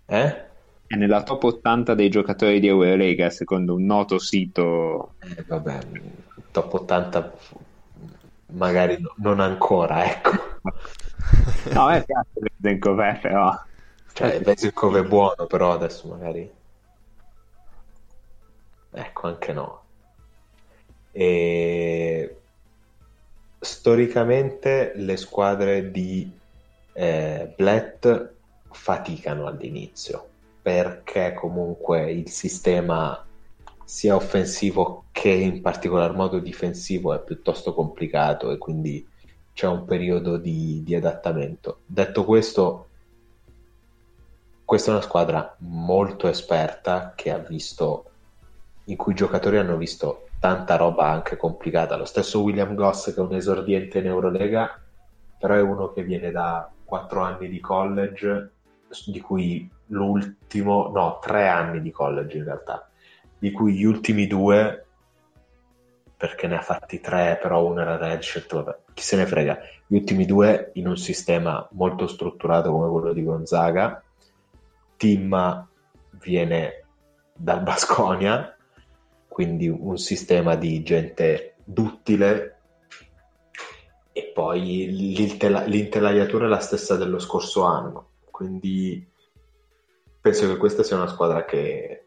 Eh? 0.06 0.48
È 0.86 0.96
nella 0.96 1.22
top 1.22 1.42
80 1.44 1.94
dei 1.94 2.08
giocatori 2.08 2.60
di 2.60 2.66
Eurolega, 2.66 3.30
secondo 3.30 3.74
un 3.74 3.84
noto 3.84 4.18
sito. 4.18 5.14
Eh, 5.20 5.44
vabbè, 5.46 5.78
top 6.50 6.72
80 6.74 7.32
magari 8.52 9.00
no- 9.00 9.14
non 9.18 9.40
ancora, 9.40 10.04
ecco. 10.04 10.30
No, 11.72 11.86
a 11.86 11.92
me 11.92 12.02
piace 12.04 12.30
Vesenkov, 12.58 13.00
eh, 13.00 13.18
però. 13.22 13.54
Cioè, 14.12 14.40
Vesikov 14.40 14.96
è 14.96 15.06
buono, 15.06 15.46
però 15.46 15.72
adesso 15.72 16.08
magari... 16.08 16.50
Ecco, 18.92 19.26
anche 19.26 19.52
no. 19.52 19.82
E... 21.12 22.36
Storicamente 23.58 24.92
le 24.96 25.16
squadre 25.16 25.90
di 25.90 26.30
eh, 26.92 27.52
Blatt 27.56 28.32
faticano 28.70 29.46
all'inizio 29.46 30.28
perché 30.62 31.34
comunque 31.34 32.10
il 32.10 32.28
sistema 32.28 33.24
sia 33.84 34.14
offensivo 34.14 35.04
che 35.10 35.30
in 35.30 35.60
particolar 35.60 36.14
modo 36.14 36.38
difensivo 36.38 37.12
è 37.12 37.20
piuttosto 37.20 37.74
complicato 37.74 38.50
e 38.50 38.58
quindi 38.58 39.06
c'è 39.52 39.66
un 39.66 39.84
periodo 39.84 40.36
di, 40.36 40.82
di 40.84 40.94
adattamento. 40.94 41.80
Detto 41.86 42.24
questo, 42.24 42.86
questa 44.64 44.90
è 44.90 44.94
una 44.94 45.02
squadra 45.02 45.56
molto 45.58 46.28
esperta 46.28 47.14
che 47.16 47.30
ha 47.30 47.38
visto, 47.38 48.09
in 48.90 48.96
cui 48.96 49.12
i 49.12 49.16
giocatori 49.16 49.56
hanno 49.56 49.76
visto 49.76 50.28
tanta 50.38 50.76
roba 50.76 51.08
anche 51.08 51.36
complicata. 51.36 51.96
Lo 51.96 52.04
stesso 52.04 52.42
William 52.42 52.74
Goss, 52.74 53.14
che 53.14 53.20
è 53.20 53.24
un 53.24 53.34
esordiente 53.34 53.98
in 53.98 54.06
Eurolega, 54.06 54.80
però 55.38 55.54
è 55.54 55.60
uno 55.60 55.92
che 55.92 56.02
viene 56.02 56.30
da 56.30 56.70
4 56.84 57.20
anni 57.20 57.48
di 57.48 57.60
college, 57.60 58.50
di 59.06 59.20
cui 59.20 59.70
l'ultimo, 59.86 60.90
no, 60.92 61.18
3 61.22 61.48
anni 61.48 61.80
di 61.80 61.90
college 61.90 62.38
in 62.38 62.44
realtà, 62.44 62.88
di 63.38 63.52
cui 63.52 63.74
gli 63.74 63.84
ultimi 63.84 64.26
due, 64.26 64.86
perché 66.16 66.46
ne 66.48 66.56
ha 66.56 66.62
fatti 66.62 67.00
tre, 67.00 67.38
però 67.40 67.64
uno 67.64 67.80
era 67.80 67.96
redshirt, 67.96 68.54
vabbè, 68.54 68.78
chi 68.92 69.02
se 69.02 69.16
ne 69.16 69.24
frega, 69.24 69.58
gli 69.86 69.96
ultimi 69.96 70.26
due 70.26 70.70
in 70.74 70.88
un 70.88 70.98
sistema 70.98 71.66
molto 71.72 72.06
strutturato 72.06 72.70
come 72.70 72.90
quello 72.90 73.12
di 73.12 73.24
Gonzaga, 73.24 74.02
Timma 74.96 75.66
viene 76.22 76.84
dal 77.34 77.62
Basconia, 77.62 78.54
quindi 79.30 79.68
un 79.68 79.96
sistema 79.96 80.56
di 80.56 80.82
gente 80.82 81.54
duttile 81.62 82.62
e 84.10 84.32
poi 84.34 84.88
l'intela- 84.90 85.62
l'intelaiatura 85.66 86.46
è 86.46 86.48
la 86.48 86.58
stessa 86.58 86.96
dello 86.96 87.20
scorso 87.20 87.62
anno, 87.62 88.14
quindi 88.28 89.08
penso 90.20 90.48
che 90.48 90.56
questa 90.56 90.82
sia 90.82 90.96
una 90.96 91.06
squadra 91.06 91.44
che 91.44 92.06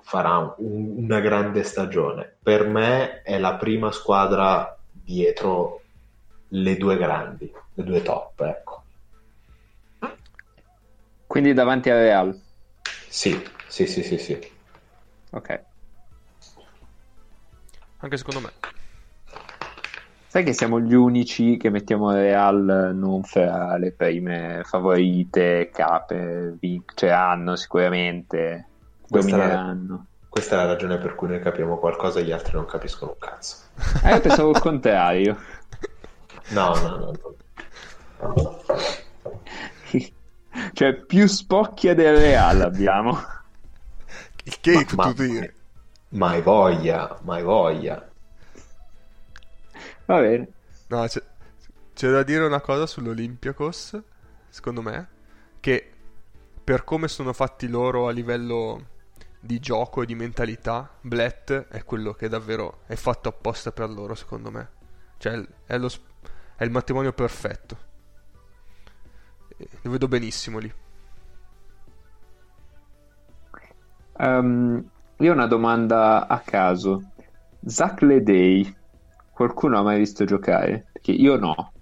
farà 0.00 0.54
un- 0.56 0.94
una 0.96 1.20
grande 1.20 1.62
stagione. 1.62 2.38
Per 2.42 2.66
me 2.66 3.20
è 3.20 3.38
la 3.38 3.56
prima 3.56 3.92
squadra 3.92 4.74
dietro 4.90 5.82
le 6.48 6.76
due 6.78 6.96
grandi, 6.96 7.52
le 7.74 7.84
due 7.84 8.00
top, 8.00 8.40
ecco. 8.40 8.84
Quindi 11.26 11.52
davanti 11.52 11.90
al 11.90 11.98
Real. 11.98 12.40
Sì, 13.06 13.36
sì, 13.66 13.86
sì, 13.86 14.02
sì, 14.02 14.16
sì. 14.16 14.38
Ok. 15.32 15.71
Anche 18.02 18.16
secondo 18.16 18.40
me. 18.40 18.50
Sai 20.26 20.44
che 20.44 20.52
siamo 20.54 20.80
gli 20.80 20.94
unici 20.94 21.56
che 21.58 21.68
mettiamo 21.70 22.10
Real 22.10 22.92
non 22.94 23.22
fra 23.22 23.76
le 23.76 23.92
prime 23.92 24.62
favorite, 24.64 25.70
cape, 25.72 26.56
vinceranno 26.58 27.54
sicuramente, 27.54 28.66
Questa 29.08 29.28
è 29.28 29.36
la- 29.36 29.36
domineranno. 29.44 30.06
Questa 30.30 30.54
è 30.54 30.58
la 30.64 30.72
ragione 30.72 30.96
per 30.96 31.14
cui 31.14 31.28
noi 31.28 31.40
capiamo 31.40 31.76
qualcosa 31.76 32.20
e 32.20 32.24
gli 32.24 32.32
altri 32.32 32.54
non 32.54 32.64
capiscono 32.64 33.10
un 33.10 33.18
cazzo. 33.18 33.56
Eh, 34.02 34.10
io 34.14 34.20
pensavo 34.20 34.50
il 34.50 34.58
contrario. 34.60 35.36
No, 36.48 36.74
no, 36.76 36.96
no. 36.96 37.12
no. 38.34 38.62
cioè, 40.72 40.94
più 40.94 41.26
spocchia 41.26 41.94
del 41.94 42.16
Real 42.16 42.62
abbiamo. 42.62 43.18
Il 44.44 44.58
che 44.60 44.72
Ma- 44.72 44.84
tu 44.84 44.94
ma- 44.96 45.12
dire. 45.12 45.54
Mai 46.12 46.42
voglia, 46.42 47.18
mai 47.22 47.42
voglia. 47.42 48.10
Va 50.04 50.20
bene. 50.20 50.52
No, 50.88 51.06
c'è, 51.06 51.22
c'è 51.94 52.10
da 52.10 52.22
dire 52.22 52.44
una 52.44 52.60
cosa 52.60 52.86
sull'Olympiakos, 52.86 54.02
secondo 54.48 54.82
me, 54.82 55.08
che 55.60 55.90
per 56.62 56.84
come 56.84 57.08
sono 57.08 57.32
fatti 57.32 57.66
loro 57.66 58.08
a 58.08 58.10
livello 58.10 58.88
di 59.40 59.58
gioco 59.58 60.02
e 60.02 60.06
di 60.06 60.14
mentalità, 60.14 60.98
Blatt 61.00 61.50
è 61.50 61.82
quello 61.84 62.12
che 62.12 62.28
davvero 62.28 62.80
è 62.86 62.94
fatto 62.94 63.30
apposta 63.30 63.72
per 63.72 63.88
loro, 63.88 64.14
secondo 64.14 64.50
me. 64.50 64.68
Cioè, 65.16 65.42
è, 65.64 65.78
lo 65.78 65.88
è 66.56 66.64
il 66.64 66.70
matrimonio 66.70 67.14
perfetto. 67.14 67.90
Lo 69.80 69.90
vedo 69.90 70.08
benissimo 70.08 70.58
lì. 70.58 70.72
Ehm, 74.18 74.90
io 75.24 75.30
ho 75.30 75.34
una 75.34 75.46
domanda 75.46 76.26
a 76.26 76.38
caso. 76.40 77.02
Zach 77.64 78.02
Ledey, 78.02 78.74
qualcuno 79.30 79.78
ha 79.78 79.82
mai 79.82 79.98
visto 79.98 80.24
giocare? 80.24 80.86
Perché 80.92 81.12
io 81.12 81.36
no. 81.36 81.72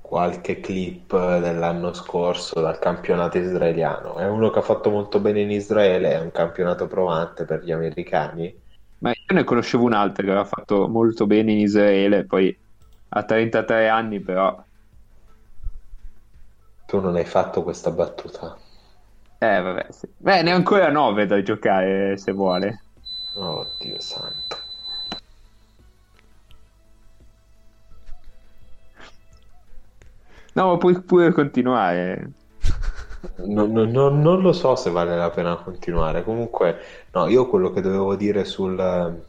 Qualche 0.00 0.60
clip 0.60 1.10
dell'anno 1.40 1.92
scorso 1.92 2.60
dal 2.60 2.78
campionato 2.78 3.38
israeliano. 3.38 4.16
È 4.16 4.28
uno 4.28 4.50
che 4.50 4.60
ha 4.60 4.62
fatto 4.62 4.90
molto 4.90 5.18
bene 5.18 5.40
in 5.40 5.50
Israele, 5.50 6.12
è 6.12 6.20
un 6.20 6.30
campionato 6.30 6.86
provante 6.86 7.44
per 7.44 7.64
gli 7.64 7.72
americani. 7.72 8.54
Ma 8.98 9.10
io 9.10 9.34
ne 9.34 9.42
conoscevo 9.42 9.84
un 9.84 9.92
altro 9.92 10.22
che 10.22 10.30
aveva 10.30 10.44
fatto 10.44 10.88
molto 10.88 11.26
bene 11.26 11.52
in 11.52 11.58
Israele, 11.58 12.24
poi 12.24 12.56
ha 13.08 13.22
33 13.24 13.88
anni, 13.88 14.20
però... 14.20 14.64
Tu 16.86 17.00
non 17.00 17.16
hai 17.16 17.24
fatto 17.24 17.64
questa 17.64 17.90
battuta. 17.90 18.56
Eh, 19.38 19.60
vabbè, 19.60 19.86
sì. 19.90 20.08
Beh, 20.16 20.42
ne 20.42 20.52
ha 20.52 20.54
ancora 20.54 20.90
9 20.90 21.26
da 21.26 21.42
giocare, 21.42 22.16
se 22.16 22.32
vuole. 22.32 22.80
Oh 23.34 23.66
Dio 23.78 24.00
santo. 24.00 24.56
No, 30.54 30.68
ma 30.68 30.76
puoi 30.78 31.00
pure 31.02 31.32
continuare. 31.32 32.32
Non, 33.38 33.72
non- 33.72 33.90
non- 33.90 34.20
non 34.20 34.40
lo 34.40 34.52
so 34.52 34.74
se 34.76 34.90
vale 34.90 35.16
la 35.16 35.30
pena 35.30 35.56
continuare. 35.56 36.24
Comunque, 36.24 36.78
no, 37.12 37.26
io 37.26 37.46
quello 37.48 37.70
che 37.70 37.80
dovevo 37.82 38.16
dire 38.16 38.44
sul, 38.44 39.22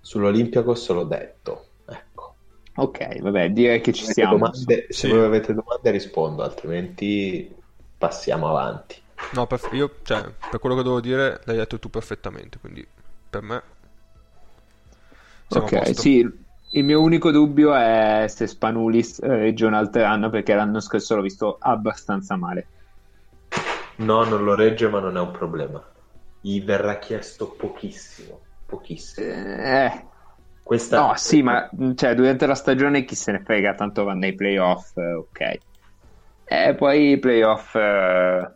sull'Olympiakos 0.00 0.88
l'ho 0.90 1.04
detto. 1.04 1.64
Ecco. 1.86 2.36
Ok, 2.76 3.20
vabbè, 3.20 3.50
direi 3.50 3.80
che 3.80 3.92
ci 3.92 4.04
Avete 4.04 4.20
siamo. 4.20 4.34
domande- 4.36 4.86
se 4.88 5.08
Sì. 5.08 5.08
voi 5.08 5.24
avete 5.24 5.52
domande 5.52 5.90
rispondo, 5.90 6.42
altrimenti 6.44 7.56
passiamo 7.98 8.48
avanti. 8.48 8.96
No, 9.30 9.46
per, 9.46 9.60
io, 9.72 10.00
cioè, 10.02 10.32
per 10.48 10.58
quello 10.58 10.74
che 10.76 10.82
devo 10.82 11.00
dire, 11.00 11.40
l'hai 11.44 11.56
detto 11.56 11.78
tu 11.78 11.90
perfettamente, 11.90 12.58
quindi 12.58 12.86
per 13.28 13.42
me 13.42 13.62
siamo 15.48 15.66
a 15.66 15.70
Ok, 15.70 15.80
posto. 15.80 16.06
sì, 16.06 16.18
il 16.70 16.84
mio 16.84 17.00
unico 17.02 17.30
dubbio 17.30 17.74
è 17.74 18.26
se 18.28 18.46
Spanulis 18.46 19.18
eh, 19.20 19.26
regge 19.28 19.66
un 19.66 19.74
altro 19.74 20.04
anno, 20.04 20.30
perché 20.30 20.54
l'anno 20.54 20.80
scorso 20.80 21.16
l'ho 21.16 21.22
visto 21.22 21.56
abbastanza 21.58 22.36
male. 22.36 22.70
No, 23.98 24.24
non 24.24 24.44
lo 24.44 24.54
regge, 24.54 24.88
ma 24.88 24.98
non 25.00 25.16
è 25.16 25.20
un 25.20 25.30
problema. 25.30 25.84
Gli 26.40 26.62
verrà 26.64 26.98
chiesto 26.98 27.54
pochissimo, 27.54 28.46
pochissimo. 28.64 29.34
Eh, 29.34 30.08
Questa, 30.62 30.98
no, 30.98 31.14
sì, 31.16 31.42
ma 31.42 31.68
cioè, 31.94 32.14
durante 32.14 32.46
la 32.46 32.54
stagione 32.54 33.04
chi 33.04 33.14
se 33.14 33.32
ne 33.32 33.42
frega, 33.42 33.74
tanto 33.74 34.04
va 34.04 34.14
nei 34.14 34.34
playoff, 34.34 34.96
eh, 34.96 35.12
ok. 35.14 35.58
E 36.50 36.74
poi 36.74 37.10
i 37.10 37.18
playoff 37.18 37.74
eh, 37.74 38.50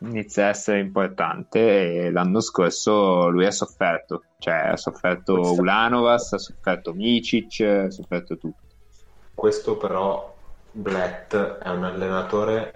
inizia 0.00 0.44
a 0.44 0.48
essere 0.48 0.80
importante 0.80 2.04
e 2.04 2.10
l'anno 2.10 2.40
scorso 2.40 3.28
lui 3.28 3.46
ha 3.46 3.50
sofferto, 3.50 4.24
cioè 4.38 4.68
ha 4.72 4.76
sofferto 4.76 5.54
Ulanovas, 5.54 6.34
ha 6.34 6.38
sofferto 6.38 6.92
Micic, 6.92 7.60
ha 7.60 7.90
sofferto 7.90 8.36
tutto. 8.36 8.60
Questo 9.34 9.78
però, 9.78 10.34
Blatt 10.70 11.34
è 11.34 11.68
un 11.70 11.84
allenatore 11.84 12.72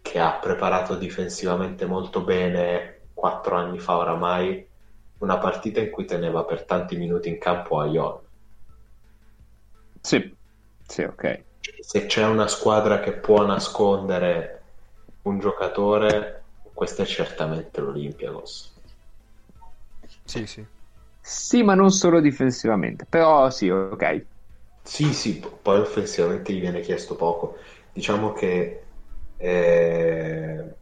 che 0.00 0.20
ha 0.20 0.32
preparato 0.34 0.96
difensivamente 0.96 1.86
molto 1.86 2.22
bene 2.22 3.08
quattro 3.14 3.56
anni 3.56 3.78
fa 3.78 3.96
oramai 3.96 4.68
una 5.18 5.38
partita 5.38 5.80
in 5.80 5.90
cui 5.90 6.04
teneva 6.04 6.44
per 6.44 6.64
tanti 6.64 6.96
minuti 6.96 7.28
in 7.28 7.38
campo 7.38 7.80
a 7.80 7.86
Ion. 7.86 8.20
Sì, 10.00 10.36
sì, 10.86 11.02
ok. 11.02 11.44
Se 11.80 12.06
c'è 12.06 12.24
una 12.26 12.48
squadra 12.48 13.00
che 13.00 13.12
può 13.12 13.44
nascondere 13.44 14.62
un 15.22 15.38
giocatore, 15.38 16.44
questa 16.72 17.02
è 17.02 17.06
certamente 17.06 17.80
l'Olympiakos. 17.80 18.80
Sì, 20.24 20.46
sì. 20.46 20.66
Sì, 21.20 21.62
ma 21.62 21.74
non 21.74 21.90
solo 21.90 22.20
difensivamente, 22.20 23.06
però 23.06 23.48
sì, 23.50 23.68
ok. 23.68 24.26
Sì, 24.84 25.12
sì, 25.12 25.40
poi 25.62 25.80
offensivamente 25.80 26.52
gli 26.52 26.60
viene 26.60 26.80
chiesto 26.80 27.14
poco. 27.16 27.56
Diciamo 27.92 28.32
che 28.32 28.84
eh, 29.36 30.76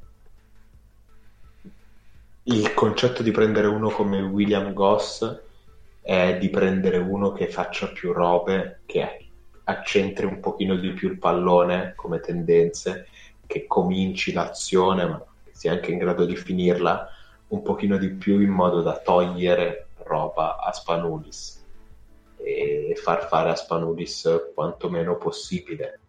il 2.44 2.74
concetto 2.74 3.22
di 3.22 3.30
prendere 3.30 3.66
uno 3.66 3.88
come 3.90 4.20
William 4.20 4.72
Goss 4.74 5.42
è 6.00 6.36
di 6.38 6.50
prendere 6.50 6.98
uno 6.98 7.32
che 7.32 7.48
faccia 7.48 7.88
più 7.92 8.12
robe, 8.12 8.82
che 8.86 9.02
accentri 9.64 10.26
un 10.26 10.40
pochino 10.40 10.76
di 10.76 10.92
più 10.92 11.08
il 11.10 11.18
pallone 11.18 11.92
come 11.96 12.20
tendenze, 12.20 13.08
che 13.46 13.66
cominci 13.66 14.32
l'azione, 14.32 15.06
ma 15.06 15.24
che 15.44 15.50
sia 15.52 15.72
anche 15.72 15.92
in 15.92 15.98
grado 15.98 16.24
di 16.24 16.36
finirla 16.36 17.08
un 17.48 17.62
pochino 17.62 17.96
di 17.96 18.10
più 18.10 18.40
in 18.40 18.50
modo 18.50 18.80
da 18.80 18.98
togliere 18.98 19.88
roba 20.04 20.58
a 20.58 20.72
Spanulis 20.72 21.66
e 22.36 22.94
far 22.96 23.26
fare 23.26 23.50
a 23.50 23.56
Spanulis 23.56 24.50
quanto 24.54 24.88
meno 24.88 25.16
possibile. 25.16 26.00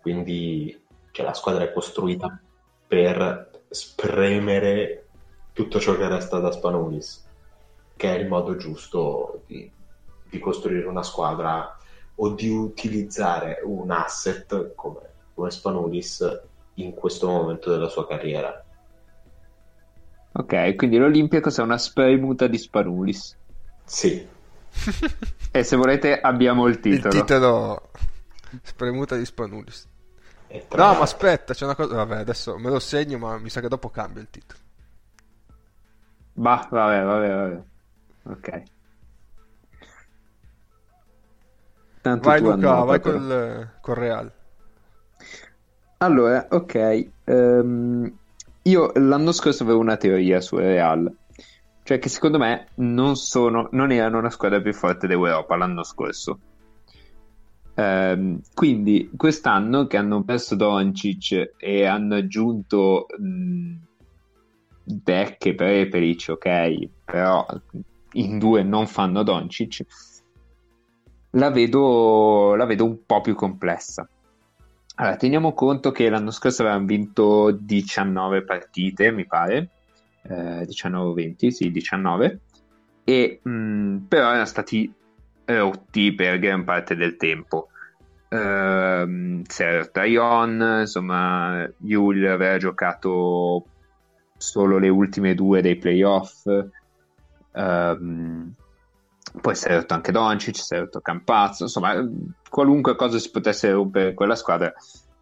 Quindi 0.00 0.82
cioè, 1.10 1.24
la 1.24 1.34
squadra 1.34 1.64
è 1.64 1.72
costruita 1.72 2.40
per 2.86 3.62
spremere 3.68 5.06
tutto 5.52 5.78
ciò 5.78 5.96
che 5.96 6.08
resta 6.08 6.38
da 6.38 6.50
Spanulis, 6.50 7.24
che 7.96 8.14
è 8.14 8.18
il 8.18 8.26
modo 8.26 8.56
giusto 8.56 9.42
di, 9.46 9.70
di 10.34 10.40
costruire 10.40 10.86
una 10.86 11.02
squadra 11.04 11.76
o 12.16 12.28
di 12.30 12.48
utilizzare 12.48 13.60
un 13.64 13.90
asset 13.90 14.74
come, 14.74 15.00
come 15.34 15.50
Spanulis 15.50 16.40
in 16.74 16.92
questo 16.94 17.28
momento 17.28 17.70
della 17.70 17.88
sua 17.88 18.06
carriera. 18.06 18.62
Ok, 20.32 20.74
quindi 20.74 20.96
l'Olympiacos 20.98 21.58
è 21.58 21.62
una 21.62 21.78
spremuta 21.78 22.48
di 22.48 22.58
Spanulis. 22.58 23.36
Sì, 23.84 24.26
E 25.52 25.62
se 25.62 25.76
volete 25.76 26.20
abbiamo 26.20 26.66
il 26.66 26.74
Il 26.74 26.80
titolo. 26.80 27.08
titolo 27.08 27.90
spremuta 28.62 29.14
di 29.16 29.24
Spanulis. 29.24 29.86
No, 30.70 30.94
ma 30.94 31.00
aspetta, 31.00 31.54
c'è 31.54 31.64
una 31.64 31.76
cosa. 31.76 31.94
Vabbè, 31.94 32.16
adesso 32.18 32.58
me 32.58 32.70
lo 32.70 32.80
segno, 32.80 33.18
ma 33.18 33.38
mi 33.38 33.50
sa 33.50 33.60
che 33.60 33.68
dopo 33.68 33.88
cambia 33.90 34.22
il 34.22 34.30
titolo. 34.30 34.58
Bah, 36.34 36.66
vabbè, 36.70 37.02
vabbè, 37.04 37.28
vabbè. 37.34 37.62
Ok. 38.24 38.62
Tanto 42.04 42.28
Vai 42.28 42.38
Luca, 42.42 42.84
vai 42.84 43.00
col, 43.00 43.76
col 43.80 43.94
Real. 43.94 44.30
Allora, 45.96 46.46
ok. 46.50 47.08
ehm, 47.24 48.14
io 48.64 48.92
l'anno 48.96 49.32
scorso 49.32 49.62
avevo 49.62 49.78
una 49.78 49.96
teoria 49.96 50.42
su 50.42 50.58
Real, 50.58 51.10
cioè 51.82 51.98
che 51.98 52.10
secondo 52.10 52.36
me 52.36 52.68
non 52.74 53.16
sono, 53.16 53.70
non 53.70 53.90
erano 53.90 54.18
una 54.18 54.28
squadra 54.28 54.60
più 54.60 54.74
forte 54.74 55.06
d'Europa 55.06 55.56
l'anno 55.56 55.82
scorso. 55.82 56.40
Ehm, 57.74 58.38
quindi 58.52 59.10
quest'anno 59.16 59.86
che 59.86 59.96
hanno 59.96 60.22
perso 60.24 60.56
Doncic 60.56 61.54
e 61.56 61.86
hanno 61.86 62.16
aggiunto 62.16 63.06
mh, 63.18 63.76
Beck 65.02 65.46
e 65.46 65.54
Prepelic, 65.54 66.26
ok, 66.28 66.88
però 67.02 67.46
in 68.12 68.38
due 68.38 68.62
non 68.62 68.86
fanno 68.86 69.22
Doncic, 69.22 69.86
la 71.34 71.50
vedo, 71.50 72.54
la 72.54 72.64
vedo 72.64 72.84
un 72.84 73.04
po' 73.04 73.20
più 73.20 73.34
complessa. 73.34 74.08
Allora, 74.96 75.16
teniamo 75.16 75.52
conto 75.54 75.90
che 75.90 76.08
l'anno 76.08 76.30
scorso 76.30 76.62
avevano 76.62 76.86
vinto 76.86 77.50
19 77.50 78.44
partite, 78.44 79.10
mi 79.10 79.26
pare, 79.26 79.70
eh, 80.22 80.64
19-20, 80.64 81.50
sì, 81.50 81.70
19, 81.70 82.40
e 83.04 83.40
mh, 83.42 83.96
però 84.08 84.28
erano 84.28 84.44
stati 84.44 84.92
rotti 85.46 86.14
per 86.14 86.38
gran 86.38 86.64
parte 86.64 86.94
del 86.94 87.16
tempo. 87.16 87.68
Ehm, 88.28 89.42
si 89.46 89.62
era 89.62 89.78
rotta 89.78 90.04
Ion, 90.04 90.78
insomma, 90.80 91.68
Yul 91.78 92.24
aveva 92.26 92.56
giocato 92.56 93.66
solo 94.36 94.78
le 94.78 94.88
ultime 94.88 95.34
due 95.34 95.60
dei 95.60 95.76
playoff. 95.76 96.46
Ehm, 97.52 98.54
poi 99.40 99.54
si 99.54 99.66
è 99.66 99.74
rotto 99.74 99.94
anche 99.94 100.12
Doncic, 100.12 100.56
si 100.56 100.74
è 100.74 100.78
rotto 100.78 101.00
Campazzo, 101.00 101.64
insomma, 101.64 101.94
qualunque 102.48 102.94
cosa 102.94 103.18
si 103.18 103.30
potesse 103.30 103.70
rompere 103.70 104.14
quella 104.14 104.36
squadra 104.36 104.72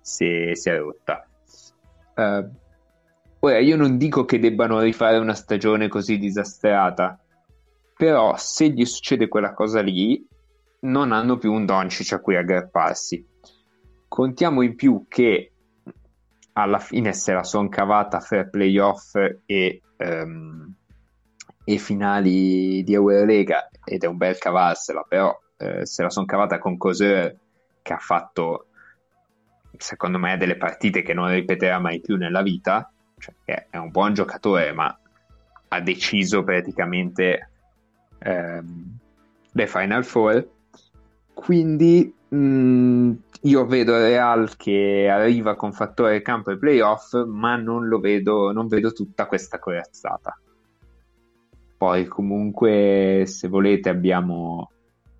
si, 0.01 0.51
si 0.53 0.69
è 0.69 0.79
rotta. 0.79 1.27
Eh, 2.15 2.49
ora, 3.39 3.59
io 3.59 3.77
non 3.77 3.97
dico 3.97 4.25
che 4.25 4.39
debbano 4.39 4.81
rifare 4.81 5.19
una 5.19 5.35
stagione 5.35 5.89
così 5.89 6.19
disastrata, 6.19 7.19
però 7.97 8.35
se 8.37 8.69
gli 8.69 8.85
succede 8.85 9.29
quella 9.29 9.55
cosa 9.55 9.81
lì, 9.81 10.27
non 10.81 11.13
hanno 11.13 11.39
più 11.39 11.53
un 11.53 11.65
Doncic 11.65 12.13
a 12.13 12.21
cui 12.21 12.37
aggrapparsi. 12.37 13.25
Contiamo 14.09 14.63
in 14.63 14.75
più 14.75 15.07
che 15.09 15.53
alla 16.55 16.79
fine 16.79 17.15
se 17.15 17.33
la 17.33 17.45
son 17.45 17.71
cavata 17.71 18.21
fra 18.21 18.45
playoff 18.45 19.15
e, 19.47 19.81
ehm, 19.97 20.75
e 21.65 21.79
finali 21.79 22.83
di 22.83 22.93
Eurolega 22.93 23.71
ed 23.85 24.05
è 24.05 24.07
un 24.07 24.17
bel 24.17 24.39
cavarsela, 24.39 25.05
però 25.09 25.39
eh, 25.57 25.87
se 25.87 26.03
la 26.03 26.11
son 26.11 26.25
cavata 26.25 26.59
con 26.59 26.77
Coser 26.77 27.37
che 27.83 27.93
ha 27.93 27.99
fatto 27.99 28.67
secondo 29.77 30.19
me 30.19 30.37
delle 30.37 30.57
partite 30.57 31.03
che 31.03 31.15
non 31.15 31.31
ripeterà 31.31 31.79
mai 31.79 32.01
più 32.01 32.17
nella 32.17 32.43
vita, 32.43 32.91
cioè 33.19 33.35
che 33.45 33.67
è 33.71 33.77
un 33.77 33.91
buon 33.91 34.15
giocatore 34.15 34.73
ma 34.73 34.97
ha 35.69 35.81
deciso 35.81 36.45
praticamente 36.45 37.51
ehm, 38.19 38.99
le 39.53 39.67
Final 39.67 40.05
Four 40.05 40.49
quindi 41.35 42.15
mh, 42.29 43.13
io 43.43 43.67
vedo 43.67 43.97
Real 43.97 44.57
che 44.57 45.09
arriva 45.11 45.57
con 45.57 45.73
fattore 45.73 46.23
campo 46.23 46.51
e 46.51 46.59
playoff, 46.59 47.25
ma 47.25 47.57
non 47.57 47.89
lo 47.89 47.99
vedo, 47.99 48.53
non 48.53 48.69
vedo 48.69 48.93
tutta 48.93 49.27
questa 49.27 49.59
corazzata. 49.59 50.39
Poi 51.83 52.07
comunque, 52.07 53.25
se 53.27 53.49
volete, 53.49 53.89
abbiamo 53.89 54.71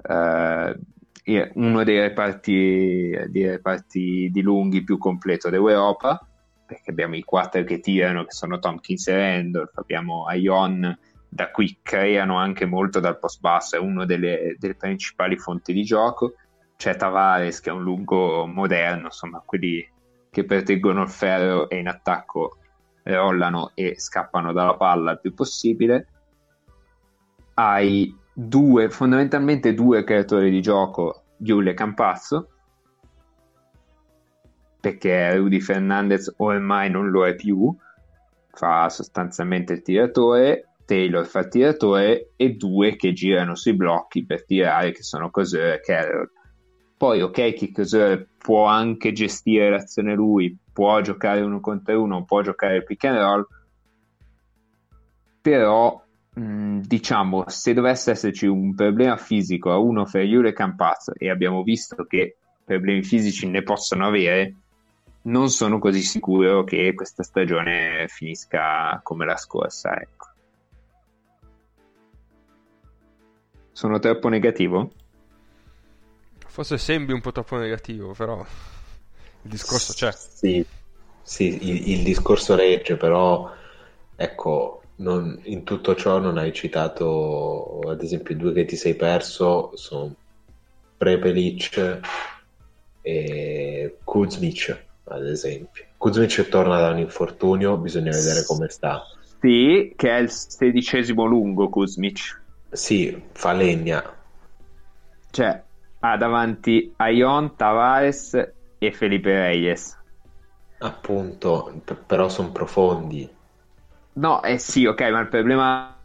eh, 0.09 1.51
uno 1.55 1.83
dei 1.83 1.99
reparti, 1.99 3.11
dei 3.31 3.49
reparti 3.49 4.31
di 4.31 4.43
lunghi 4.43 4.85
più 4.85 4.97
completo 4.97 5.51
d'Europa, 5.51 6.25
perché 6.65 6.93
abbiamo 6.93 7.17
i 7.17 7.25
quattro 7.25 7.65
che 7.65 7.81
tirano, 7.81 8.23
che 8.23 8.31
sono 8.31 8.61
Tompkins 8.61 9.09
e 9.09 9.17
Randolph, 9.17 9.77
abbiamo 9.77 10.31
Ion 10.35 10.97
da 11.29 11.51
cui 11.51 11.81
creano 11.83 12.37
anche 12.37 12.65
molto 12.65 13.01
dal 13.01 13.19
post 13.19 13.41
basso, 13.41 13.75
è 13.75 13.81
una 13.81 14.05
delle, 14.05 14.55
delle, 14.57 14.77
principali 14.77 15.37
fonti 15.39 15.73
di 15.73 15.83
gioco. 15.83 16.35
C'è 16.77 16.95
Tavares 16.95 17.59
che 17.59 17.71
è 17.71 17.73
un 17.73 17.83
lungo 17.83 18.47
moderno, 18.47 19.07
insomma, 19.07 19.43
quelli 19.45 19.85
che 20.31 20.45
proteggono 20.45 21.03
il 21.03 21.11
ferro 21.11 21.69
e 21.69 21.79
in 21.79 21.89
attacco 21.89 22.59
rollano 23.03 23.73
e 23.75 23.99
scappano 23.99 24.53
dalla 24.53 24.77
palla 24.77 25.11
il 25.11 25.21
più 25.21 25.35
possibile. 25.35 26.07
Hai 27.65 28.13
due, 28.35 28.91
fondamentalmente 28.91 29.73
due 29.73 30.03
creatori 30.03 30.51
di 30.51 30.61
gioco, 30.61 31.27
Giule 31.37 31.71
e 31.71 31.75
Campazzo, 31.75 32.49
perché 34.81 35.37
Rudy 35.37 35.61
Fernandez 35.61 36.35
ormai 36.39 36.91
non 36.91 37.11
lo 37.11 37.25
è 37.25 37.37
più, 37.37 37.73
fa 38.51 38.89
sostanzialmente 38.89 39.75
il 39.75 39.83
tiratore, 39.83 40.71
Taylor 40.85 41.25
fa 41.25 41.39
il 41.39 41.49
tiratore 41.49 42.33
e 42.35 42.51
due 42.55 42.97
che 42.97 43.13
girano 43.13 43.55
sui 43.55 43.77
blocchi 43.77 44.27
per 44.27 44.45
tirare 44.45 44.91
che 44.91 45.05
sono 45.05 45.31
Coseur 45.31 45.75
e 45.75 45.81
Carroll. 45.81 46.31
Poi 46.97 47.23
ok 47.23 47.53
che 47.53 47.71
Coseur 47.71 48.27
può 48.39 48.65
anche 48.65 49.13
gestire 49.13 49.71
l'azione 49.71 50.17
lui 50.17 50.59
può 50.73 51.01
giocare 51.01 51.43
uno 51.43 51.61
contro 51.61 52.03
uno 52.03 52.25
può 52.25 52.41
giocare 52.41 52.77
il 52.77 52.85
pick 52.85 53.05
and 53.05 53.19
roll 53.19 53.47
però 55.41 56.03
mh, 56.35 56.81
diciamo 56.81 57.45
se 57.49 57.75
dovesse 57.75 58.11
esserci 58.13 58.47
un 58.47 58.75
problema 58.75 59.17
fisico 59.17 59.71
a 59.71 59.79
uno 59.79 60.07
fra 60.07 60.23
Yuri 60.23 60.49
e 60.49 60.53
Campazzo 60.53 61.13
e 61.15 61.31
abbiamo 61.31 61.63
visto 61.63 62.05
che 62.05 62.37
problemi 62.65 63.03
fisici 63.03 63.49
ne 63.49 63.63
possono 63.63 64.07
avere 64.07 64.57
non 65.23 65.51
sono 65.51 65.79
così 65.79 66.03
sicuro 66.03 66.65
che 66.65 66.95
questa 66.95 67.23
stagione 67.23 68.07
finisca 68.09 69.01
come 69.03 69.25
la 69.25 69.37
scorsa 69.37 69.95
ecco 70.01 70.31
Sono 73.73 73.99
troppo 73.99 74.29
negativo? 74.29 74.93
Forse 76.47 76.77
sembri 76.77 77.15
un 77.15 77.23
po' 77.23 77.33
troppo 77.33 77.57
negativo, 77.57 78.13
però 78.13 78.39
il 78.39 79.51
discorso 79.51 79.95
c'è. 79.95 80.13
Sì, 80.13 80.65
sì 81.23 81.59
il, 81.69 81.91
il 81.93 82.03
discorso 82.05 82.55
regge, 82.55 82.97
però 82.97 83.51
ecco, 84.15 84.82
non, 85.03 85.39
in 85.45 85.65
tutto 85.65 85.95
ciò 85.95 86.19
non 86.19 86.39
hai 86.39 86.53
citato, 86.53 87.81
ad 87.87 88.03
esempio, 88.03 88.35
i 88.35 88.39
due 88.39 88.53
che 88.53 88.65
ti 88.65 88.77
sei 88.77 88.95
perso 88.95 89.77
sono 89.77 90.15
Prepelic 90.97 92.01
e 93.03 93.99
Kuzmic, 94.05 94.85
ad 95.05 95.27
esempio. 95.27 95.85
Kuzmic 95.97 96.49
torna 96.49 96.79
da 96.79 96.91
un 96.91 96.99
infortunio, 96.99 97.77
bisogna 97.77 98.13
vedere 98.13 98.45
come 98.47 98.69
sta. 98.69 99.03
Sì, 99.41 99.93
che 99.97 100.09
è 100.09 100.21
il 100.21 100.31
sedicesimo 100.31 101.25
lungo 101.25 101.69
Kuzmic. 101.69 102.41
Sì, 102.71 103.21
fa 103.33 103.53
legna. 103.53 104.03
Cioè, 105.31 105.63
ha 105.99 106.17
davanti 106.17 106.95
Ion, 107.11 107.57
Tavares 107.57 108.53
e 108.79 108.93
Felipe 108.93 109.33
Reyes. 109.33 109.99
Appunto, 110.79 111.83
però 112.07 112.29
sono 112.29 112.53
profondi. 112.53 113.29
No, 114.15 114.43
eh 114.43 114.59
sì, 114.59 114.85
ok, 114.87 115.01
ma 115.11 115.21
il 115.21 115.29
problema... 115.29 115.97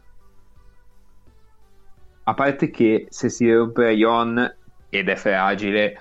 A 2.24 2.34
parte 2.34 2.70
che 2.70 3.06
se 3.08 3.28
si 3.30 3.50
rompe 3.50 3.92
Ion 3.92 4.56
ed 4.90 5.08
è 5.08 5.16
fragile, 5.16 5.98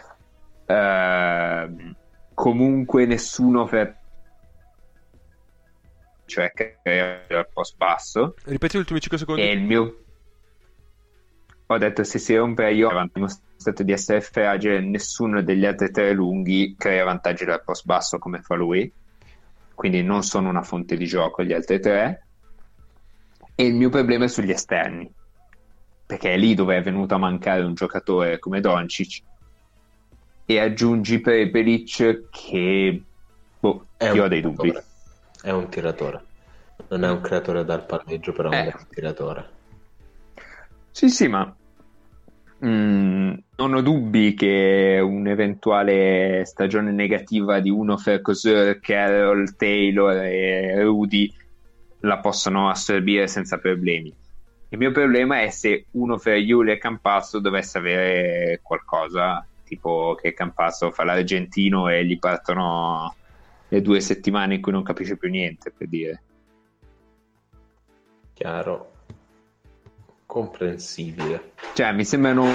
eh, 0.65 1.95
comunque 2.33 3.05
nessuno 3.05 3.65
fra... 3.65 3.95
cioè 6.25 6.51
che 6.51 6.79
è 6.81 7.25
al 7.29 7.47
post 7.51 7.77
basso. 7.77 8.35
Ripeti 8.43 8.77
gli 8.77 8.81
ultimi 8.81 8.99
5 8.99 9.17
secondi. 9.17 9.41
E 9.41 9.51
il 9.51 9.63
mio 9.63 10.01
ho 11.69 11.77
detto 11.77 12.03
se 12.03 12.17
si 12.17 12.35
rompe 12.35 12.71
io 12.71 12.89
ho 12.89 13.09
dimostrato 13.11 13.83
di 13.83 13.91
essere 13.91 14.21
fragile 14.21 14.79
nessuno 14.79 15.41
degli 15.41 15.65
altri 15.65 15.91
tre 15.91 16.13
lunghi 16.13 16.75
crea 16.77 17.03
vantaggi 17.03 17.43
dal 17.43 17.61
post 17.63 17.85
basso 17.85 18.17
come 18.19 18.41
fa 18.41 18.55
lui 18.55 18.89
quindi 19.77 20.01
non 20.01 20.23
sono 20.23 20.49
una 20.49 20.63
fonte 20.63 20.97
di 20.97 21.05
gioco 21.05 21.43
gli 21.43 21.53
altri 21.53 21.79
tre 21.79 22.25
e 23.53 23.63
il 23.63 23.75
mio 23.75 23.89
problema 23.89 24.25
è 24.25 24.27
sugli 24.27 24.49
esterni 24.49 25.07
perché 26.03 26.33
è 26.33 26.37
lì 26.37 26.55
dove 26.55 26.77
è 26.77 26.81
venuto 26.81 27.13
a 27.13 27.19
mancare 27.19 27.61
un 27.61 27.75
giocatore 27.75 28.39
come 28.39 28.59
Doncic 28.59 29.21
e 30.45 30.59
aggiungi 30.59 31.21
Prepelic 31.21 32.27
che 32.31 33.03
boh, 33.59 33.85
È 33.95 34.09
io 34.09 34.23
ho 34.23 34.27
dei 34.27 34.41
dubbi 34.41 34.71
tiratore. 34.71 34.85
È 35.43 35.51
un 35.51 35.69
tiratore. 35.69 36.25
Non 36.89 37.03
è 37.03 37.09
un 37.11 37.21
creatore 37.21 37.63
dal 37.63 37.85
palleggio, 37.85 38.31
però 38.31 38.49
Eh. 38.49 38.71
è 38.71 38.75
un 38.75 38.87
tiratore. 38.89 39.49
Sì, 40.89 41.09
sì, 41.09 41.27
ma 41.27 41.55
mm, 42.65 43.33
non 43.57 43.73
ho 43.73 43.81
dubbi 43.81 44.33
che 44.33 44.99
un'eventuale 45.03 46.43
stagione 46.45 46.91
negativa 46.91 47.59
di 47.59 47.69
uno 47.69 47.97
fra 47.97 48.21
Coseur, 48.21 48.79
Carroll, 48.79 49.55
Taylor 49.55 50.17
e 50.23 50.83
Rudy 50.83 51.33
la 52.01 52.19
possono 52.19 52.69
assorbire 52.69 53.27
senza 53.27 53.57
problemi. 53.57 54.13
Il 54.69 54.77
mio 54.77 54.91
problema 54.91 55.41
è 55.41 55.49
se 55.49 55.85
uno 55.91 56.17
fra 56.17 56.35
Iule 56.35 56.73
e 56.73 56.77
Campasso 56.77 57.39
dovesse 57.39 57.77
avere 57.77 58.59
qualcosa, 58.61 59.45
tipo 59.63 60.17
che 60.21 60.33
Campasso 60.33 60.91
fa 60.91 61.03
l'argentino 61.03 61.87
e 61.87 62.05
gli 62.05 62.19
partono 62.19 63.15
le 63.69 63.81
due 63.81 63.99
settimane 64.01 64.55
in 64.55 64.61
cui 64.61 64.71
non 64.71 64.83
capisce 64.83 65.17
più 65.17 65.29
niente, 65.29 65.71
per 65.75 65.87
dire. 65.87 66.21
Chiaro. 68.33 68.96
Comprensibile. 70.27 71.53
Cioè, 71.73 71.93
mi 71.93 72.05
sembrano 72.05 72.45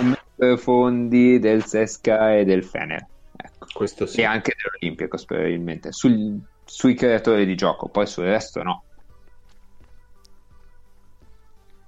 fondi 0.59 1.39
del 1.39 1.65
Sesca 1.65 2.37
e 2.37 2.45
del 2.45 2.63
Fener. 2.63 3.09
Ecco. 3.35 3.67
Questo 3.73 4.07
sì. 4.07 4.21
E 4.21 4.25
anche 4.25 4.53
dell'Olympiacos, 4.55 5.25
probabilmente. 5.25 5.91
Sul- 5.91 6.39
sui 6.65 6.95
creatori 6.95 7.45
di 7.47 7.55
gioco, 7.55 7.89
poi 7.89 8.07
sul 8.07 8.25
resto 8.25 8.63
no. 8.63 8.85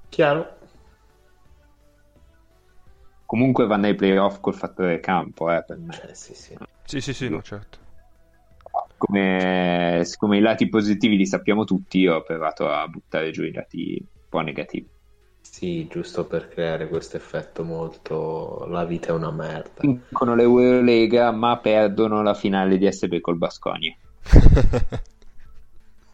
Chiaro. 0.08 0.58
Comunque 3.26 3.66
vanno 3.66 3.86
ai 3.86 3.94
playoff 3.94 4.40
col 4.40 4.54
fattore 4.54 5.00
campo, 5.00 5.50
eh, 5.52 5.64
per 5.64 5.78
me. 5.78 6.00
Eh, 6.08 6.14
sì, 6.14 6.34
sì. 6.34 6.56
Sì, 6.84 7.00
sì, 7.00 7.12
sì, 7.12 7.28
no, 7.28 7.42
certo. 7.42 7.78
Come, 8.96 10.00
siccome 10.04 10.38
i 10.38 10.40
lati 10.40 10.68
positivi 10.68 11.16
li 11.16 11.26
sappiamo 11.26 11.64
tutti, 11.64 11.98
io 11.98 12.16
ho 12.16 12.22
provato 12.22 12.68
a 12.68 12.86
buttare 12.88 13.30
giù 13.32 13.42
i 13.42 13.52
lati 13.52 13.96
un 13.98 14.06
po' 14.28 14.40
negativi. 14.40 14.88
Sì, 15.54 15.86
giusto 15.86 16.26
per 16.26 16.48
creare 16.48 16.88
questo 16.88 17.16
effetto 17.16 17.62
molto... 17.62 18.66
La 18.66 18.84
vita 18.84 19.10
è 19.10 19.12
una 19.12 19.30
merda. 19.30 19.82
Vincono 19.82 20.34
l'Eurolega, 20.34 21.30
ma 21.30 21.58
perdono 21.58 22.24
la 22.24 22.34
finale 22.34 22.76
di 22.76 22.90
SB 22.90 23.20
col 23.20 23.36
Basconia. 23.36 23.96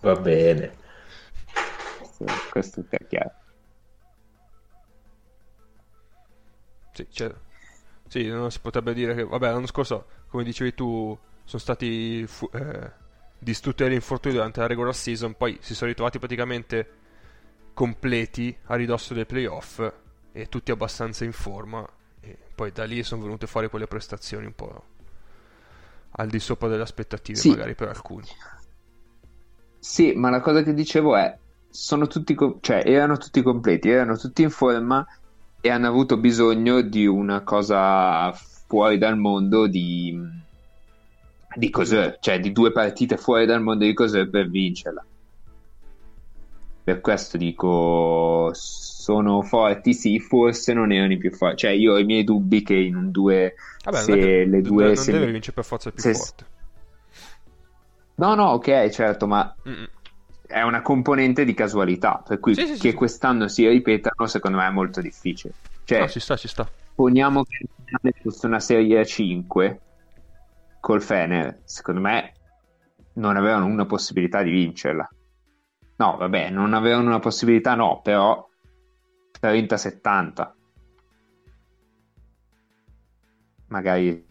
Va 0.02 0.14
bene. 0.16 0.76
Questo, 1.96 2.24
questo 2.50 2.84
è 2.90 3.06
chiaro. 3.06 3.32
Sì, 6.92 7.06
cioè, 7.10 7.34
sì, 8.08 8.26
non 8.26 8.50
si 8.50 8.60
potrebbe 8.60 8.92
dire 8.92 9.14
che, 9.14 9.24
vabbè, 9.24 9.52
l'anno 9.52 9.66
scorso, 9.66 10.04
come 10.28 10.44
dicevi 10.44 10.74
tu, 10.74 11.18
sono 11.44 11.62
stati 11.62 12.26
fu- 12.26 12.50
eh, 12.52 12.90
distrutti 13.38 13.84
dagli 13.84 13.94
infortuni 13.94 14.34
durante 14.34 14.60
la 14.60 14.66
regular 14.66 14.94
season, 14.94 15.34
poi 15.34 15.56
si 15.62 15.74
sono 15.74 15.88
ritrovati 15.88 16.18
praticamente 16.18 16.98
completi 17.80 18.54
a 18.64 18.74
ridosso 18.74 19.14
dei 19.14 19.24
playoff 19.24 19.82
e 20.32 20.48
tutti 20.50 20.70
abbastanza 20.70 21.24
in 21.24 21.32
forma 21.32 21.88
e 22.20 22.36
poi 22.54 22.72
da 22.72 22.84
lì 22.84 23.02
sono 23.02 23.22
venute 23.22 23.46
fuori 23.46 23.70
quelle 23.70 23.86
prestazioni 23.86 24.44
un 24.44 24.54
po' 24.54 24.84
al 26.10 26.28
di 26.28 26.38
sopra 26.40 26.68
delle 26.68 26.82
aspettative 26.82 27.38
Sì. 27.38 27.48
magari 27.48 27.74
per 27.74 27.88
alcuni. 27.88 28.26
Sì, 29.78 30.12
ma 30.12 30.28
la 30.28 30.42
cosa 30.42 30.62
che 30.62 30.74
dicevo 30.74 31.16
è, 31.16 31.34
sono 31.70 32.06
tutti, 32.06 32.34
co- 32.34 32.58
cioè, 32.60 32.82
erano 32.84 33.16
tutti 33.16 33.40
completi, 33.40 33.88
erano 33.88 34.18
tutti 34.18 34.42
in 34.42 34.50
forma 34.50 35.06
e 35.58 35.70
hanno 35.70 35.88
avuto 35.88 36.18
bisogno 36.18 36.82
di 36.82 37.06
una 37.06 37.40
cosa 37.40 38.30
fuori 38.66 38.98
dal 38.98 39.16
mondo 39.16 39.66
di, 39.66 40.20
di 41.56 41.70
Cos'è, 41.70 42.18
cioè 42.20 42.40
di 42.40 42.52
due 42.52 42.72
partite 42.72 43.16
fuori 43.16 43.46
dal 43.46 43.62
mondo 43.62 43.86
di 43.86 43.94
Cos'è 43.94 44.28
per 44.28 44.50
vincerla. 44.50 45.02
Per 46.90 47.00
questo 47.00 47.36
dico, 47.36 48.50
sono 48.52 49.42
forti, 49.42 49.94
sì, 49.94 50.18
forse 50.18 50.72
non 50.72 50.90
erano 50.90 51.12
i 51.12 51.18
più 51.18 51.30
forti. 51.32 51.58
Cioè, 51.58 51.70
io 51.70 51.92
ho 51.92 51.98
i 51.98 52.04
miei 52.04 52.24
dubbi 52.24 52.62
che 52.62 52.74
in 52.74 52.96
un 52.96 53.10
due, 53.12 53.54
Vabbè, 53.84 53.96
se 54.02 54.18
che- 54.18 54.44
le 54.46 54.60
due 54.62 54.86
non 54.86 54.96
semi- 54.96 55.18
deve 55.20 55.32
vincere 55.32 55.54
per 55.54 55.64
forza 55.64 55.90
più 55.92 56.02
se- 56.02 56.12
forte. 56.14 56.46
No, 58.16 58.34
no, 58.34 58.50
ok, 58.52 58.88
certo, 58.90 59.26
ma 59.26 59.56
Mm-mm. 59.66 59.86
è 60.46 60.62
una 60.62 60.82
componente 60.82 61.44
di 61.44 61.54
casualità, 61.54 62.22
per 62.26 62.38
cui 62.40 62.54
Sì, 62.54 62.66
sì, 62.66 62.74
sì, 62.74 62.78
che 62.80 62.90
sì. 62.90 62.96
quest'anno 62.96 63.48
si 63.48 63.66
ripetano, 63.68 64.26
secondo 64.26 64.58
me 64.58 64.66
è 64.66 64.70
molto 64.70 65.00
difficile. 65.00 65.54
Cioè, 65.84 66.00
No, 66.00 66.08
ci 66.08 66.20
sta, 66.20 66.36
ci 66.36 66.48
sta. 66.48 66.70
poniamo 66.94 67.44
che 67.44 67.56
il 67.62 67.68
finale 67.84 68.14
fosse 68.22 68.46
una 68.46 68.60
serie 68.60 68.98
a 68.98 69.04
5 69.04 69.80
col 70.80 71.00
Fener, 71.02 71.60
secondo 71.64 72.00
me 72.00 72.34
non 73.14 73.36
avevano 73.36 73.66
una 73.66 73.86
possibilità 73.86 74.42
di 74.42 74.50
vincerla. 74.50 75.08
No, 76.00 76.16
vabbè, 76.16 76.50
non 76.50 76.74
avevano 76.74 77.06
una 77.10 77.20
possibilità, 77.20 77.76
no, 77.76 78.00
però 78.02 78.44
30-70. 79.30 80.56
Magari 83.68 84.26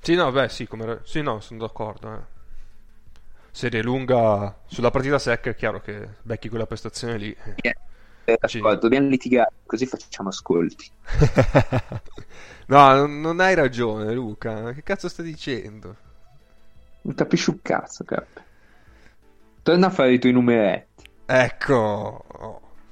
Sì, 0.00 0.14
no, 0.14 0.30
beh, 0.30 0.48
sì, 0.50 0.66
come... 0.68 1.00
sì, 1.04 1.20
no, 1.22 1.40
sono 1.40 1.58
d'accordo. 1.60 2.12
eh. 2.14 2.20
Serie 3.50 3.82
lunga 3.82 4.60
sulla 4.66 4.90
partita 4.90 5.18
secca 5.18 5.48
è 5.50 5.54
chiaro 5.54 5.80
che 5.80 6.16
becchi 6.22 6.48
quella 6.50 6.66
prestazione 6.66 7.16
lì. 7.16 7.34
eh. 7.44 7.72
eh, 8.24 8.36
Sì. 8.44 8.60
ascolta, 8.60 8.80
dobbiamo 8.80 9.08
litigare, 9.08 9.54
così 9.66 9.86
facciamo 9.86 10.28
ascolti. 10.28 10.90
no, 12.68 12.94
non- 12.94 13.20
non 13.20 13.40
hai 13.40 13.54
ragione, 13.54 14.12
Luca. 14.12 14.72
Che 14.72 14.82
cazzo 14.82 15.08
stai 15.08 15.24
dicendo? 15.26 15.96
Non 17.04 17.14
capisci 17.14 17.50
un 17.50 17.60
cazzo, 17.62 18.02
cap. 18.04 18.44
Torna 19.64 19.86
a 19.86 19.90
fare 19.90 20.12
i 20.12 20.18
tuoi 20.18 20.32
numeretti. 20.32 21.04
Ecco. 21.26 22.24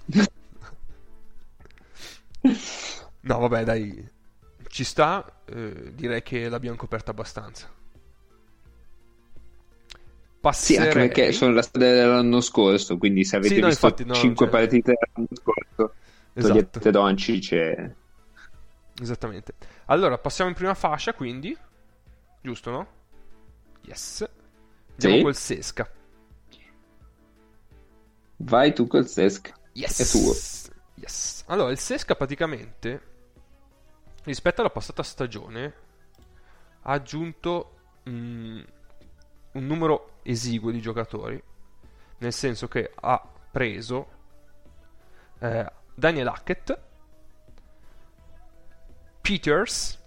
No, 3.24 3.38
vabbè, 3.38 3.62
dai. 3.62 4.10
Ci 4.66 4.82
sta. 4.82 5.42
eh, 5.44 5.92
direi 5.94 6.22
che 6.22 6.48
l'abbiamo 6.48 6.76
coperta 6.76 7.12
abbastanza. 7.12 7.68
Sì, 7.68 7.72
anche 10.76 10.80
Passerei... 10.88 10.92
perché 10.92 11.30
sono 11.32 11.52
la 11.52 11.62
storia 11.62 11.92
dell'anno 11.92 12.40
scorso, 12.40 12.98
quindi 12.98 13.24
se 13.24 13.36
avete 13.36 13.54
Sì, 13.54 13.60
no, 13.60 13.68
visto 13.68 13.86
infatti, 13.86 14.04
no, 14.04 14.14
5 14.14 14.46
cioè- 14.46 14.54
partite 14.58 14.94
dell'anno 14.98 15.28
scorso, 15.40 15.94
Esatto. 16.32 16.52
togliete 16.54 16.90
Doncic 16.90 17.52
e... 17.52 17.94
Esattamente. 19.00 19.54
Allora, 19.84 20.18
passiamo 20.18 20.50
in 20.50 20.56
prima 20.56 20.74
fascia, 20.74 21.14
quindi. 21.14 21.56
Giusto, 22.40 22.70
no? 22.72 22.86
Yes. 23.82 24.28
Andiamo 24.94 25.16
Sì. 25.16 25.22
col 25.22 25.36
Sesca. 25.36 25.88
Vai 28.44 28.72
tu 28.74 28.86
col 28.86 29.06
Sesc. 29.06 29.52
Yes. 29.72 30.00
È 30.00 30.18
tuo. 30.18 30.32
Yes. 30.94 31.44
Allora, 31.46 31.70
il 31.70 31.78
Sesca 31.78 32.14
praticamente, 32.14 33.00
rispetto 34.24 34.60
alla 34.60 34.70
passata 34.70 35.02
stagione, 35.02 35.74
ha 36.82 36.92
aggiunto 36.92 37.76
mm, 38.08 38.60
un 39.52 39.66
numero 39.66 40.18
esiguo 40.22 40.70
di 40.70 40.80
giocatori, 40.80 41.40
nel 42.18 42.32
senso 42.32 42.68
che 42.68 42.90
ha 42.94 43.22
preso 43.50 44.08
eh, 45.38 45.72
Daniel 45.94 46.28
Hackett, 46.28 46.80
Peters, 49.20 49.98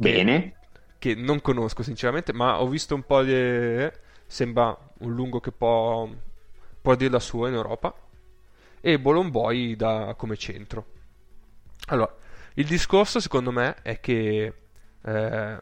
che- 0.00 0.24
Bene. 0.24 0.56
che 0.98 1.14
non 1.14 1.40
conosco 1.40 1.82
sinceramente, 1.82 2.32
ma 2.32 2.60
ho 2.60 2.66
visto 2.68 2.94
un 2.94 3.02
po' 3.04 3.22
di... 3.22 3.88
sembra 4.26 4.76
un 5.00 5.14
lungo 5.14 5.38
che 5.40 5.52
può, 5.52 6.08
può 6.88 6.96
dire 6.96 7.10
la 7.10 7.20
sua 7.20 7.48
in 7.48 7.54
Europa, 7.54 7.92
e 8.80 8.98
Bolomboy 8.98 9.76
da, 9.76 10.14
come 10.16 10.38
centro. 10.38 10.86
Allora, 11.88 12.10
il 12.54 12.64
discorso 12.66 13.20
secondo 13.20 13.52
me 13.52 13.76
è 13.82 14.00
che 14.00 14.54
eh, 15.02 15.58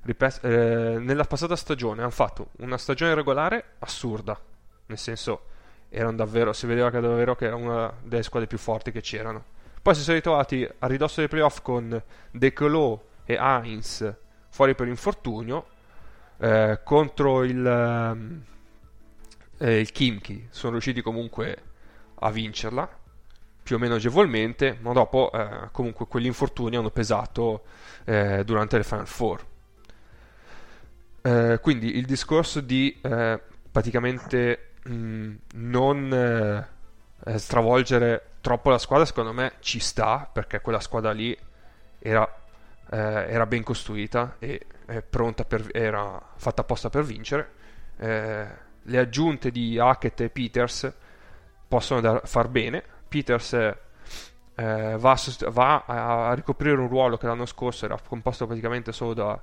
ripet- 0.00 0.42
eh, 0.42 0.98
nella 1.00 1.24
passata 1.24 1.54
stagione 1.54 2.00
hanno 2.00 2.10
fatto 2.10 2.48
una 2.60 2.78
stagione 2.78 3.14
regolare 3.14 3.74
assurda, 3.80 4.40
nel 4.86 4.96
senso 4.96 5.42
erano 5.90 6.16
davvero, 6.16 6.54
si 6.54 6.66
vedeva 6.66 6.90
che 6.90 6.98
davvero 7.00 7.36
che 7.36 7.44
era 7.44 7.56
una 7.56 7.92
delle 8.02 8.22
squadre 8.22 8.48
più 8.48 8.56
forti 8.56 8.90
che 8.90 9.02
c'erano. 9.02 9.44
Poi 9.82 9.94
si 9.94 10.00
sono 10.00 10.16
ritrovati 10.16 10.66
a 10.78 10.86
ridosso 10.86 11.20
dei 11.20 11.28
playoff 11.28 11.60
con 11.60 12.02
De 12.30 12.52
Colo 12.54 13.08
e 13.26 13.34
Heinz 13.34 14.14
fuori 14.48 14.74
per 14.74 14.88
infortunio 14.88 15.66
eh, 16.38 16.80
contro 16.82 17.44
il, 17.44 17.66
ehm, 17.66 18.44
eh, 19.58 19.80
il 19.80 19.92
Kimchi 19.92 20.46
sono 20.50 20.72
riusciti 20.72 21.02
comunque 21.02 21.62
a 22.20 22.30
vincerla 22.30 22.88
più 23.62 23.76
o 23.76 23.78
meno 23.78 23.96
agevolmente 23.96 24.78
ma 24.80 24.92
dopo 24.92 25.30
eh, 25.32 25.68
comunque 25.72 26.06
quegli 26.06 26.26
infortuni 26.26 26.76
hanno 26.76 26.90
pesato 26.90 27.64
eh, 28.04 28.42
durante 28.44 28.76
le 28.78 28.84
Final 28.84 29.06
Four. 29.06 29.46
Eh, 31.20 31.58
quindi 31.60 31.96
il 31.96 32.06
discorso 32.06 32.60
di 32.60 32.98
eh, 33.02 33.40
praticamente 33.70 34.70
mh, 34.84 35.34
non 35.54 36.66
eh, 37.24 37.38
stravolgere 37.38 38.36
troppo 38.40 38.70
la 38.70 38.78
squadra 38.78 39.04
secondo 39.04 39.32
me 39.32 39.54
ci 39.60 39.80
sta 39.80 40.28
perché 40.32 40.60
quella 40.60 40.80
squadra 40.80 41.12
lì 41.12 41.36
era, 41.98 42.26
eh, 42.90 42.96
era 42.96 43.44
ben 43.46 43.64
costruita 43.64 44.36
e 44.38 44.64
pronta 45.10 45.44
per, 45.44 45.68
era 45.72 46.18
fatta 46.36 46.62
apposta 46.62 46.88
per 46.88 47.04
vincere 47.04 48.56
le 48.88 48.98
aggiunte 48.98 49.50
di 49.50 49.78
Hackett 49.78 50.20
e 50.22 50.30
Peters 50.30 50.92
possono 51.68 52.00
dar- 52.00 52.26
far 52.26 52.48
bene 52.48 52.82
Peters 53.08 53.52
eh, 53.52 53.76
va, 54.98 55.10
a, 55.12 55.16
sost- 55.16 55.48
va 55.50 55.84
a 55.86 56.34
ricoprire 56.34 56.76
un 56.76 56.88
ruolo 56.88 57.16
che 57.16 57.26
l'anno 57.26 57.46
scorso 57.46 57.84
era 57.84 57.98
composto 58.06 58.46
praticamente 58.46 58.92
solo 58.92 59.14
da, 59.14 59.40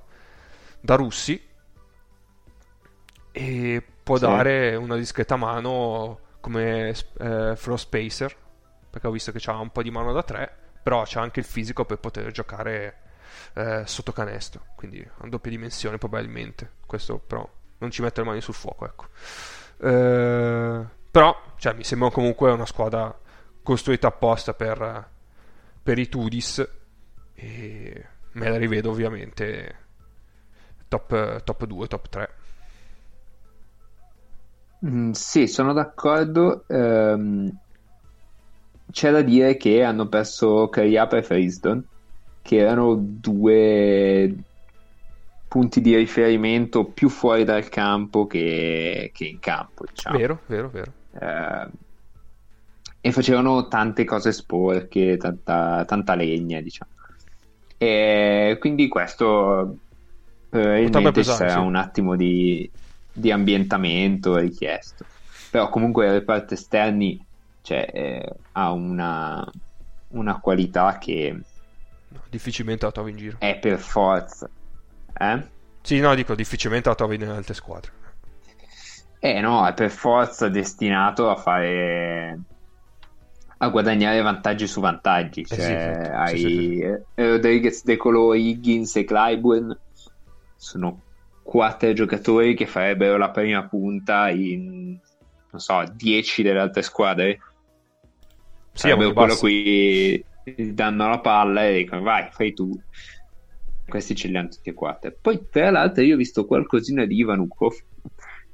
da 0.80 0.94
russi 0.94 1.40
e 3.32 3.82
può 4.02 4.16
Sì. 4.16 4.22
dare 4.24 4.74
una 4.76 4.96
discreta 4.96 5.36
mano 5.36 6.20
come 6.40 6.88
eh, 7.18 7.52
floor 7.56 7.78
spacer, 7.78 8.34
perché 8.88 9.06
ho 9.06 9.10
visto 9.10 9.32
che 9.32 9.50
ha 9.50 9.58
un 9.58 9.70
po' 9.70 9.82
di 9.82 9.90
mano 9.90 10.12
da 10.12 10.22
3, 10.22 10.50
però 10.82 11.02
c'ha 11.04 11.20
anche 11.20 11.40
il 11.40 11.46
fisico 11.46 11.84
per 11.84 11.98
poter 11.98 12.30
giocare 12.30 13.00
eh, 13.54 13.82
sotto 13.86 14.12
canestro, 14.12 14.66
quindi 14.76 15.06
a 15.18 15.26
doppia 15.28 15.50
dimensione 15.50 15.98
probabilmente. 15.98 16.70
Questo 16.86 17.18
però 17.18 17.48
non 17.78 17.90
ci 17.90 18.02
mette 18.02 18.20
le 18.20 18.26
mani 18.26 18.40
sul 18.40 18.54
fuoco, 18.54 18.84
ecco. 18.86 19.06
Eh, 19.78 20.84
però 21.10 21.42
cioè, 21.58 21.74
mi 21.74 21.84
sembra 21.84 22.10
comunque 22.10 22.50
una 22.50 22.66
squadra 22.66 23.14
costruita 23.62 24.08
apposta 24.08 24.54
per, 24.54 25.08
per 25.82 25.98
i 25.98 26.08
Tudis 26.08 26.68
e 27.34 28.06
me 28.32 28.48
la 28.48 28.56
rivedo 28.56 28.90
ovviamente 28.90 29.76
top, 30.88 31.42
top 31.42 31.64
2, 31.64 31.86
top 31.86 32.08
3. 32.08 32.30
Mm, 34.86 35.10
sì, 35.12 35.46
sono 35.46 35.72
d'accordo. 35.72 36.64
Ehm, 36.68 37.50
c'è 38.90 39.10
da 39.10 39.22
dire 39.22 39.56
che 39.56 39.82
hanno 39.82 40.08
perso 40.08 40.68
Cariapa 40.68 41.16
e 41.16 41.22
Freeston, 41.22 41.84
che 42.42 42.56
erano 42.58 42.94
due 42.96 44.34
punti 45.56 45.80
di 45.80 45.96
riferimento 45.96 46.84
più 46.84 47.08
fuori 47.08 47.42
dal 47.42 47.70
campo 47.70 48.26
che, 48.26 49.10
che 49.14 49.24
in 49.24 49.38
campo, 49.38 49.86
diciamo. 49.88 50.18
Vero, 50.18 50.40
vero, 50.44 50.68
vero. 50.68 50.92
Eh, 51.18 51.68
e 53.00 53.10
facevano 53.10 53.66
tante 53.66 54.04
cose 54.04 54.32
sporche, 54.32 55.16
tanta, 55.16 55.86
tanta 55.86 56.14
legna, 56.14 56.60
diciamo. 56.60 56.90
E 57.78 58.58
quindi 58.60 58.86
questo 58.88 59.78
probabilmente 60.50 61.24
sarà 61.24 61.60
un 61.60 61.74
attimo 61.76 62.16
di, 62.16 62.70
di, 63.10 63.30
ambientamento 63.30 64.36
richiesto. 64.36 65.06
Però 65.50 65.70
comunque 65.70 66.06
i 66.06 66.10
reparti 66.10 66.52
esterni 66.52 67.24
cioè, 67.62 67.88
eh, 67.94 68.32
ha 68.52 68.72
una, 68.72 69.50
una 70.08 70.38
qualità 70.38 70.98
che 70.98 71.40
difficilmente 72.28 72.84
la 72.84 72.92
trovi 72.92 73.12
in 73.12 73.16
giro. 73.16 73.36
È 73.38 73.56
per 73.58 73.78
forza. 73.78 74.50
Eh? 75.18 75.42
Sì, 75.82 76.00
no, 76.00 76.14
dico 76.14 76.34
difficilmente 76.34 76.88
la 76.88 76.94
trovi 76.94 77.16
nelle 77.16 77.36
altre 77.36 77.54
squadre. 77.54 77.92
Eh 79.18 79.40
no, 79.40 79.66
è 79.66 79.72
per 79.72 79.90
forza 79.90 80.48
destinato 80.48 81.30
a 81.30 81.36
fare 81.36 82.38
a 83.58 83.68
guadagnare 83.68 84.20
vantaggi 84.20 84.66
su 84.66 84.80
vantaggi. 84.80 85.44
Cioè, 85.46 85.58
eh 85.58 85.62
sì, 85.62 85.68
certo. 85.68 86.16
hai 86.16 86.38
sì, 86.38 86.48
sì, 86.48 86.96
Rodriguez, 87.14 87.84
De 87.84 87.96
Colo, 87.96 88.34
Higgins 88.34 88.96
e 88.96 89.04
Clyburn 89.04 89.78
sono 90.56 91.02
quattro 91.42 91.92
giocatori 91.92 92.54
che 92.54 92.66
farebbero 92.66 93.16
la 93.16 93.30
prima 93.30 93.66
punta 93.66 94.28
in 94.30 94.98
non 95.50 95.60
so, 95.60 95.82
10 95.94 96.42
delle 96.42 96.60
altre 96.60 96.82
squadre. 96.82 97.38
Sì, 98.72 98.88
Sarebbero 98.88 99.12
quello 99.12 99.32
a 99.32 99.38
cui 99.38 100.24
danno 100.56 101.08
la 101.08 101.20
palla 101.20 101.66
e 101.66 101.78
dicono 101.78 102.02
vai, 102.02 102.28
fai 102.30 102.52
tu 102.52 102.78
questi 103.88 104.14
ce 104.14 104.28
li 104.28 104.36
hanno 104.36 104.48
tutti 104.48 104.70
e 104.70 104.74
quattro. 104.74 105.14
Poi, 105.20 105.46
tra 105.50 105.70
l'altro, 105.70 106.02
io 106.02 106.14
ho 106.14 106.18
visto 106.18 106.44
qualcosina 106.44 107.04
di 107.04 107.16
Ivan 107.16 107.40
Ukov 107.40 107.74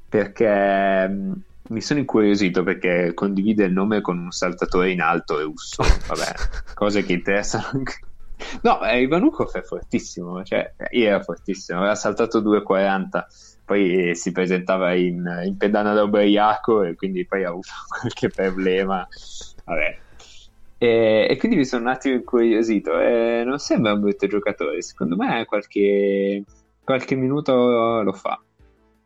perché 0.08 1.08
mh, 1.08 1.42
mi 1.68 1.80
sono 1.80 2.00
incuriosito 2.00 2.62
perché 2.62 3.12
condivide 3.14 3.64
il 3.64 3.72
nome 3.72 4.00
con 4.00 4.18
un 4.18 4.30
saltatore 4.30 4.90
in 4.90 5.00
alto 5.00 5.40
russo. 5.42 5.82
Vabbè, 5.82 6.34
cose 6.74 7.02
che 7.02 7.14
interessano 7.14 7.64
anche. 7.72 7.98
No, 8.62 8.84
eh, 8.84 9.02
Ivan 9.02 9.22
Ukov 9.22 9.52
è 9.52 9.62
fortissimo, 9.62 10.42
cioè, 10.42 10.74
era 10.76 11.22
fortissimo, 11.22 11.78
aveva 11.78 11.94
saltato 11.94 12.40
2,40, 12.42 13.22
poi 13.64 14.14
si 14.14 14.32
presentava 14.32 14.94
in, 14.94 15.24
in 15.44 15.56
pedana 15.56 15.94
da 15.94 16.02
ubriaco 16.02 16.82
e 16.82 16.94
quindi 16.96 17.24
poi 17.24 17.44
ha 17.44 17.50
avuto 17.50 17.68
qualche 18.00 18.28
problema. 18.28 19.06
Vabbè, 19.64 19.98
e, 20.82 21.28
e, 21.30 21.36
quindi 21.36 21.58
mi 21.58 21.64
sono 21.64 21.82
un 21.82 21.90
attimo 21.90 22.16
incuriosito. 22.16 22.98
E 22.98 23.44
non 23.44 23.60
sembra 23.60 23.92
un 23.92 24.00
brutto 24.00 24.26
giocatore. 24.26 24.82
Secondo 24.82 25.14
me 25.14 25.44
qualche, 25.44 26.42
qualche 26.82 27.14
minuto 27.14 28.02
lo 28.02 28.12
fa. 28.12 28.42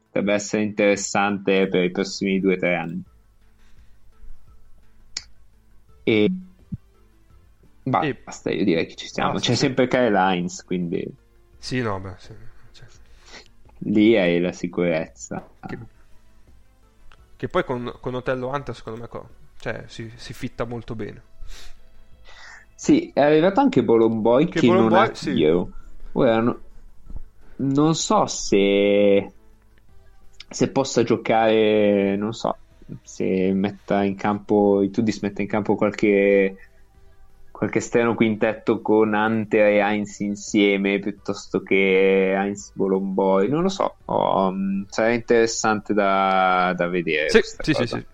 Potrebbe 0.07 0.33
essere 0.33 0.63
interessante 0.63 1.69
per 1.69 1.85
i 1.85 1.91
prossimi 1.91 2.41
2-3 2.41 2.75
anni. 2.75 3.03
E 6.03 6.31
e... 7.83 8.15
basta, 8.25 8.51
io 8.51 8.65
direi 8.65 8.87
che 8.87 8.95
ci 8.95 9.09
siamo. 9.09 9.33
Ah, 9.33 9.39
C'è 9.39 9.53
sì. 9.53 9.57
sempre 9.57 9.87
Kyle 9.87 10.17
Hines, 10.17 10.65
quindi. 10.65 11.07
Sì, 11.59 11.83
no, 11.83 12.01
beh, 12.01 12.15
sì. 12.17 12.35
Cioè... 12.73 12.87
Lì 13.81 14.17
hai 14.17 14.41
la 14.41 14.53
sicurezza. 14.53 15.47
Che, 15.61 15.79
che 17.37 17.49
poi 17.49 17.65
con, 17.65 17.93
con 18.01 18.15
Otello 18.15 18.49
Hunter, 18.49 18.75
secondo 18.75 19.01
me, 19.01 19.21
cioè, 19.59 19.85
si, 19.89 20.11
si 20.15 20.33
fitta 20.33 20.65
molto 20.65 20.95
bene. 20.95 21.35
Sì, 22.79 23.11
è 23.15 23.23
arrivato 23.23 23.61
anche 23.61 23.83
Bolomboy 23.83 24.45
che, 24.45 24.61
che 24.61 24.67
Bolomboy, 24.67 24.99
non 24.99 25.09
ha 25.09 25.15
sì. 25.15 25.43
Ora, 26.13 26.41
no, 26.41 26.61
non 27.57 27.95
so 27.95 28.27
se, 28.27 29.33
se 30.51 30.69
possa 30.69 31.03
giocare, 31.03 32.17
non 32.17 32.35
so, 32.35 32.55
se 33.03 33.53
metta 33.55 34.03
in 34.03 34.15
campo, 34.15 34.83
i 34.83 34.91
Tudis 34.91 35.21
metta 35.23 35.41
in 35.41 35.49
campo 35.49 35.75
qualche, 35.75 36.57
qualche 37.51 37.79
esterno 37.79 38.15
quintetto 38.15 38.83
con 38.83 39.15
Hunter 39.15 39.69
e 39.69 39.79
Heinz 39.79 40.21
insieme 40.21 40.99
piuttosto 40.99 41.63
che 41.63 42.35
Heinz 42.37 42.73
Bolomboy, 42.75 43.49
non 43.49 43.63
lo 43.63 43.71
so, 43.71 43.97
oh, 44.05 44.55
sarà 44.89 45.13
interessante 45.15 45.95
da, 45.95 46.75
da 46.77 46.89
vedere. 46.89 47.31
Sì, 47.31 47.41
sì, 47.43 47.73
sì, 47.73 47.87
sì, 47.87 48.07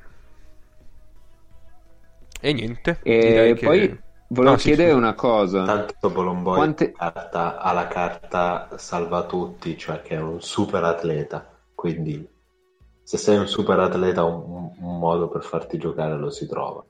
E 2.40 2.52
niente. 2.52 3.00
E 3.02 3.56
poi... 3.60 3.88
Che 3.88 4.02
Volevo 4.32 4.54
no, 4.54 4.60
chiedere 4.60 4.92
sì, 4.92 4.96
una 4.96 5.12
cosa. 5.12 5.64
Tanto 5.64 6.08
Bolomboy 6.08 6.56
Quante... 6.56 6.92
carta, 6.92 7.58
ha 7.58 7.72
la 7.74 7.86
carta 7.86 8.70
salva 8.76 9.26
tutti, 9.26 9.76
cioè 9.76 10.00
che 10.00 10.14
è 10.14 10.20
un 10.20 10.40
super 10.40 10.82
atleta. 10.84 11.46
Quindi 11.74 12.26
se 13.02 13.18
sei 13.18 13.36
un 13.36 13.46
super 13.46 13.78
atleta 13.78 14.24
un, 14.24 14.70
un 14.78 14.98
modo 14.98 15.28
per 15.28 15.42
farti 15.42 15.76
giocare 15.76 16.16
lo 16.16 16.30
si 16.30 16.46
trova. 16.46 16.82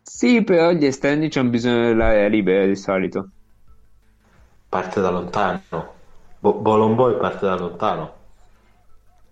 Sì, 0.00 0.42
però 0.42 0.70
gli 0.72 0.86
esterni 0.86 1.28
hanno 1.34 1.50
bisogno 1.50 1.82
dell'area 1.82 2.26
libera 2.28 2.64
di 2.64 2.76
solito. 2.76 3.28
Parte 4.66 5.00
da 5.02 5.10
lontano. 5.10 5.92
Bo- 6.38 6.54
Bolomboy 6.54 7.18
parte 7.18 7.44
da 7.44 7.54
lontano. 7.54 8.14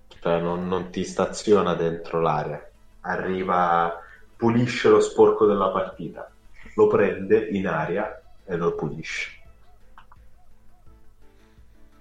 Cioè 0.09 0.41
non, 0.41 0.69
non 0.69 0.91
ti 0.91 1.05
staziona 1.05 1.73
dentro 1.73 2.21
l'area. 2.21 2.63
Arriva, 3.01 3.99
pulisce 4.37 4.91
lo 4.91 5.01
sporco 5.01 5.47
della 5.47 5.71
partita 5.71 6.31
lo 6.75 6.87
prende 6.87 7.49
in 7.51 7.67
aria 7.67 8.21
e 8.45 8.57
lo 8.57 8.75
pulisce. 8.75 9.39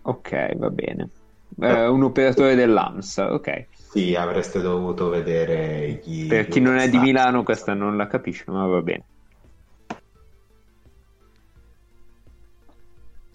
Ok, 0.01 0.55
va 0.55 0.69
bene. 0.69 1.09
Eh, 1.59 1.87
un 1.87 2.03
operatore 2.03 2.55
dell'AMSA, 2.55 3.33
ok. 3.33 3.67
Sì, 3.89 4.15
avreste 4.15 4.61
dovuto 4.61 5.09
vedere 5.09 6.01
gli... 6.03 6.27
Per 6.27 6.47
chi 6.47 6.59
non 6.59 6.77
è 6.77 6.89
di 6.89 6.99
Milano 6.99 7.43
questa 7.43 7.73
non 7.73 7.97
la 7.97 8.07
capisce, 8.07 8.45
ma 8.47 8.65
va 8.65 8.81
bene. 8.81 9.03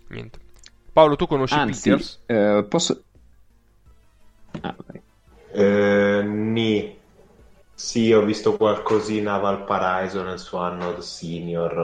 Niente. 0.09 0.39
Paolo, 0.93 1.17
tu 1.17 1.27
conosci 1.27 1.55
Anzi, 1.55 1.91
Peters? 1.91 2.23
Eh, 2.27 2.65
posso... 2.69 3.03
ho 8.15 8.25
visto 8.25 8.57
qualcosina 8.57 9.35
a 9.35 9.39
Valparaiso 9.39 10.23
nel 10.23 10.39
suo 10.39 10.59
anno 10.59 11.01
senior, 11.01 11.79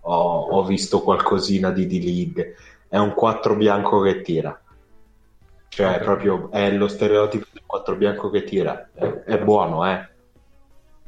ho, 0.00 0.40
ho 0.50 0.64
visto 0.64 1.02
qualcosina 1.02 1.70
di 1.70 1.86
D-League. 1.86 2.56
È 2.88 2.96
un 2.98 3.14
4 3.14 3.56
bianco 3.56 4.00
che 4.00 4.22
tira. 4.22 4.60
Cioè, 5.68 5.86
okay. 5.86 6.02
proprio 6.02 6.50
è 6.50 6.70
lo 6.72 6.88
stereotipo 6.88 7.46
del 7.52 7.62
4 7.64 7.96
bianco 7.96 8.30
che 8.30 8.44
tira. 8.44 8.88
È, 8.92 9.04
è 9.04 9.38
buono, 9.38 9.86
eh. 9.88 10.08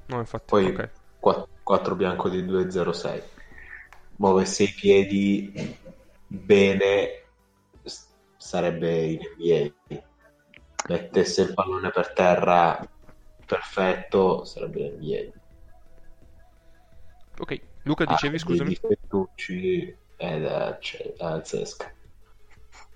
No, 0.06 0.18
infatti. 0.18 0.44
Poi 0.46 0.66
okay. 0.66 0.88
4, 1.18 1.48
4 1.62 1.94
bianco 1.94 2.28
di 2.28 2.42
2,06. 2.42 3.22
Muovesse 4.16 4.64
i 4.64 4.74
piedi 4.74 5.78
bene, 6.26 7.22
sarebbe 8.36 9.02
in 9.02 9.20
NBA. 9.36 10.02
Mettesse 10.88 11.42
il 11.42 11.54
pallone 11.54 11.90
per 11.90 12.12
terra 12.12 12.78
perfetto 13.50 14.44
sarebbe 14.44 14.94
NBA. 14.96 15.30
Ok, 17.40 17.60
Luca 17.82 18.04
dicevi 18.04 18.36
ah, 18.36 18.38
scusami. 18.38 18.76
Fettucci 18.76 19.96
ed 20.16 20.44
è 20.44 20.78
Zesca. 21.42 21.92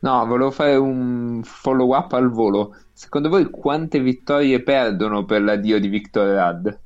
No, 0.01 0.27
volevo 0.27 0.51
fare 0.53 0.77
un 0.77 1.43
follow 1.43 1.97
up 1.97 2.13
al 2.13 2.31
volo. 2.31 2.77
Secondo 2.93 3.31
voi 3.31 3.51
quante 3.51 3.99
vittorie 3.99 4.63
perdono 4.63 5.25
per 5.25 5.43
l'addio 5.43 5.81
di 5.81 5.89
Victor 5.89 6.29
Rad? 6.29 6.81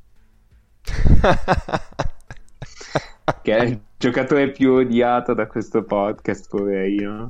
che 3.42 3.56
è 3.56 3.64
il 3.64 3.82
giocatore 3.98 4.50
più 4.50 4.72
odiato 4.72 5.34
da 5.34 5.46
questo 5.46 5.82
podcast, 5.82 6.48
poverino. 6.48 7.28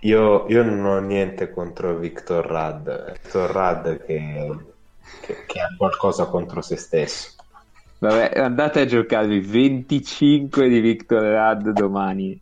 Io, 0.00 0.48
io 0.48 0.64
non 0.64 0.84
ho 0.84 0.98
niente 0.98 1.52
contro 1.52 1.96
Victor 1.96 2.44
Rad. 2.44 3.12
Victor 3.12 3.50
Rad 3.50 4.04
che 4.04 4.70
che, 5.20 5.44
che 5.46 5.60
ha 5.60 5.68
qualcosa 5.76 6.26
contro 6.26 6.62
se 6.62 6.76
stesso. 6.76 7.30
Vabbè, 7.98 8.32
andate 8.40 8.80
a 8.80 8.84
giocarvi 8.84 9.40
25 9.40 10.68
di 10.68 10.80
Victor 10.80 11.22
Rad 11.22 11.70
domani. 11.70 12.40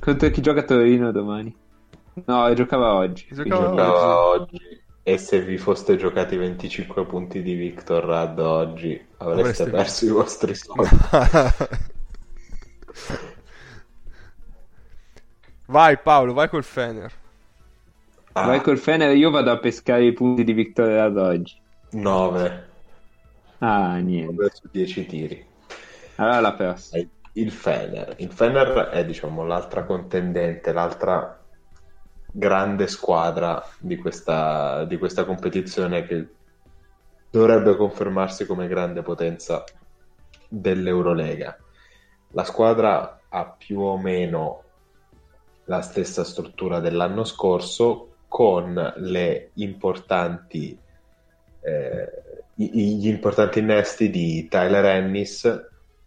Contro 0.00 0.30
chi 0.30 0.40
gioca 0.40 0.60
a 0.60 0.64
Torino 0.64 1.12
domani? 1.12 1.54
No, 2.24 2.54
giocava 2.54 2.94
oggi. 2.94 3.26
Giocava 3.30 3.66
Giocava 3.68 4.24
oggi. 4.24 4.84
E 5.02 5.18
se 5.18 5.40
vi 5.42 5.58
foste 5.58 5.96
giocati 5.96 6.36
25 6.36 7.04
punti 7.04 7.42
di 7.42 7.54
Victor 7.54 8.02
Rad 8.04 8.38
oggi, 8.38 9.00
avreste, 9.18 9.64
Avreste 9.64 9.70
perso 9.70 10.04
i 10.06 10.08
vostri 10.08 10.54
soldi. 10.56 10.88
vai 15.66 15.98
Paolo, 15.98 16.32
vai 16.32 16.48
col 16.48 16.64
Fener. 16.64 17.12
Ah, 18.38 18.44
Vai 18.46 18.60
col 18.60 18.76
Fener, 18.76 19.16
io 19.16 19.30
vado 19.30 19.50
a 19.50 19.58
pescare 19.58 20.04
i 20.04 20.12
punti 20.12 20.44
di 20.44 20.52
Victor 20.52 20.88
Rad 20.88 21.16
oggi. 21.16 21.58
9, 21.92 22.68
Ah, 23.60 23.96
niente. 23.96 24.50
su 24.52 24.68
10 24.70 25.06
tiri. 25.06 25.46
Allora 26.16 26.40
la 26.40 26.52
persa. 26.52 26.98
Il 27.32 27.50
Fener. 27.50 28.14
Il 28.18 28.30
Fener 28.30 28.88
è 28.90 29.06
diciamo 29.06 29.42
l'altra 29.46 29.84
contendente, 29.84 30.72
l'altra 30.74 31.40
grande 32.30 32.86
squadra 32.88 33.64
di 33.78 33.96
questa, 33.96 34.84
di 34.84 34.98
questa 34.98 35.24
competizione 35.24 36.04
che 36.04 36.28
dovrebbe 37.30 37.74
confermarsi 37.74 38.44
come 38.44 38.68
grande 38.68 39.00
potenza 39.00 39.64
dell'Eurolega. 40.46 41.56
La 42.32 42.44
squadra 42.44 43.18
ha 43.30 43.44
più 43.46 43.80
o 43.80 43.96
meno 43.96 44.62
la 45.64 45.80
stessa 45.80 46.22
struttura 46.22 46.80
dell'anno 46.80 47.24
scorso 47.24 48.10
con 48.36 48.92
le 48.96 49.52
importanti 49.54 50.78
eh, 51.60 52.10
gli 52.52 53.08
importanti 53.08 53.60
innesti 53.60 54.10
di 54.10 54.46
Tyler 54.46 54.84
Ennis 54.84 55.40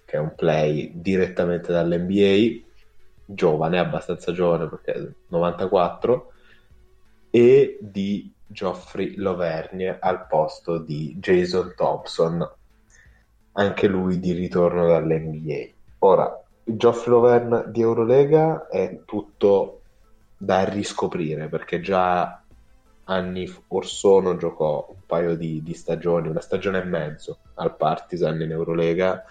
che 0.05 0.15
è 0.15 0.19
un 0.19 0.35
play 0.35 0.91
direttamente 0.93 1.71
dall'NBA 1.71 2.67
giovane, 3.25 3.79
abbastanza 3.79 4.31
giovane 4.31 4.69
perché 4.69 4.91
è 4.91 4.99
del 4.99 5.15
94 5.27 6.31
e 7.31 7.79
di 7.81 8.31
Geoffrey 8.45 9.15
Lovergne 9.15 9.97
al 9.99 10.27
posto 10.27 10.77
di 10.77 11.15
Jason 11.17 11.73
Thompson 11.75 12.47
anche 13.53 13.87
lui 13.87 14.19
di 14.19 14.33
ritorno 14.33 14.85
dall'NBA 14.85 15.65
ora 15.97 16.43
Geoffrey 16.63 17.11
Lovern 17.11 17.71
di 17.71 17.81
Eurolega 17.81 18.67
è 18.67 18.99
tutto 19.03 19.78
da 20.41 20.63
riscoprire 20.63 21.49
perché 21.49 21.81
già 21.81 22.41
anni 23.03 23.51
or 23.67 23.85
sono 23.85 24.37
giocò 24.37 24.87
un 24.89 25.01
paio 25.05 25.35
di, 25.35 25.61
di 25.61 25.73
stagioni, 25.73 26.29
una 26.29 26.39
stagione 26.39 26.81
e 26.81 26.85
mezzo 26.85 27.39
al 27.55 27.75
Partizan 27.75 28.39
in 28.41 28.51
Eurolega 28.51 29.25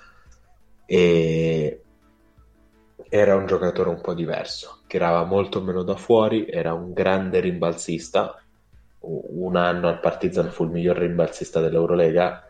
e 0.84 1.82
era 3.08 3.36
un 3.36 3.46
giocatore 3.46 3.88
un 3.88 4.00
po' 4.02 4.12
diverso, 4.12 4.80
tirava 4.86 5.24
molto 5.24 5.62
meno 5.62 5.82
da 5.82 5.96
fuori, 5.96 6.46
era 6.46 6.74
un 6.74 6.92
grande 6.92 7.40
rimbalzista, 7.40 8.38
un 9.00 9.56
anno 9.56 9.88
al 9.88 10.00
Partizan 10.00 10.50
fu 10.50 10.64
il 10.64 10.70
miglior 10.70 10.98
rimbalzista 10.98 11.60
dell'Eurolega, 11.60 12.44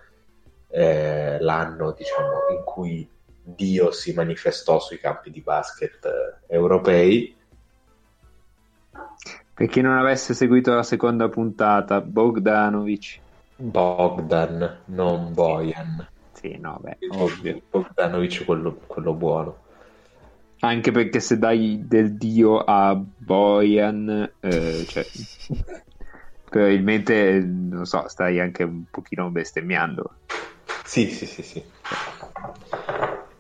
eh, 0.71 1.39
l'anno 1.41 1.93
diciamo 1.93 2.57
in 2.57 2.65
cui 2.65 3.09
Dio 3.41 3.93
si 3.93 4.13
manifestò 4.15 4.81
sui 4.81 4.99
campi 4.99 5.31
di 5.31 5.41
basket 5.41 6.05
eh, 6.05 6.55
europei. 6.55 7.37
Per 9.59 9.67
chi 9.67 9.81
non 9.81 9.97
avesse 9.97 10.35
seguito 10.35 10.73
la 10.73 10.85
seconda 10.85 11.29
puntata, 11.29 12.01
Bogdanovic. 12.01 13.19
Bogdan, 13.57 14.83
non 14.85 15.35
Bojan. 15.35 16.09
Sì, 16.33 16.57
no, 16.61 16.79
beh, 16.81 16.99
ovvio. 17.11 17.61
Bogdanovic 17.69 18.45
quello, 18.45 18.75
quello 18.87 19.15
buono. 19.15 19.57
Anche 20.61 20.93
perché 20.93 21.19
se 21.19 21.39
dai 21.39 21.83
del 21.85 22.17
dio 22.17 22.59
a 22.59 22.95
Bojan, 22.95 24.35
eh, 24.39 24.85
cioè, 24.87 25.05
probabilmente, 26.49 27.41
non 27.41 27.85
so, 27.85 28.07
stai 28.07 28.39
anche 28.39 28.63
un 28.63 28.85
pochino 28.89 29.29
bestemmiando. 29.31 30.19
Sì, 30.85 31.11
sì, 31.11 31.27
sì, 31.27 31.43
sì. 31.43 31.65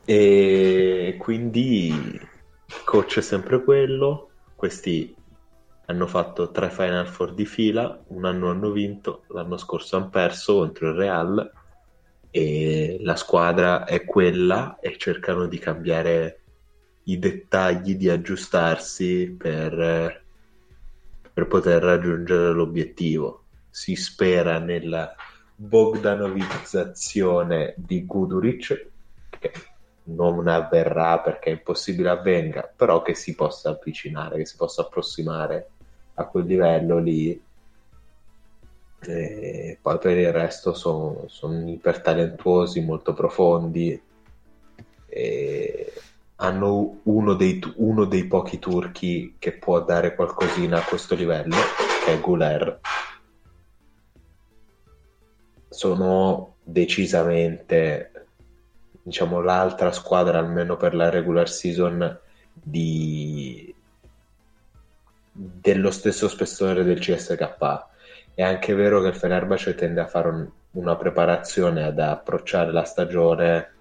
E 0.04 1.16
quindi 1.16 1.86
il 1.86 2.84
coach 2.84 3.18
è 3.18 3.22
sempre 3.22 3.62
quello. 3.62 4.30
Questi 4.56 5.14
hanno 5.90 6.06
fatto 6.06 6.50
tre 6.50 6.68
Final 6.68 7.06
Four 7.06 7.32
di 7.32 7.46
fila, 7.46 7.98
un 8.08 8.26
anno 8.26 8.50
hanno 8.50 8.72
vinto, 8.72 9.24
l'anno 9.28 9.56
scorso 9.56 9.96
hanno 9.96 10.10
perso 10.10 10.58
contro 10.58 10.90
il 10.90 10.94
Real 10.94 11.50
e 12.30 12.98
la 13.00 13.16
squadra 13.16 13.86
è 13.86 14.04
quella 14.04 14.80
e 14.80 14.98
cercano 14.98 15.46
di 15.46 15.58
cambiare 15.58 16.40
i 17.04 17.18
dettagli, 17.18 17.96
di 17.96 18.10
aggiustarsi 18.10 19.30
per, 19.30 20.24
per 21.32 21.46
poter 21.46 21.82
raggiungere 21.82 22.52
l'obiettivo. 22.52 23.44
Si 23.70 23.96
spera 23.96 24.58
nella 24.58 25.14
Bogdanovizzazione 25.54 27.72
di 27.78 28.04
Guduric, 28.04 28.88
che 29.38 29.52
non 30.04 30.48
avverrà 30.48 31.20
perché 31.20 31.48
è 31.48 31.54
impossibile 31.54 32.10
avvenga, 32.10 32.70
però 32.76 33.00
che 33.00 33.14
si 33.14 33.34
possa 33.34 33.70
avvicinare, 33.70 34.36
che 34.36 34.44
si 34.44 34.56
possa 34.56 34.82
approssimare 34.82 35.70
a 36.18 36.26
quel 36.26 36.46
livello 36.46 36.98
lì. 36.98 37.40
E 39.00 39.78
poi 39.80 39.98
per 39.98 40.18
il 40.18 40.32
resto 40.32 40.74
sono, 40.74 41.24
sono 41.28 41.68
ipertalentuosi, 41.70 42.80
molto 42.80 43.14
profondi. 43.14 44.00
E 45.06 45.92
hanno 46.36 47.00
uno 47.04 47.34
dei, 47.34 47.60
uno 47.76 48.04
dei 48.04 48.26
pochi 48.26 48.58
turchi 48.58 49.36
che 49.38 49.52
può 49.52 49.82
dare 49.82 50.14
qualcosina 50.14 50.78
a 50.78 50.84
questo 50.84 51.14
livello, 51.14 51.56
che 52.04 52.14
è 52.14 52.20
Guler. 52.20 52.80
Sono 55.68 56.54
decisamente 56.62 58.12
diciamo 59.02 59.40
l'altra 59.40 59.90
squadra 59.90 60.38
almeno 60.38 60.76
per 60.76 60.94
la 60.94 61.08
regular 61.08 61.48
season 61.48 62.18
di 62.52 63.74
dello 65.40 65.92
stesso 65.92 66.26
spessore 66.28 66.82
del 66.82 66.98
CSK 66.98 67.86
è 68.34 68.42
anche 68.42 68.74
vero 68.74 69.00
che 69.00 69.08
il 69.08 69.14
Fenerbahce 69.14 69.76
tende 69.76 70.00
a 70.00 70.08
fare 70.08 70.28
un- 70.28 70.50
una 70.72 70.96
preparazione 70.96 71.84
ad 71.84 72.00
approcciare 72.00 72.72
la 72.72 72.82
stagione 72.82 73.74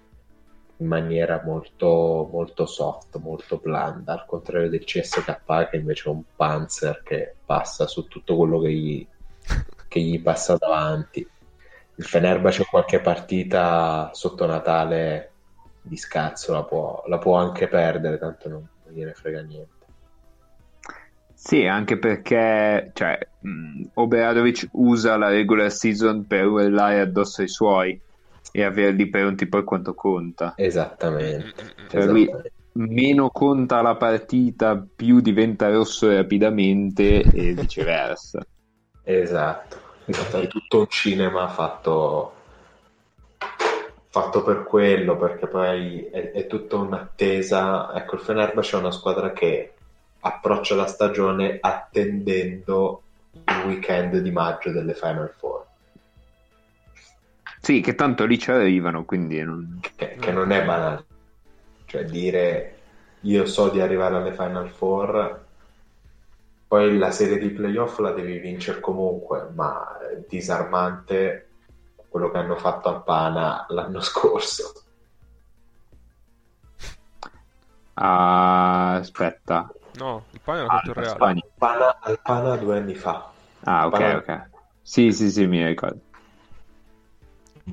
in 0.76 0.86
maniera 0.86 1.42
molto, 1.44 2.28
molto 2.30 2.64
soft, 2.64 3.16
molto 3.18 3.58
blanda, 3.58 4.12
al 4.12 4.24
contrario 4.24 4.68
del 4.68 4.84
CSK 4.84 5.68
che 5.70 5.76
invece 5.76 6.08
è 6.08 6.12
un 6.12 6.22
panzer 6.36 7.02
che 7.02 7.34
passa 7.44 7.88
su 7.88 8.06
tutto 8.06 8.36
quello 8.36 8.60
che 8.60 8.72
gli, 8.72 9.08
che 9.88 10.00
gli 10.00 10.22
passa 10.22 10.56
davanti. 10.56 11.28
Il 11.96 12.04
Fenerbahce 12.04 12.66
qualche 12.66 13.00
partita 13.00 14.10
sotto 14.12 14.46
Natale 14.46 15.32
di 15.80 15.96
scazzo 15.96 16.52
la 16.52 16.62
può, 16.62 17.02
la 17.08 17.18
può 17.18 17.34
anche 17.34 17.66
perdere, 17.66 18.18
tanto 18.18 18.48
non, 18.48 18.68
non 18.84 18.94
gliene 18.94 19.12
frega 19.12 19.40
niente. 19.42 19.77
Sì, 21.40 21.64
anche 21.66 21.98
perché 21.98 22.90
cioè, 22.92 23.16
mh, 23.38 23.90
Obradovic 23.94 24.70
usa 24.72 25.16
la 25.16 25.28
regular 25.28 25.70
season 25.70 26.26
per 26.26 26.46
urlare 26.46 26.98
addosso 26.98 27.42
ai 27.42 27.48
suoi 27.48 27.98
e 28.50 28.62
averli 28.64 29.08
pronti 29.08 29.46
poi 29.46 29.62
quanto 29.62 29.94
conta. 29.94 30.54
Esattamente. 30.56 31.74
Cioè, 31.86 32.06
lui 32.06 32.22
esattamente. 32.24 32.52
meno 32.72 33.30
conta 33.30 33.80
la 33.82 33.94
partita, 33.94 34.84
più 34.94 35.20
diventa 35.20 35.70
rosso 35.70 36.12
rapidamente 36.12 37.22
e 37.22 37.54
viceversa. 37.54 38.44
Esatto, 39.04 39.76
esatto, 40.06 40.40
è 40.40 40.48
tutto 40.48 40.80
un 40.80 40.88
cinema 40.88 41.46
fatto, 41.46 42.32
fatto 44.08 44.42
per 44.42 44.64
quello, 44.64 45.16
perché 45.16 45.46
poi 45.46 46.04
è, 46.10 46.32
è 46.32 46.46
tutta 46.48 46.76
un'attesa. 46.76 47.94
Ecco, 47.94 48.16
il 48.16 48.22
Fenerbahce 48.22 48.76
è 48.76 48.80
una 48.80 48.90
squadra 48.90 49.32
che 49.32 49.74
approccia 50.20 50.74
la 50.74 50.86
stagione 50.86 51.58
attendendo 51.60 53.02
il 53.32 53.66
weekend 53.66 54.18
di 54.18 54.30
maggio 54.30 54.70
delle 54.70 54.94
Final 54.94 55.32
Four, 55.36 55.66
Sì, 57.60 57.80
che 57.80 57.94
tanto 57.94 58.24
lì 58.24 58.38
ci 58.38 58.50
arrivano, 58.50 59.04
quindi 59.04 59.42
non... 59.42 59.80
che, 59.96 60.16
che 60.16 60.32
non 60.32 60.50
è 60.50 60.64
banale. 60.64 61.06
Cioè 61.84 62.04
dire 62.04 62.76
io 63.20 63.46
so 63.46 63.68
di 63.68 63.80
arrivare 63.80 64.16
alle 64.16 64.32
Final 64.32 64.68
Four, 64.68 65.46
poi 66.68 66.98
la 66.98 67.10
serie 67.10 67.38
di 67.38 67.50
playoff 67.50 67.98
la 67.98 68.12
devi 68.12 68.38
vincere 68.38 68.80
comunque, 68.80 69.48
ma 69.54 69.98
è 69.98 70.22
disarmante 70.28 71.48
quello 72.08 72.30
che 72.30 72.38
hanno 72.38 72.56
fatto 72.56 72.88
a 72.88 73.00
Pana 73.00 73.66
l'anno 73.68 74.00
scorso. 74.00 74.72
Ah, 77.94 78.94
aspetta. 78.94 79.68
No, 79.98 80.24
il 80.30 80.40
pane 80.40 80.58
era 80.60 80.68
Ah, 80.68 80.80
contro 80.80 80.90
il 80.92 80.96
Real. 80.96 81.16
Spagna. 81.16 81.40
Pana, 81.58 81.98
al 82.00 82.20
Pana 82.22 82.56
due 82.56 82.76
anni 82.76 82.94
fa. 82.94 83.32
Ah, 83.64 83.86
ok, 83.86 83.92
Pana- 83.92 84.16
ok. 84.16 84.50
Sì, 84.80 85.12
sì, 85.12 85.30
sì, 85.30 85.46
mi 85.46 85.66
ricordo. 85.66 86.00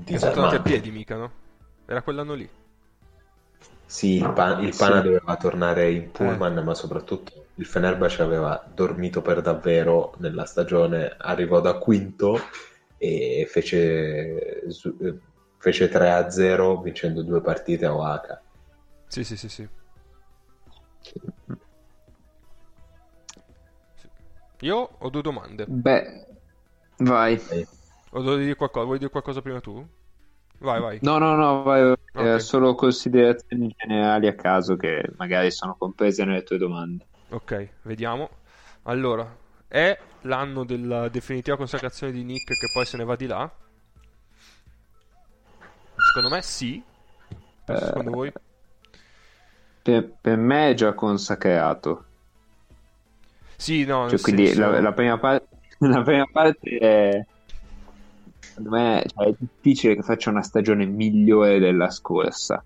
Che 0.03 0.19
sono 0.19 0.33
tornati 0.33 0.55
a 0.55 0.61
piedi 0.61 0.91
mica, 0.91 1.15
no? 1.15 1.31
Era 1.85 2.01
quell'anno 2.01 2.33
lì. 2.33 2.49
Sì, 3.85 4.15
il, 4.15 4.31
Pa- 4.33 4.59
il 4.59 4.73
Sì. 4.73 4.79
Pana 4.79 5.01
doveva 5.01 5.35
tornare 5.37 5.91
in 5.91 6.11
pullman, 6.11 6.55
ma 6.63 6.73
soprattutto 6.73 7.45
il 7.55 7.65
Fenerbahce 7.65 8.23
aveva 8.23 8.61
dormito 8.73 9.21
per 9.21 9.41
davvero 9.41 10.15
nella 10.17 10.45
stagione, 10.45 11.15
arrivò 11.17 11.61
da 11.61 11.77
quinto 11.77 12.39
e 12.97 13.45
fece, 13.47 14.63
eh, 14.63 15.19
fece 15.59 15.87
3-0 15.89 16.81
vincendo 16.81 17.21
due 17.21 17.41
partite 17.41 17.85
a 17.85 17.95
Oaxaca. 17.95 18.41
Sì, 19.07 19.23
sì, 19.23 19.37
sì, 19.37 19.47
sì. 19.47 19.67
Io 24.61 24.75
ho 24.99 25.09
due 25.09 25.21
domande. 25.21 25.69
Beh, 25.83 26.25
vai. 26.99 27.39
O 28.11 28.21
devo 28.21 28.35
dire 28.37 28.55
qualcosa? 28.55 28.85
Vuoi 28.85 28.97
dire 28.97 29.11
qualcosa 29.11 29.41
prima 29.41 29.59
tu? 29.61 29.85
Vai, 30.59 30.79
vai. 30.81 31.01
No, 31.01 31.19
no, 31.19 31.35
no, 31.37 31.63
vai. 31.63 31.93
eh, 32.17 32.39
Ok. 32.39 32.39
solo 32.39 32.75
considerazioni 32.75 33.73
generali 33.77 34.27
a 34.27 34.35
caso 34.35 34.75
che 34.75 35.03
magari 35.17 35.51
sono 35.51 35.75
comprese 35.77 36.25
nelle 36.25 36.43
tue 36.43 36.57
domande. 36.57 37.07
Ok, 37.29 37.69
vediamo. 37.83 38.29
Allora, 38.83 39.35
è 39.67 39.97
l'anno 40.21 40.63
della 40.63 41.09
definitiva 41.09 41.57
consacrazione 41.57 42.11
di 42.13 42.23
Nick 42.23 42.57
che 42.57 42.69
poi 42.69 42.85
se 42.85 42.97
ne 42.97 43.03
va 43.03 43.15
di 43.15 43.27
là? 43.27 43.51
Secondo 45.97 46.29
me 46.29 46.41
sì. 46.41 46.81
Eh, 47.67 47.73
Secondo 47.73 48.11
voi? 48.11 48.31
Per, 49.83 50.17
per 50.19 50.35
me 50.37 50.71
è 50.71 50.73
già 50.73 50.93
consacrato. 50.93 52.07
Sì, 53.57 53.85
no, 53.85 54.09
Cioè, 54.09 54.19
quindi 54.19 54.47
senso- 54.47 54.69
la, 54.69 54.79
la 54.81 54.93
prima 54.93 55.17
parte, 55.17 55.47
la 55.79 56.01
prima 56.01 56.25
parte 56.31 56.77
è, 56.77 57.25
secondo 58.39 58.69
me, 58.69 59.03
cioè, 59.13 59.27
è 59.27 59.35
difficile 59.37 59.95
che 59.95 60.01
faccia 60.01 60.29
una 60.29 60.41
stagione 60.43 60.85
migliore 60.85 61.59
della 61.59 61.89
scorsa. 61.89 62.63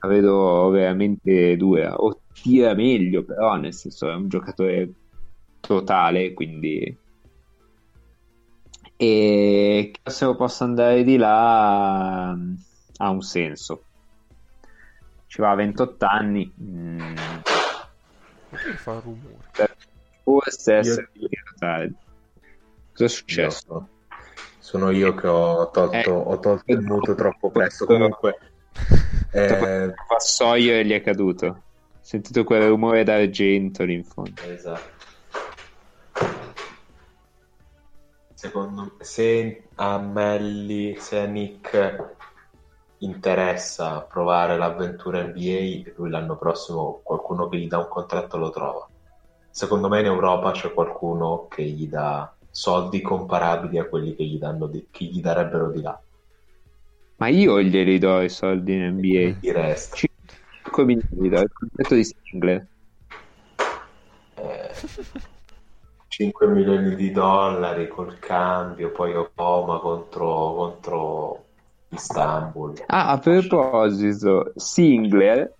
La 0.00 0.08
vedo 0.08 0.68
veramente 0.70 1.56
dura. 1.56 1.94
O 1.96 2.20
tira 2.32 2.74
meglio, 2.74 3.24
però, 3.24 3.56
nel 3.56 3.72
senso 3.72 4.10
è 4.10 4.14
un 4.14 4.28
giocatore 4.28 4.90
totale, 5.60 6.32
quindi... 6.34 6.98
E 8.96 9.92
se 10.02 10.24
lo 10.24 10.36
possa 10.36 10.64
andare 10.64 11.02
di 11.02 11.16
là 11.16 12.28
ha 12.28 13.10
un 13.10 13.20
senso. 13.22 13.82
Ci 15.26 15.40
va 15.40 15.50
a 15.50 15.54
28 15.56 16.06
anni. 16.06 16.52
mm, 16.62 17.16
Perché 18.54 18.76
fa 18.76 19.00
rumore? 19.00 19.52
Io- 20.26 20.40
essere. 20.46 21.10
Cosa 22.92 23.04
è 23.04 23.08
successo? 23.08 23.66
Io- 23.68 23.88
sono 24.58 24.90
io 24.90 25.14
che 25.14 25.26
ho 25.26 25.70
tolto, 25.70 25.94
Eh, 25.94 26.08
ho 26.08 26.40
tolto 26.40 26.72
il 26.72 26.80
muto 26.80 27.14
troppo 27.14 27.50
presto. 27.50 27.84
Comunque, 27.84 28.38
eh, 29.32 29.84
Il 29.84 29.94
vassoio 30.08 30.74
e 30.74 30.84
gli 30.86 30.92
è 30.92 31.02
caduto. 31.02 31.46
Ho 31.46 31.62
sentito 32.00 32.44
quel 32.44 32.68
rumore 32.68 33.04
d'argento 33.04 33.84
lì 33.84 33.94
in 33.94 34.04
fondo. 34.04 34.40
Esatto. 34.42 34.92
Secondo 38.34 38.82
me, 38.82 39.04
se 39.04 39.68
a 39.74 39.98
Melli, 39.98 40.96
se 40.98 41.18
a 41.18 41.24
Nick 41.24 42.13
interessa 42.98 44.00
provare 44.00 44.56
l'avventura 44.56 45.22
NBA, 45.22 45.92
lui 45.96 46.10
l'anno 46.10 46.36
prossimo 46.36 47.00
qualcuno 47.02 47.48
che 47.48 47.58
gli 47.58 47.66
dà 47.66 47.78
un 47.78 47.88
contratto 47.88 48.36
lo 48.36 48.50
trova. 48.50 48.88
Secondo 49.50 49.88
me 49.88 50.00
in 50.00 50.06
Europa 50.06 50.50
c'è 50.52 50.72
qualcuno 50.72 51.46
che 51.48 51.62
gli 51.62 51.86
dà 51.86 52.32
soldi 52.50 53.00
comparabili 53.00 53.78
a 53.78 53.84
quelli 53.84 54.14
che 54.14 54.24
gli, 54.24 54.38
danno 54.38 54.66
di- 54.66 54.86
che 54.90 55.04
gli 55.04 55.20
darebbero 55.20 55.70
di 55.70 55.82
là. 55.82 56.00
Ma 57.16 57.28
io 57.28 57.60
glieli 57.60 57.98
do 57.98 58.20
i 58.20 58.28
soldi 58.28 58.74
in 58.74 58.96
NBA. 58.96 59.38
Di 59.40 59.52
resto. 59.52 59.96
5 59.96 60.84
milioni 60.84 61.08
gli 61.10 61.28
do 61.28 61.40
il 61.40 61.50
contratto 61.52 61.94
di 61.94 62.04
Singler. 62.04 62.66
Eh, 64.36 64.70
5 66.08 66.46
milioni 66.48 66.94
di 66.96 67.10
dollari 67.10 67.88
col 67.88 68.18
cambio, 68.18 68.90
poi 68.90 69.14
Oklahoma 69.14 69.78
contro, 69.78 70.54
contro 70.54 71.43
Istanbul. 71.94 72.74
Ah, 72.86 73.10
a 73.10 73.18
proposito, 73.18 74.52
Singler 74.56 75.52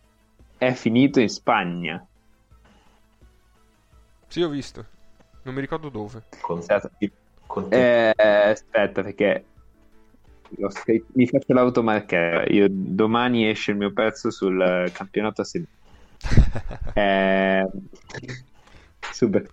è 0.58 0.72
finito 0.72 1.20
in 1.20 1.28
Spagna. 1.28 2.04
Sì, 4.28 4.42
ho 4.42 4.48
visto. 4.48 4.84
Non 5.42 5.54
mi 5.54 5.60
ricordo 5.60 5.88
dove. 5.88 6.24
Con, 6.40 6.60
con- 7.46 7.68
Eh, 7.70 8.12
aspetta, 8.16 9.02
perché 9.02 9.44
scritto- 10.70 11.12
mi 11.14 11.26
faccio 11.26 11.52
l'automarchera. 11.52 12.44
Io 12.46 12.66
domani 12.70 13.48
esce 13.48 13.72
il 13.72 13.76
mio 13.76 13.92
pezzo 13.92 14.30
sul 14.30 14.90
campionato 14.92 15.40
a 15.42 15.44
Sevilla. 15.44 15.70
Eh, 16.94 17.66
super 19.12 19.48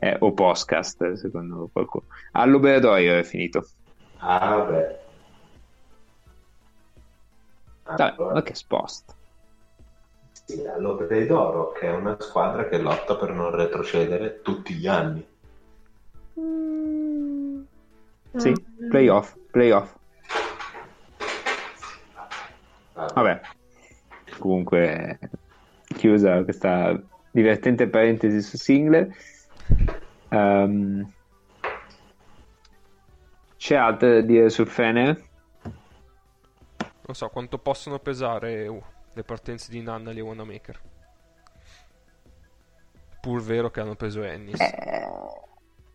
eh, 0.00 0.16
o 0.20 0.32
podcast 0.32 1.12
secondo 1.14 1.68
qualcuno 1.72 2.06
all'Obradoiro 2.32 3.18
è 3.18 3.24
finito 3.24 3.66
Ah, 4.18 4.56
vabbè. 4.56 5.00
Dai, 7.96 8.14
ma 8.18 8.42
che 8.42 8.54
sposta. 8.54 9.14
Sì, 10.32 10.64
all'Opera 10.66 11.24
d'Oro, 11.24 11.72
che 11.72 11.86
è 11.86 11.92
una 11.92 12.16
squadra 12.20 12.68
che 12.68 12.78
lotta 12.78 13.16
per 13.16 13.32
non 13.32 13.50
retrocedere 13.50 14.40
tutti 14.42 14.74
gli 14.74 14.86
anni. 14.86 15.26
sì, 18.36 18.52
playoff 18.88 19.34
playoff. 19.50 19.96
Vabbè. 22.94 23.40
Comunque 24.38 25.18
chiusa 25.96 26.44
questa 26.44 27.00
divertente 27.30 27.88
parentesi 27.88 28.40
su 28.40 28.56
Singler 28.56 29.08
Ehm, 30.30 31.12
c'è 33.58 33.74
altro 33.74 34.08
da 34.14 34.20
dire 34.22 34.48
sul 34.48 34.68
Fener? 34.68 35.26
Non 37.08 37.14
so 37.16 37.28
quanto 37.28 37.58
possono 37.58 37.98
pesare 37.98 38.66
uh, 38.68 38.82
le 39.12 39.22
partenze 39.24 39.70
di 39.70 39.82
Nannali 39.82 40.18
e 40.18 40.22
Wanamaker. 40.22 40.80
Pur 43.20 43.42
vero 43.42 43.70
che 43.70 43.80
hanno 43.80 43.96
preso 43.96 44.22
Ennis. 44.22 44.58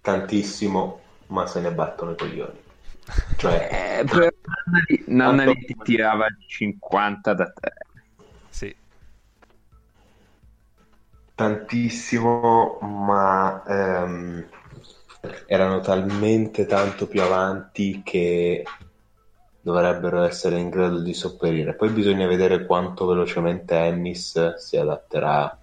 Tantissimo, 0.01 0.99
ma 1.27 1.47
se 1.47 1.61
ne 1.61 1.71
battono 1.71 2.11
i 2.11 2.17
coglioni. 2.17 2.59
Cioè, 3.37 3.99
Eh, 3.99 4.03
però 4.05 4.27
Nannali 5.07 5.53
Tanto- 5.53 5.65
ti 5.65 5.75
tirava 5.83 6.27
50 6.47 7.33
da 7.33 7.49
3 7.51 7.73
Sì. 8.49 8.75
tantissimo, 11.35 12.77
ma 12.81 13.63
ehm, 13.67 14.47
erano 15.45 15.79
talmente 15.79 16.65
tanto 16.65 17.07
più 17.07 17.21
avanti 17.21 18.01
che 18.03 18.63
dovrebbero 19.61 20.23
essere 20.23 20.59
in 20.59 20.69
grado 20.69 20.99
di 20.99 21.13
sopperire. 21.13 21.75
Poi 21.75 21.89
bisogna 21.89 22.27
vedere 22.27 22.65
quanto 22.65 23.05
velocemente 23.05 23.75
Ennis 23.75 24.55
si 24.55 24.75
adatterà 24.75 25.57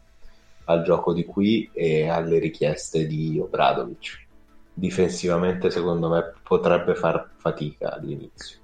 al 0.65 0.83
gioco 0.83 1.13
di 1.13 1.25
qui 1.25 1.69
e 1.73 2.09
alle 2.09 2.39
richieste 2.39 3.07
di 3.07 3.39
Obradovic. 3.39 4.27
Difensivamente, 4.73 5.71
secondo 5.71 6.09
me, 6.09 6.33
potrebbe 6.43 6.95
far 6.95 7.29
fatica 7.37 7.93
all'inizio. 7.93 8.59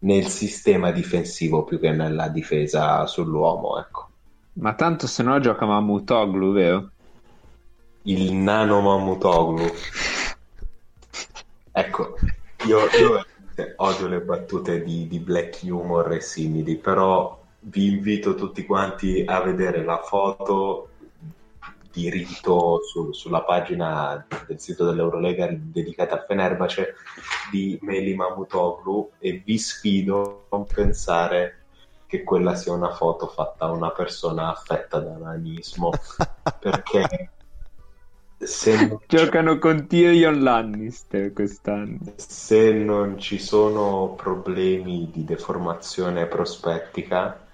Nel 0.00 0.26
sistema 0.26 0.90
difensivo 0.90 1.64
più 1.64 1.78
che 1.78 1.92
nella 1.92 2.28
difesa 2.28 3.06
sull'uomo, 3.06 3.78
ecco. 3.78 4.08
Ma 4.54 4.74
tanto 4.74 5.06
se 5.06 5.22
no 5.22 5.38
gioca 5.40 5.64
Mamutoglu, 5.64 6.52
vero? 6.52 6.90
Il 8.02 8.32
nano 8.32 8.80
Mamutoglu. 8.80 9.72
Ecco, 11.72 12.16
io, 12.66 12.78
io 12.98 13.24
odio 13.76 14.06
le 14.08 14.20
battute 14.20 14.82
di, 14.82 15.06
di 15.06 15.18
black 15.18 15.60
humor 15.62 16.12
e 16.12 16.20
simili, 16.20 16.76
però 16.76 17.38
vi 17.60 17.92
invito 17.92 18.34
tutti 18.34 18.64
quanti 18.64 19.22
a 19.26 19.40
vedere 19.40 19.84
la 19.84 19.98
foto 19.98 20.88
di 21.92 22.08
rito 22.08 22.80
su- 22.84 23.12
sulla 23.12 23.42
pagina 23.42 24.24
del 24.46 24.60
sito 24.60 24.84
dell'Eurolega 24.86 25.48
dedicata 25.50 26.14
a 26.14 26.24
Fenerbahce 26.26 26.94
di 27.50 27.78
Meli 27.82 28.14
Mamutoglu 28.14 29.10
e 29.18 29.42
vi 29.44 29.58
sfido 29.58 30.46
a 30.48 30.56
non 30.56 30.66
pensare 30.66 31.56
che 32.06 32.22
quella 32.22 32.54
sia 32.54 32.72
una 32.72 32.92
foto 32.92 33.26
fatta 33.26 33.66
a 33.66 33.70
una 33.72 33.90
persona 33.90 34.50
affetta 34.50 35.00
da 35.00 35.16
nanismo 35.16 35.90
perché 36.58 37.30
se 38.40 38.98
Giocano 39.06 39.58
con 39.58 39.86
Tyrion 39.86 40.42
Lannister 40.42 41.32
quest'anno. 41.32 41.98
se 42.16 42.72
non 42.72 43.18
ci 43.18 43.38
sono 43.38 44.14
problemi 44.16 45.10
di 45.12 45.24
deformazione 45.24 46.26
prospettica, 46.26 47.46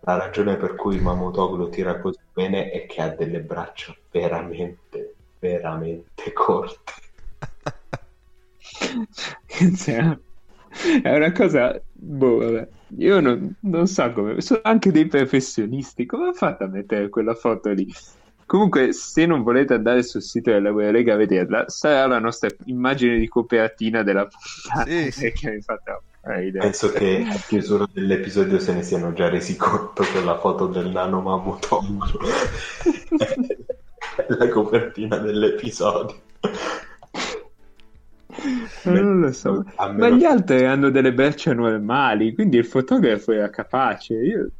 la 0.00 0.16
ragione 0.16 0.56
per 0.56 0.74
cui 0.74 1.00
Mamutoglu 1.00 1.70
tira 1.70 1.98
così 2.00 2.18
bene 2.32 2.70
è 2.70 2.86
che 2.86 3.02
ha 3.02 3.08
delle 3.08 3.40
braccia 3.40 3.94
veramente, 4.10 5.14
veramente 5.38 6.32
corte. 6.32 6.92
Cioè, 9.76 10.16
è 11.02 11.16
una 11.16 11.32
cosa, 11.32 11.80
boh, 11.92 12.36
vabbè. 12.38 12.68
Io 12.98 13.20
non, 13.20 13.54
non 13.60 13.86
so 13.86 14.12
come, 14.12 14.40
sono 14.40 14.60
anche 14.62 14.90
dei 14.92 15.06
professionisti, 15.06 16.06
come 16.06 16.28
ha 16.28 16.32
fatto 16.32 16.64
a 16.64 16.68
mettere 16.68 17.08
quella 17.08 17.34
foto 17.34 17.70
lì? 17.70 17.86
Comunque, 18.48 18.94
se 18.94 19.26
non 19.26 19.42
volete 19.42 19.74
andare 19.74 20.02
sul 20.02 20.22
sito 20.22 20.50
della 20.50 20.70
Web 20.70 20.90
Lega 20.92 21.12
a 21.12 21.16
vederla, 21.18 21.68
sarà 21.68 22.06
la 22.06 22.18
nostra 22.18 22.48
immagine 22.64 23.18
di 23.18 23.28
copertina 23.28 24.02
della 24.02 24.26
puntata. 24.26 24.90
Sì, 24.90 25.10
sì. 25.10 25.32
Che 25.36 25.50
mi 25.50 25.60
fa 25.60 25.78
troppo 25.84 26.04
ridere. 26.22 26.64
Penso 26.64 26.90
che 26.90 27.26
a 27.28 27.34
chiusura 27.46 27.86
dell'episodio 27.92 28.58
se 28.58 28.72
ne 28.72 28.82
siano 28.82 29.12
già 29.12 29.28
resi 29.28 29.54
conto 29.54 30.02
che 30.02 30.24
la 30.24 30.38
foto 30.38 30.66
del 30.66 30.88
nano 30.88 31.20
Mamutong 31.20 32.02
è 34.16 34.24
la 34.28 34.48
copertina 34.48 35.18
dell'episodio. 35.18 36.16
Ma 38.84 38.92
non 38.92 39.20
lo 39.20 39.32
so. 39.32 39.62
Ma 39.76 40.08
gli 40.08 40.24
altri 40.24 40.64
hanno 40.64 40.88
delle 40.88 41.12
braccia 41.12 41.52
normali, 41.52 42.32
quindi 42.32 42.56
il 42.56 42.64
fotografo 42.64 43.30
era 43.30 43.50
capace. 43.50 44.14
Io... 44.14 44.50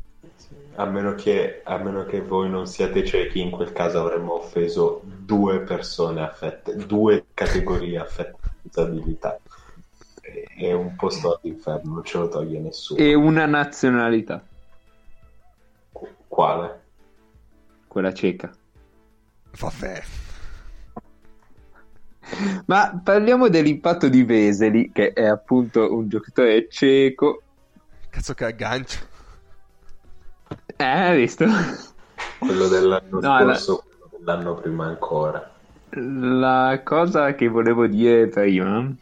A 0.78 0.84
meno, 0.84 1.14
che, 1.14 1.60
a 1.64 1.76
meno 1.78 2.04
che 2.04 2.20
voi 2.20 2.48
non 2.48 2.68
siate 2.68 3.04
ciechi, 3.04 3.40
in 3.40 3.50
quel 3.50 3.72
caso 3.72 3.98
avremmo 3.98 4.34
offeso 4.34 5.02
due 5.04 5.58
persone 5.62 6.22
affette, 6.22 6.76
due 6.76 7.26
categorie 7.34 7.98
affette 7.98 8.38
da 8.62 8.84
disabilità. 8.84 9.40
È 10.56 10.72
un 10.72 10.94
posto 10.94 11.40
all'inferno, 11.42 11.94
non 11.94 12.04
ce 12.04 12.18
lo 12.18 12.28
toglie 12.28 12.60
nessuno. 12.60 13.00
E 13.00 13.12
una 13.14 13.46
nazionalità, 13.46 14.40
Quale? 16.28 16.82
quella 17.88 18.14
cieca. 18.14 18.54
Vabbè. 19.58 20.02
Ma 22.66 23.00
parliamo 23.02 23.48
dell'impatto 23.48 24.08
di 24.08 24.22
Veseli, 24.22 24.92
che 24.92 25.12
è 25.12 25.24
appunto 25.24 25.92
un 25.92 26.08
giocatore 26.08 26.68
cieco. 26.68 27.42
Cazzo 28.10 28.34
che 28.34 28.44
aggancio. 28.44 29.16
Eh, 30.80 30.84
hai 30.84 31.16
visto? 31.18 31.44
Quello 32.38 32.68
dell'anno 32.68 33.18
No, 33.20 33.44
la- 33.44 33.54
scorso, 33.54 33.82
quello 33.84 34.08
dell'anno 34.16 34.54
prima 34.54 34.86
ancora. 34.86 35.50
La 35.90 36.80
cosa 36.84 37.34
che 37.34 37.48
volevo 37.48 37.86
dire 37.86 38.28
prima 38.28 38.96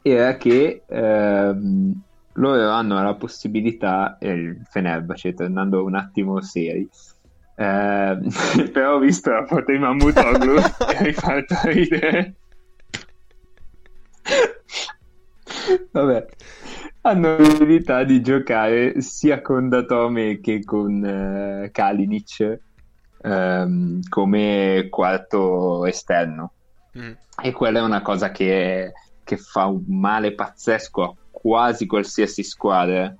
era 0.00 0.36
che 0.36 0.84
ehm, 0.86 1.92
loro 2.34 2.68
hanno 2.70 3.02
la 3.02 3.14
possibilità, 3.16 4.16
e 4.18 4.30
il 4.30 4.62
Fenerbahce, 4.64 5.34
tornando 5.34 5.84
un 5.84 5.94
attimo 5.94 6.40
seri, 6.40 6.88
ehm, 7.56 8.26
però 8.72 8.94
ho 8.94 8.98
visto 8.98 9.30
la 9.30 9.44
foto 9.44 9.72
di 9.72 9.78
Mamutoglu 9.78 10.56
e 10.88 11.02
mi 11.02 11.12
fa 11.12 11.44
ridere. 11.64 12.36
Vabbè, 15.92 16.26
hanno 17.06 17.36
la 17.36 17.36
possibilità 17.36 18.02
di 18.02 18.22
giocare 18.22 19.00
sia 19.02 19.42
con 19.42 19.68
Datome 19.68 20.40
che 20.40 20.64
con 20.64 21.04
eh, 21.04 21.70
Kalinic 21.70 22.60
ehm, 23.20 24.00
come 24.08 24.86
quarto 24.88 25.84
esterno. 25.84 26.52
Mm. 26.98 27.12
E 27.42 27.52
quella 27.52 27.80
è 27.80 27.82
una 27.82 28.00
cosa 28.00 28.30
che, 28.30 28.92
che 29.22 29.36
fa 29.36 29.66
un 29.66 29.84
male 29.86 30.32
pazzesco 30.32 31.02
a 31.02 31.14
quasi 31.30 31.86
qualsiasi 31.86 32.42
squadra 32.42 33.14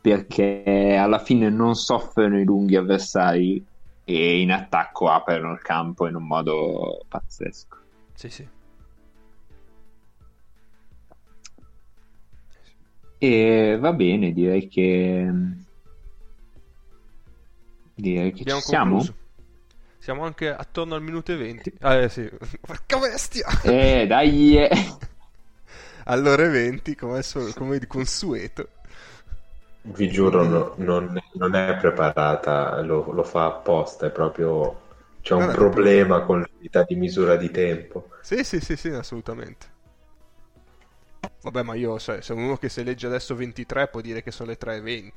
perché 0.00 0.96
alla 0.96 1.18
fine 1.18 1.48
non 1.48 1.74
soffrono 1.74 2.38
i 2.38 2.44
lunghi 2.44 2.76
avversari 2.76 3.64
e 4.04 4.40
in 4.40 4.52
attacco 4.52 5.08
aprono 5.08 5.52
il 5.52 5.62
campo 5.62 6.06
in 6.06 6.14
un 6.14 6.26
modo 6.26 7.04
pazzesco. 7.08 7.76
Sì, 8.14 8.28
sì. 8.28 8.60
E 13.28 13.78
va 13.80 13.92
bene, 13.94 14.32
direi 14.32 14.68
che 14.68 15.26
direi 17.94 18.32
che 18.32 18.44
Abbiamo 18.44 18.60
ci 18.60 18.62
siamo. 18.66 18.96
concluso. 18.98 19.16
Siamo 19.98 20.24
anche 20.24 20.48
attorno 20.52 20.94
al 20.96 21.02
minuto 21.02 21.32
e 21.32 21.36
20. 21.36 21.72
Ah, 21.80 21.94
eh 21.94 22.08
sì. 22.08 22.28
Porca 22.60 22.98
bestia! 22.98 23.46
Eh, 23.62 24.06
dai. 24.08 24.56
eh. 24.58 24.70
All'ora 26.04 26.44
e 26.44 26.48
20, 26.48 26.94
come, 26.94 27.22
come 27.54 27.78
di 27.78 27.86
consueto. 27.86 28.68
Vi 29.84 30.08
giuro, 30.08 30.44
no- 30.44 30.74
non, 30.78 31.18
non 31.34 31.54
è 31.54 31.76
preparata, 31.76 32.80
lo, 32.82 33.12
lo 33.12 33.22
fa 33.24 33.46
apposta, 33.46 34.06
è 34.06 34.10
proprio... 34.10 34.80
C'è 35.20 35.34
un 35.34 35.50
problema 35.50 36.22
con 36.22 36.44
l'unità 36.52 36.82
di 36.84 36.96
misura 36.96 37.36
di 37.36 37.50
tempo. 37.50 38.08
Sì, 38.20 38.42
sì, 38.44 38.60
sì, 38.60 38.76
sì, 38.76 38.88
assolutamente. 38.88 39.71
Vabbè, 41.42 41.62
ma 41.62 41.74
io, 41.74 41.98
cioè, 41.98 42.20
se 42.20 42.32
uno 42.32 42.56
che 42.56 42.68
se 42.68 42.82
legge 42.82 43.06
adesso 43.06 43.34
23 43.34 43.88
può 43.88 44.00
dire 44.00 44.22
che 44.22 44.30
sono 44.30 44.50
le 44.50 44.58
3.20. 44.58 45.10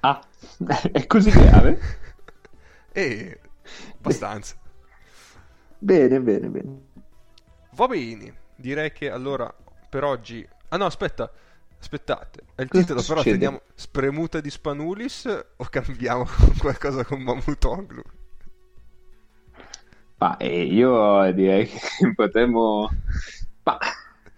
Ah, 0.00 0.20
è 0.92 1.06
così 1.06 1.30
grave? 1.30 1.78
E 2.92 3.38
abbastanza. 3.98 4.56
Bene, 5.78 6.20
bene, 6.20 6.48
bene. 6.48 6.80
Va 7.70 7.86
bene, 7.86 8.34
direi 8.56 8.90
che 8.90 9.10
allora 9.10 9.54
per 9.88 10.02
oggi... 10.02 10.46
Ah 10.70 10.76
no, 10.76 10.86
aspetta, 10.86 11.30
aspettate. 11.78 12.46
È 12.56 12.62
il 12.62 12.68
Cosa 12.68 12.82
titolo, 12.82 13.02
però 13.02 13.22
teniamo 13.22 13.62
Spremuta 13.74 14.40
di 14.40 14.50
Spanulis 14.50 15.26
o 15.56 15.64
cambiamo 15.70 16.26
qualcosa 16.58 17.04
con 17.04 17.22
Mamutoglu? 17.22 18.02
Ma 20.20 20.36
eh, 20.36 20.64
io 20.64 21.32
direi 21.32 21.66
che 21.66 21.80
potremmo... 22.14 22.90
Ma 23.62 23.78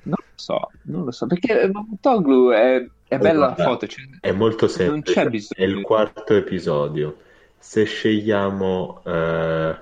non 0.05 0.17
lo 0.17 0.33
so, 0.37 0.71
non 0.83 1.05
lo 1.05 1.11
so, 1.11 1.27
perché 1.27 1.69
Mamutoglu 1.73 2.51
è, 2.51 2.89
è 3.09 3.19
bella 3.19 3.49
la 3.49 3.55
foto, 3.57 3.89
cioè, 3.89 4.05
È 4.21 4.31
molto 4.31 4.67
non 4.67 4.75
semplice, 4.75 5.13
c'è 5.13 5.29
bisogno. 5.29 5.67
è 5.67 5.69
il 5.69 5.83
quarto 5.83 6.35
episodio. 6.35 7.17
Se 7.59 7.83
scegliamo 7.83 9.03
eh, 9.05 9.77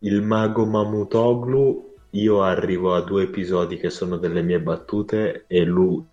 il 0.00 0.20
mago 0.20 0.66
Mamutoglu, 0.66 1.94
io 2.10 2.42
arrivo 2.42 2.94
a 2.94 3.00
due 3.00 3.22
episodi 3.22 3.78
che 3.78 3.88
sono 3.88 4.18
delle 4.18 4.42
mie 4.42 4.60
battute 4.60 5.44
e 5.46 5.64
lui... 5.64 6.04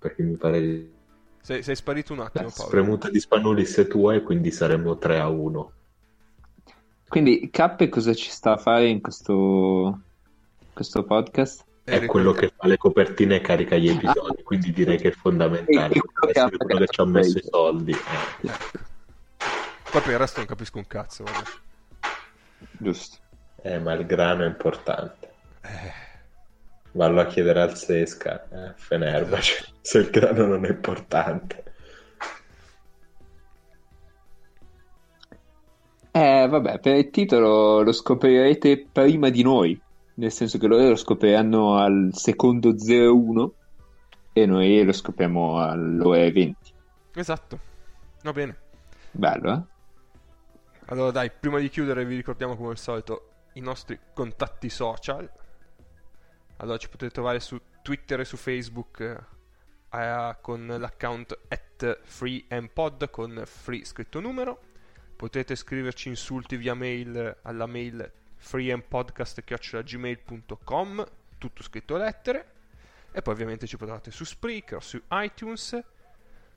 Perché 0.00 0.22
mi 0.22 0.36
pare 0.36 0.60
di... 0.60 0.92
Sei, 1.42 1.62
sei 1.62 1.76
sparito 1.76 2.14
un 2.14 2.20
attimo, 2.20 2.48
Paolo. 2.48 2.70
Spremuta 2.70 3.10
di 3.10 3.20
Spanulis 3.20 3.76
è 3.78 3.86
tua 3.86 4.14
e 4.14 4.22
quindi 4.22 4.50
saremmo 4.50 4.96
3 4.96 5.18
a 5.18 5.28
1. 5.28 5.72
Quindi 7.08 7.48
K 7.50 7.88
cosa 7.88 8.12
ci 8.14 8.30
sta 8.30 8.52
a 8.52 8.56
fare 8.58 8.88
in 8.88 9.00
questo, 9.00 10.00
questo 10.74 11.04
podcast? 11.04 11.64
Eh, 11.84 12.00
È 12.00 12.06
quello 12.06 12.32
che 12.32 12.52
fa 12.54 12.66
le 12.66 12.76
copertine 12.76 13.36
e 13.36 13.40
carica 13.40 13.76
gli 13.76 13.88
episodi, 13.88 14.42
quindi 14.42 14.72
direi 14.72 14.98
che 14.98 15.08
è 15.08 15.12
fondamentale. 15.12 15.94
E 15.94 16.00
quello 16.00 16.50
che 16.50 16.56
quello 16.58 16.80
che 16.80 16.86
ci 16.88 17.00
ha 17.00 17.04
messo 17.06 17.38
i 17.38 17.42
soldi. 17.42 17.92
eh. 17.92 18.50
Poi 19.90 20.02
per 20.02 20.10
il 20.12 20.18
resto 20.18 20.38
non 20.38 20.46
capisco 20.46 20.76
un 20.76 20.86
cazzo, 20.86 21.24
vabbè. 21.24 21.42
Giusto. 22.72 23.16
Eh, 23.62 23.78
ma 23.78 23.94
il 23.94 24.04
grano 24.04 24.44
è 24.44 24.46
importante. 24.46 25.32
Vallo 26.92 27.20
a 27.20 27.26
chiedere 27.26 27.62
al 27.62 27.74
Sesca, 27.76 28.46
eh, 28.50 28.72
Fenerbahce, 28.76 29.72
se 29.80 29.98
il 29.98 30.10
grano 30.10 30.44
non 30.46 30.66
è 30.66 30.68
importante. 30.70 31.67
Eh, 36.20 36.48
vabbè, 36.48 36.80
per 36.80 36.96
il 36.96 37.10
titolo 37.10 37.80
lo 37.80 37.92
scoprirete 37.92 38.88
prima 38.90 39.28
di 39.28 39.44
noi, 39.44 39.80
nel 40.14 40.32
senso 40.32 40.58
che 40.58 40.66
loro 40.66 40.88
lo 40.88 40.96
scopriranno 40.96 41.76
al 41.76 42.10
secondo 42.12 42.74
01 42.76 43.52
e 44.32 44.44
noi 44.44 44.82
lo 44.82 44.90
scopriamo 44.90 45.60
all'ora 45.60 46.28
20. 46.28 46.74
Esatto. 47.14 47.58
Va 48.24 48.32
bene. 48.32 48.56
Bello, 49.12 49.52
eh? 49.52 49.62
Allora 50.86 51.12
dai, 51.12 51.30
prima 51.30 51.60
di 51.60 51.68
chiudere 51.68 52.04
vi 52.04 52.16
ricordiamo 52.16 52.56
come 52.56 52.70
al 52.70 52.78
solito 52.78 53.28
i 53.52 53.60
nostri 53.60 53.96
contatti 54.12 54.68
social. 54.68 55.30
Allora 56.56 56.78
ci 56.78 56.88
potete 56.88 57.12
trovare 57.12 57.38
su 57.38 57.60
Twitter 57.80 58.18
e 58.18 58.24
su 58.24 58.36
Facebook 58.36 59.24
eh, 59.92 60.36
con 60.40 60.66
l'account 60.66 61.38
at 61.46 62.00
freempod 62.02 63.08
con 63.08 63.40
free 63.44 63.84
scritto 63.84 64.18
numero. 64.18 64.67
Potete 65.18 65.56
scriverci 65.56 66.06
insulti 66.08 66.56
via 66.56 66.74
mail 66.74 67.38
alla 67.42 67.66
mail 67.66 68.08
freempodcast.gmail.com 68.36 71.06
tutto 71.38 71.62
scritto 71.64 71.96
a 71.96 71.98
lettere. 71.98 72.46
E 73.10 73.20
poi 73.20 73.34
ovviamente 73.34 73.66
ci 73.66 73.76
potete 73.76 74.12
su 74.12 74.24
Spreaker, 74.24 74.80
su 74.80 75.00
iTunes, 75.10 75.76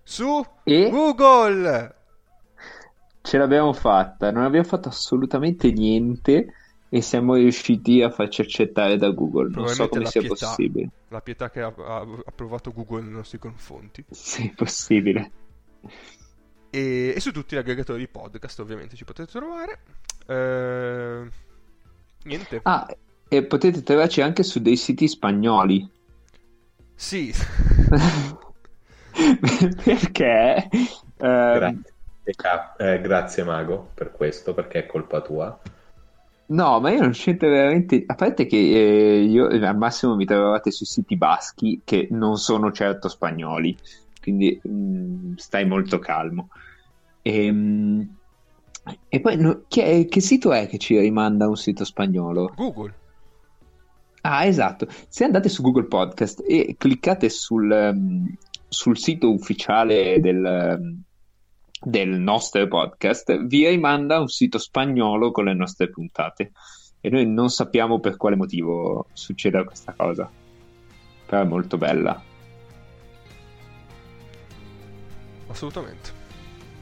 su 0.04 0.46
E 0.64 0.90
Google! 0.90 1.96
ce 3.24 3.38
l'abbiamo 3.38 3.72
fatta, 3.74 4.32
non 4.32 4.44
abbiamo 4.44 4.68
fatto 4.68 4.90
assolutamente 4.90 5.72
niente 5.72 6.54
e 6.90 7.02
siamo 7.02 7.36
riusciti 7.36 8.02
a 8.04 8.10
farci 8.12 8.42
accettare 8.42 8.98
da 8.98 9.10
Google. 9.10 9.50
Non 9.50 9.68
so 9.70 9.88
come 9.88 10.06
sia 10.06 10.22
pietà. 10.22 10.36
possibile. 10.36 10.90
La 11.08 11.22
pietà 11.22 11.50
che 11.50 11.62
ha, 11.62 11.74
ha- 11.76 12.06
ha 12.26 12.32
provato 12.32 12.72
Google 12.74 13.02
nei 13.02 13.12
nostri 13.12 13.40
confronti. 13.40 14.04
Sì, 14.10 14.54
possibile. 14.56 15.32
E, 16.72 17.14
e 17.15 17.19
su 17.19 17.31
tutti 17.31 17.56
gli 17.56 17.60
aggregatori 17.60 17.99
di 17.99 18.07
podcast 18.07 18.60
ovviamente 18.60 18.95
ci 18.95 19.06
potete 19.06 19.31
trovare. 19.31 19.80
Eh, 20.26 21.30
niente. 22.23 22.60
Ah, 22.64 22.88
e 23.27 23.43
potete 23.43 23.84
trovarci 23.84 24.22
anche 24.22 24.43
su 24.43 24.60
dei 24.61 24.77
siti 24.77 25.07
spagnoli. 25.07 25.88
Sì. 26.95 27.34
Perché? 29.84 30.69
Grazie, 31.18 31.84
eh, 32.77 33.02
grazie 33.02 33.43
Mago 33.43 33.89
per 33.93 34.11
questo, 34.11 34.53
perché 34.53 34.80
è 34.80 34.85
colpa 34.85 35.22
tua. 35.22 35.60
No, 36.48 36.80
ma 36.80 36.91
io 36.91 37.02
non 37.02 37.11
c'entro 37.11 37.49
veramente. 37.49 38.03
A 38.06 38.15
parte 38.15 38.45
che 38.45 38.57
eh, 38.57 39.22
io 39.22 39.48
al 39.48 39.77
massimo 39.77 40.15
mi 40.15 40.26
trovate 40.26 40.72
sui 40.72 40.85
siti 40.85 41.15
baschi 41.15 41.81
che 41.84 42.07
non 42.11 42.38
sono 42.38 42.72
certo 42.72 43.07
spagnoli, 43.07 43.77
quindi 44.22 44.60
mm, 44.68 45.34
stai 45.35 45.65
molto 45.65 45.99
calmo. 45.99 46.49
E, 47.22 48.07
e 49.10 49.19
poi 49.19 49.38
no, 49.38 49.64
chi 49.68 49.81
è- 49.81 50.06
che 50.07 50.22
sito 50.22 50.52
è 50.53 50.68
che 50.68 50.77
ci 50.77 50.98
rimanda 50.98 51.48
un 51.48 51.57
sito 51.57 51.84
spagnolo? 51.84 52.53
Google. 52.56 52.95
Ah, 54.22 54.45
esatto. 54.45 54.88
Se 55.07 55.23
andate 55.23 55.49
su 55.49 55.61
Google 55.64 55.85
Podcast 55.85 56.43
e 56.48 56.76
cliccate 56.77 57.30
sul, 57.30 57.72
ehm, 57.72 58.35
sul 58.68 58.98
sito 58.98 59.31
ufficiale 59.31 60.19
del, 60.19 60.45
ehm, 60.45 61.02
del 61.84 62.10
nostro 62.19 62.68
podcast, 62.68 63.45
vi 63.45 63.68
rimanda 63.68 64.19
un 64.19 64.27
sito 64.27 64.60
spagnolo 64.60 65.31
con 65.31 65.45
le 65.45 65.56
nostre 65.56 65.89
puntate. 65.89 66.52
E 67.02 67.10
noi 67.10 67.26
non 67.26 67.49
sappiamo 67.49 67.99
per 67.99 68.15
quale 68.18 68.35
motivo 68.35 69.07
succeda 69.14 69.64
questa 69.64 69.93
cosa. 69.98 70.30
Però 71.26 71.41
è 71.41 71.45
molto 71.45 71.77
bella. 71.77 72.22
Assolutamente. 75.52 76.11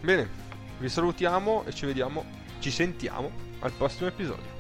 Bene, 0.02 0.30
vi 0.78 0.88
salutiamo 0.88 1.64
e 1.66 1.74
ci 1.74 1.86
vediamo, 1.86 2.24
ci 2.60 2.72
sentiamo 2.72 3.32
al 3.60 3.72
prossimo 3.72 4.08
episodio. 4.08 4.58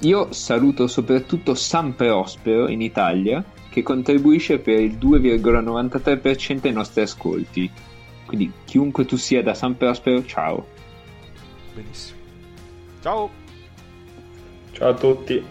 Io 0.00 0.32
saluto 0.32 0.86
soprattutto 0.86 1.54
San 1.54 1.96
Prospero 1.96 2.68
in 2.68 2.80
Italia, 2.80 3.44
che 3.68 3.82
contribuisce 3.82 4.58
per 4.58 4.80
il 4.80 4.96
2,93% 4.96 6.66
ai 6.66 6.72
nostri 6.72 7.02
ascolti. 7.02 7.70
Quindi 8.24 8.52
chiunque 8.64 9.04
tu 9.04 9.16
sia 9.16 9.42
da 9.42 9.54
San 9.54 9.76
Prospero, 9.76 10.24
ciao. 10.24 10.66
Benissimo. 11.74 12.18
Ciao! 13.02 13.30
Ciao 14.72 14.90
a 14.90 14.94
tutti. 14.94 15.44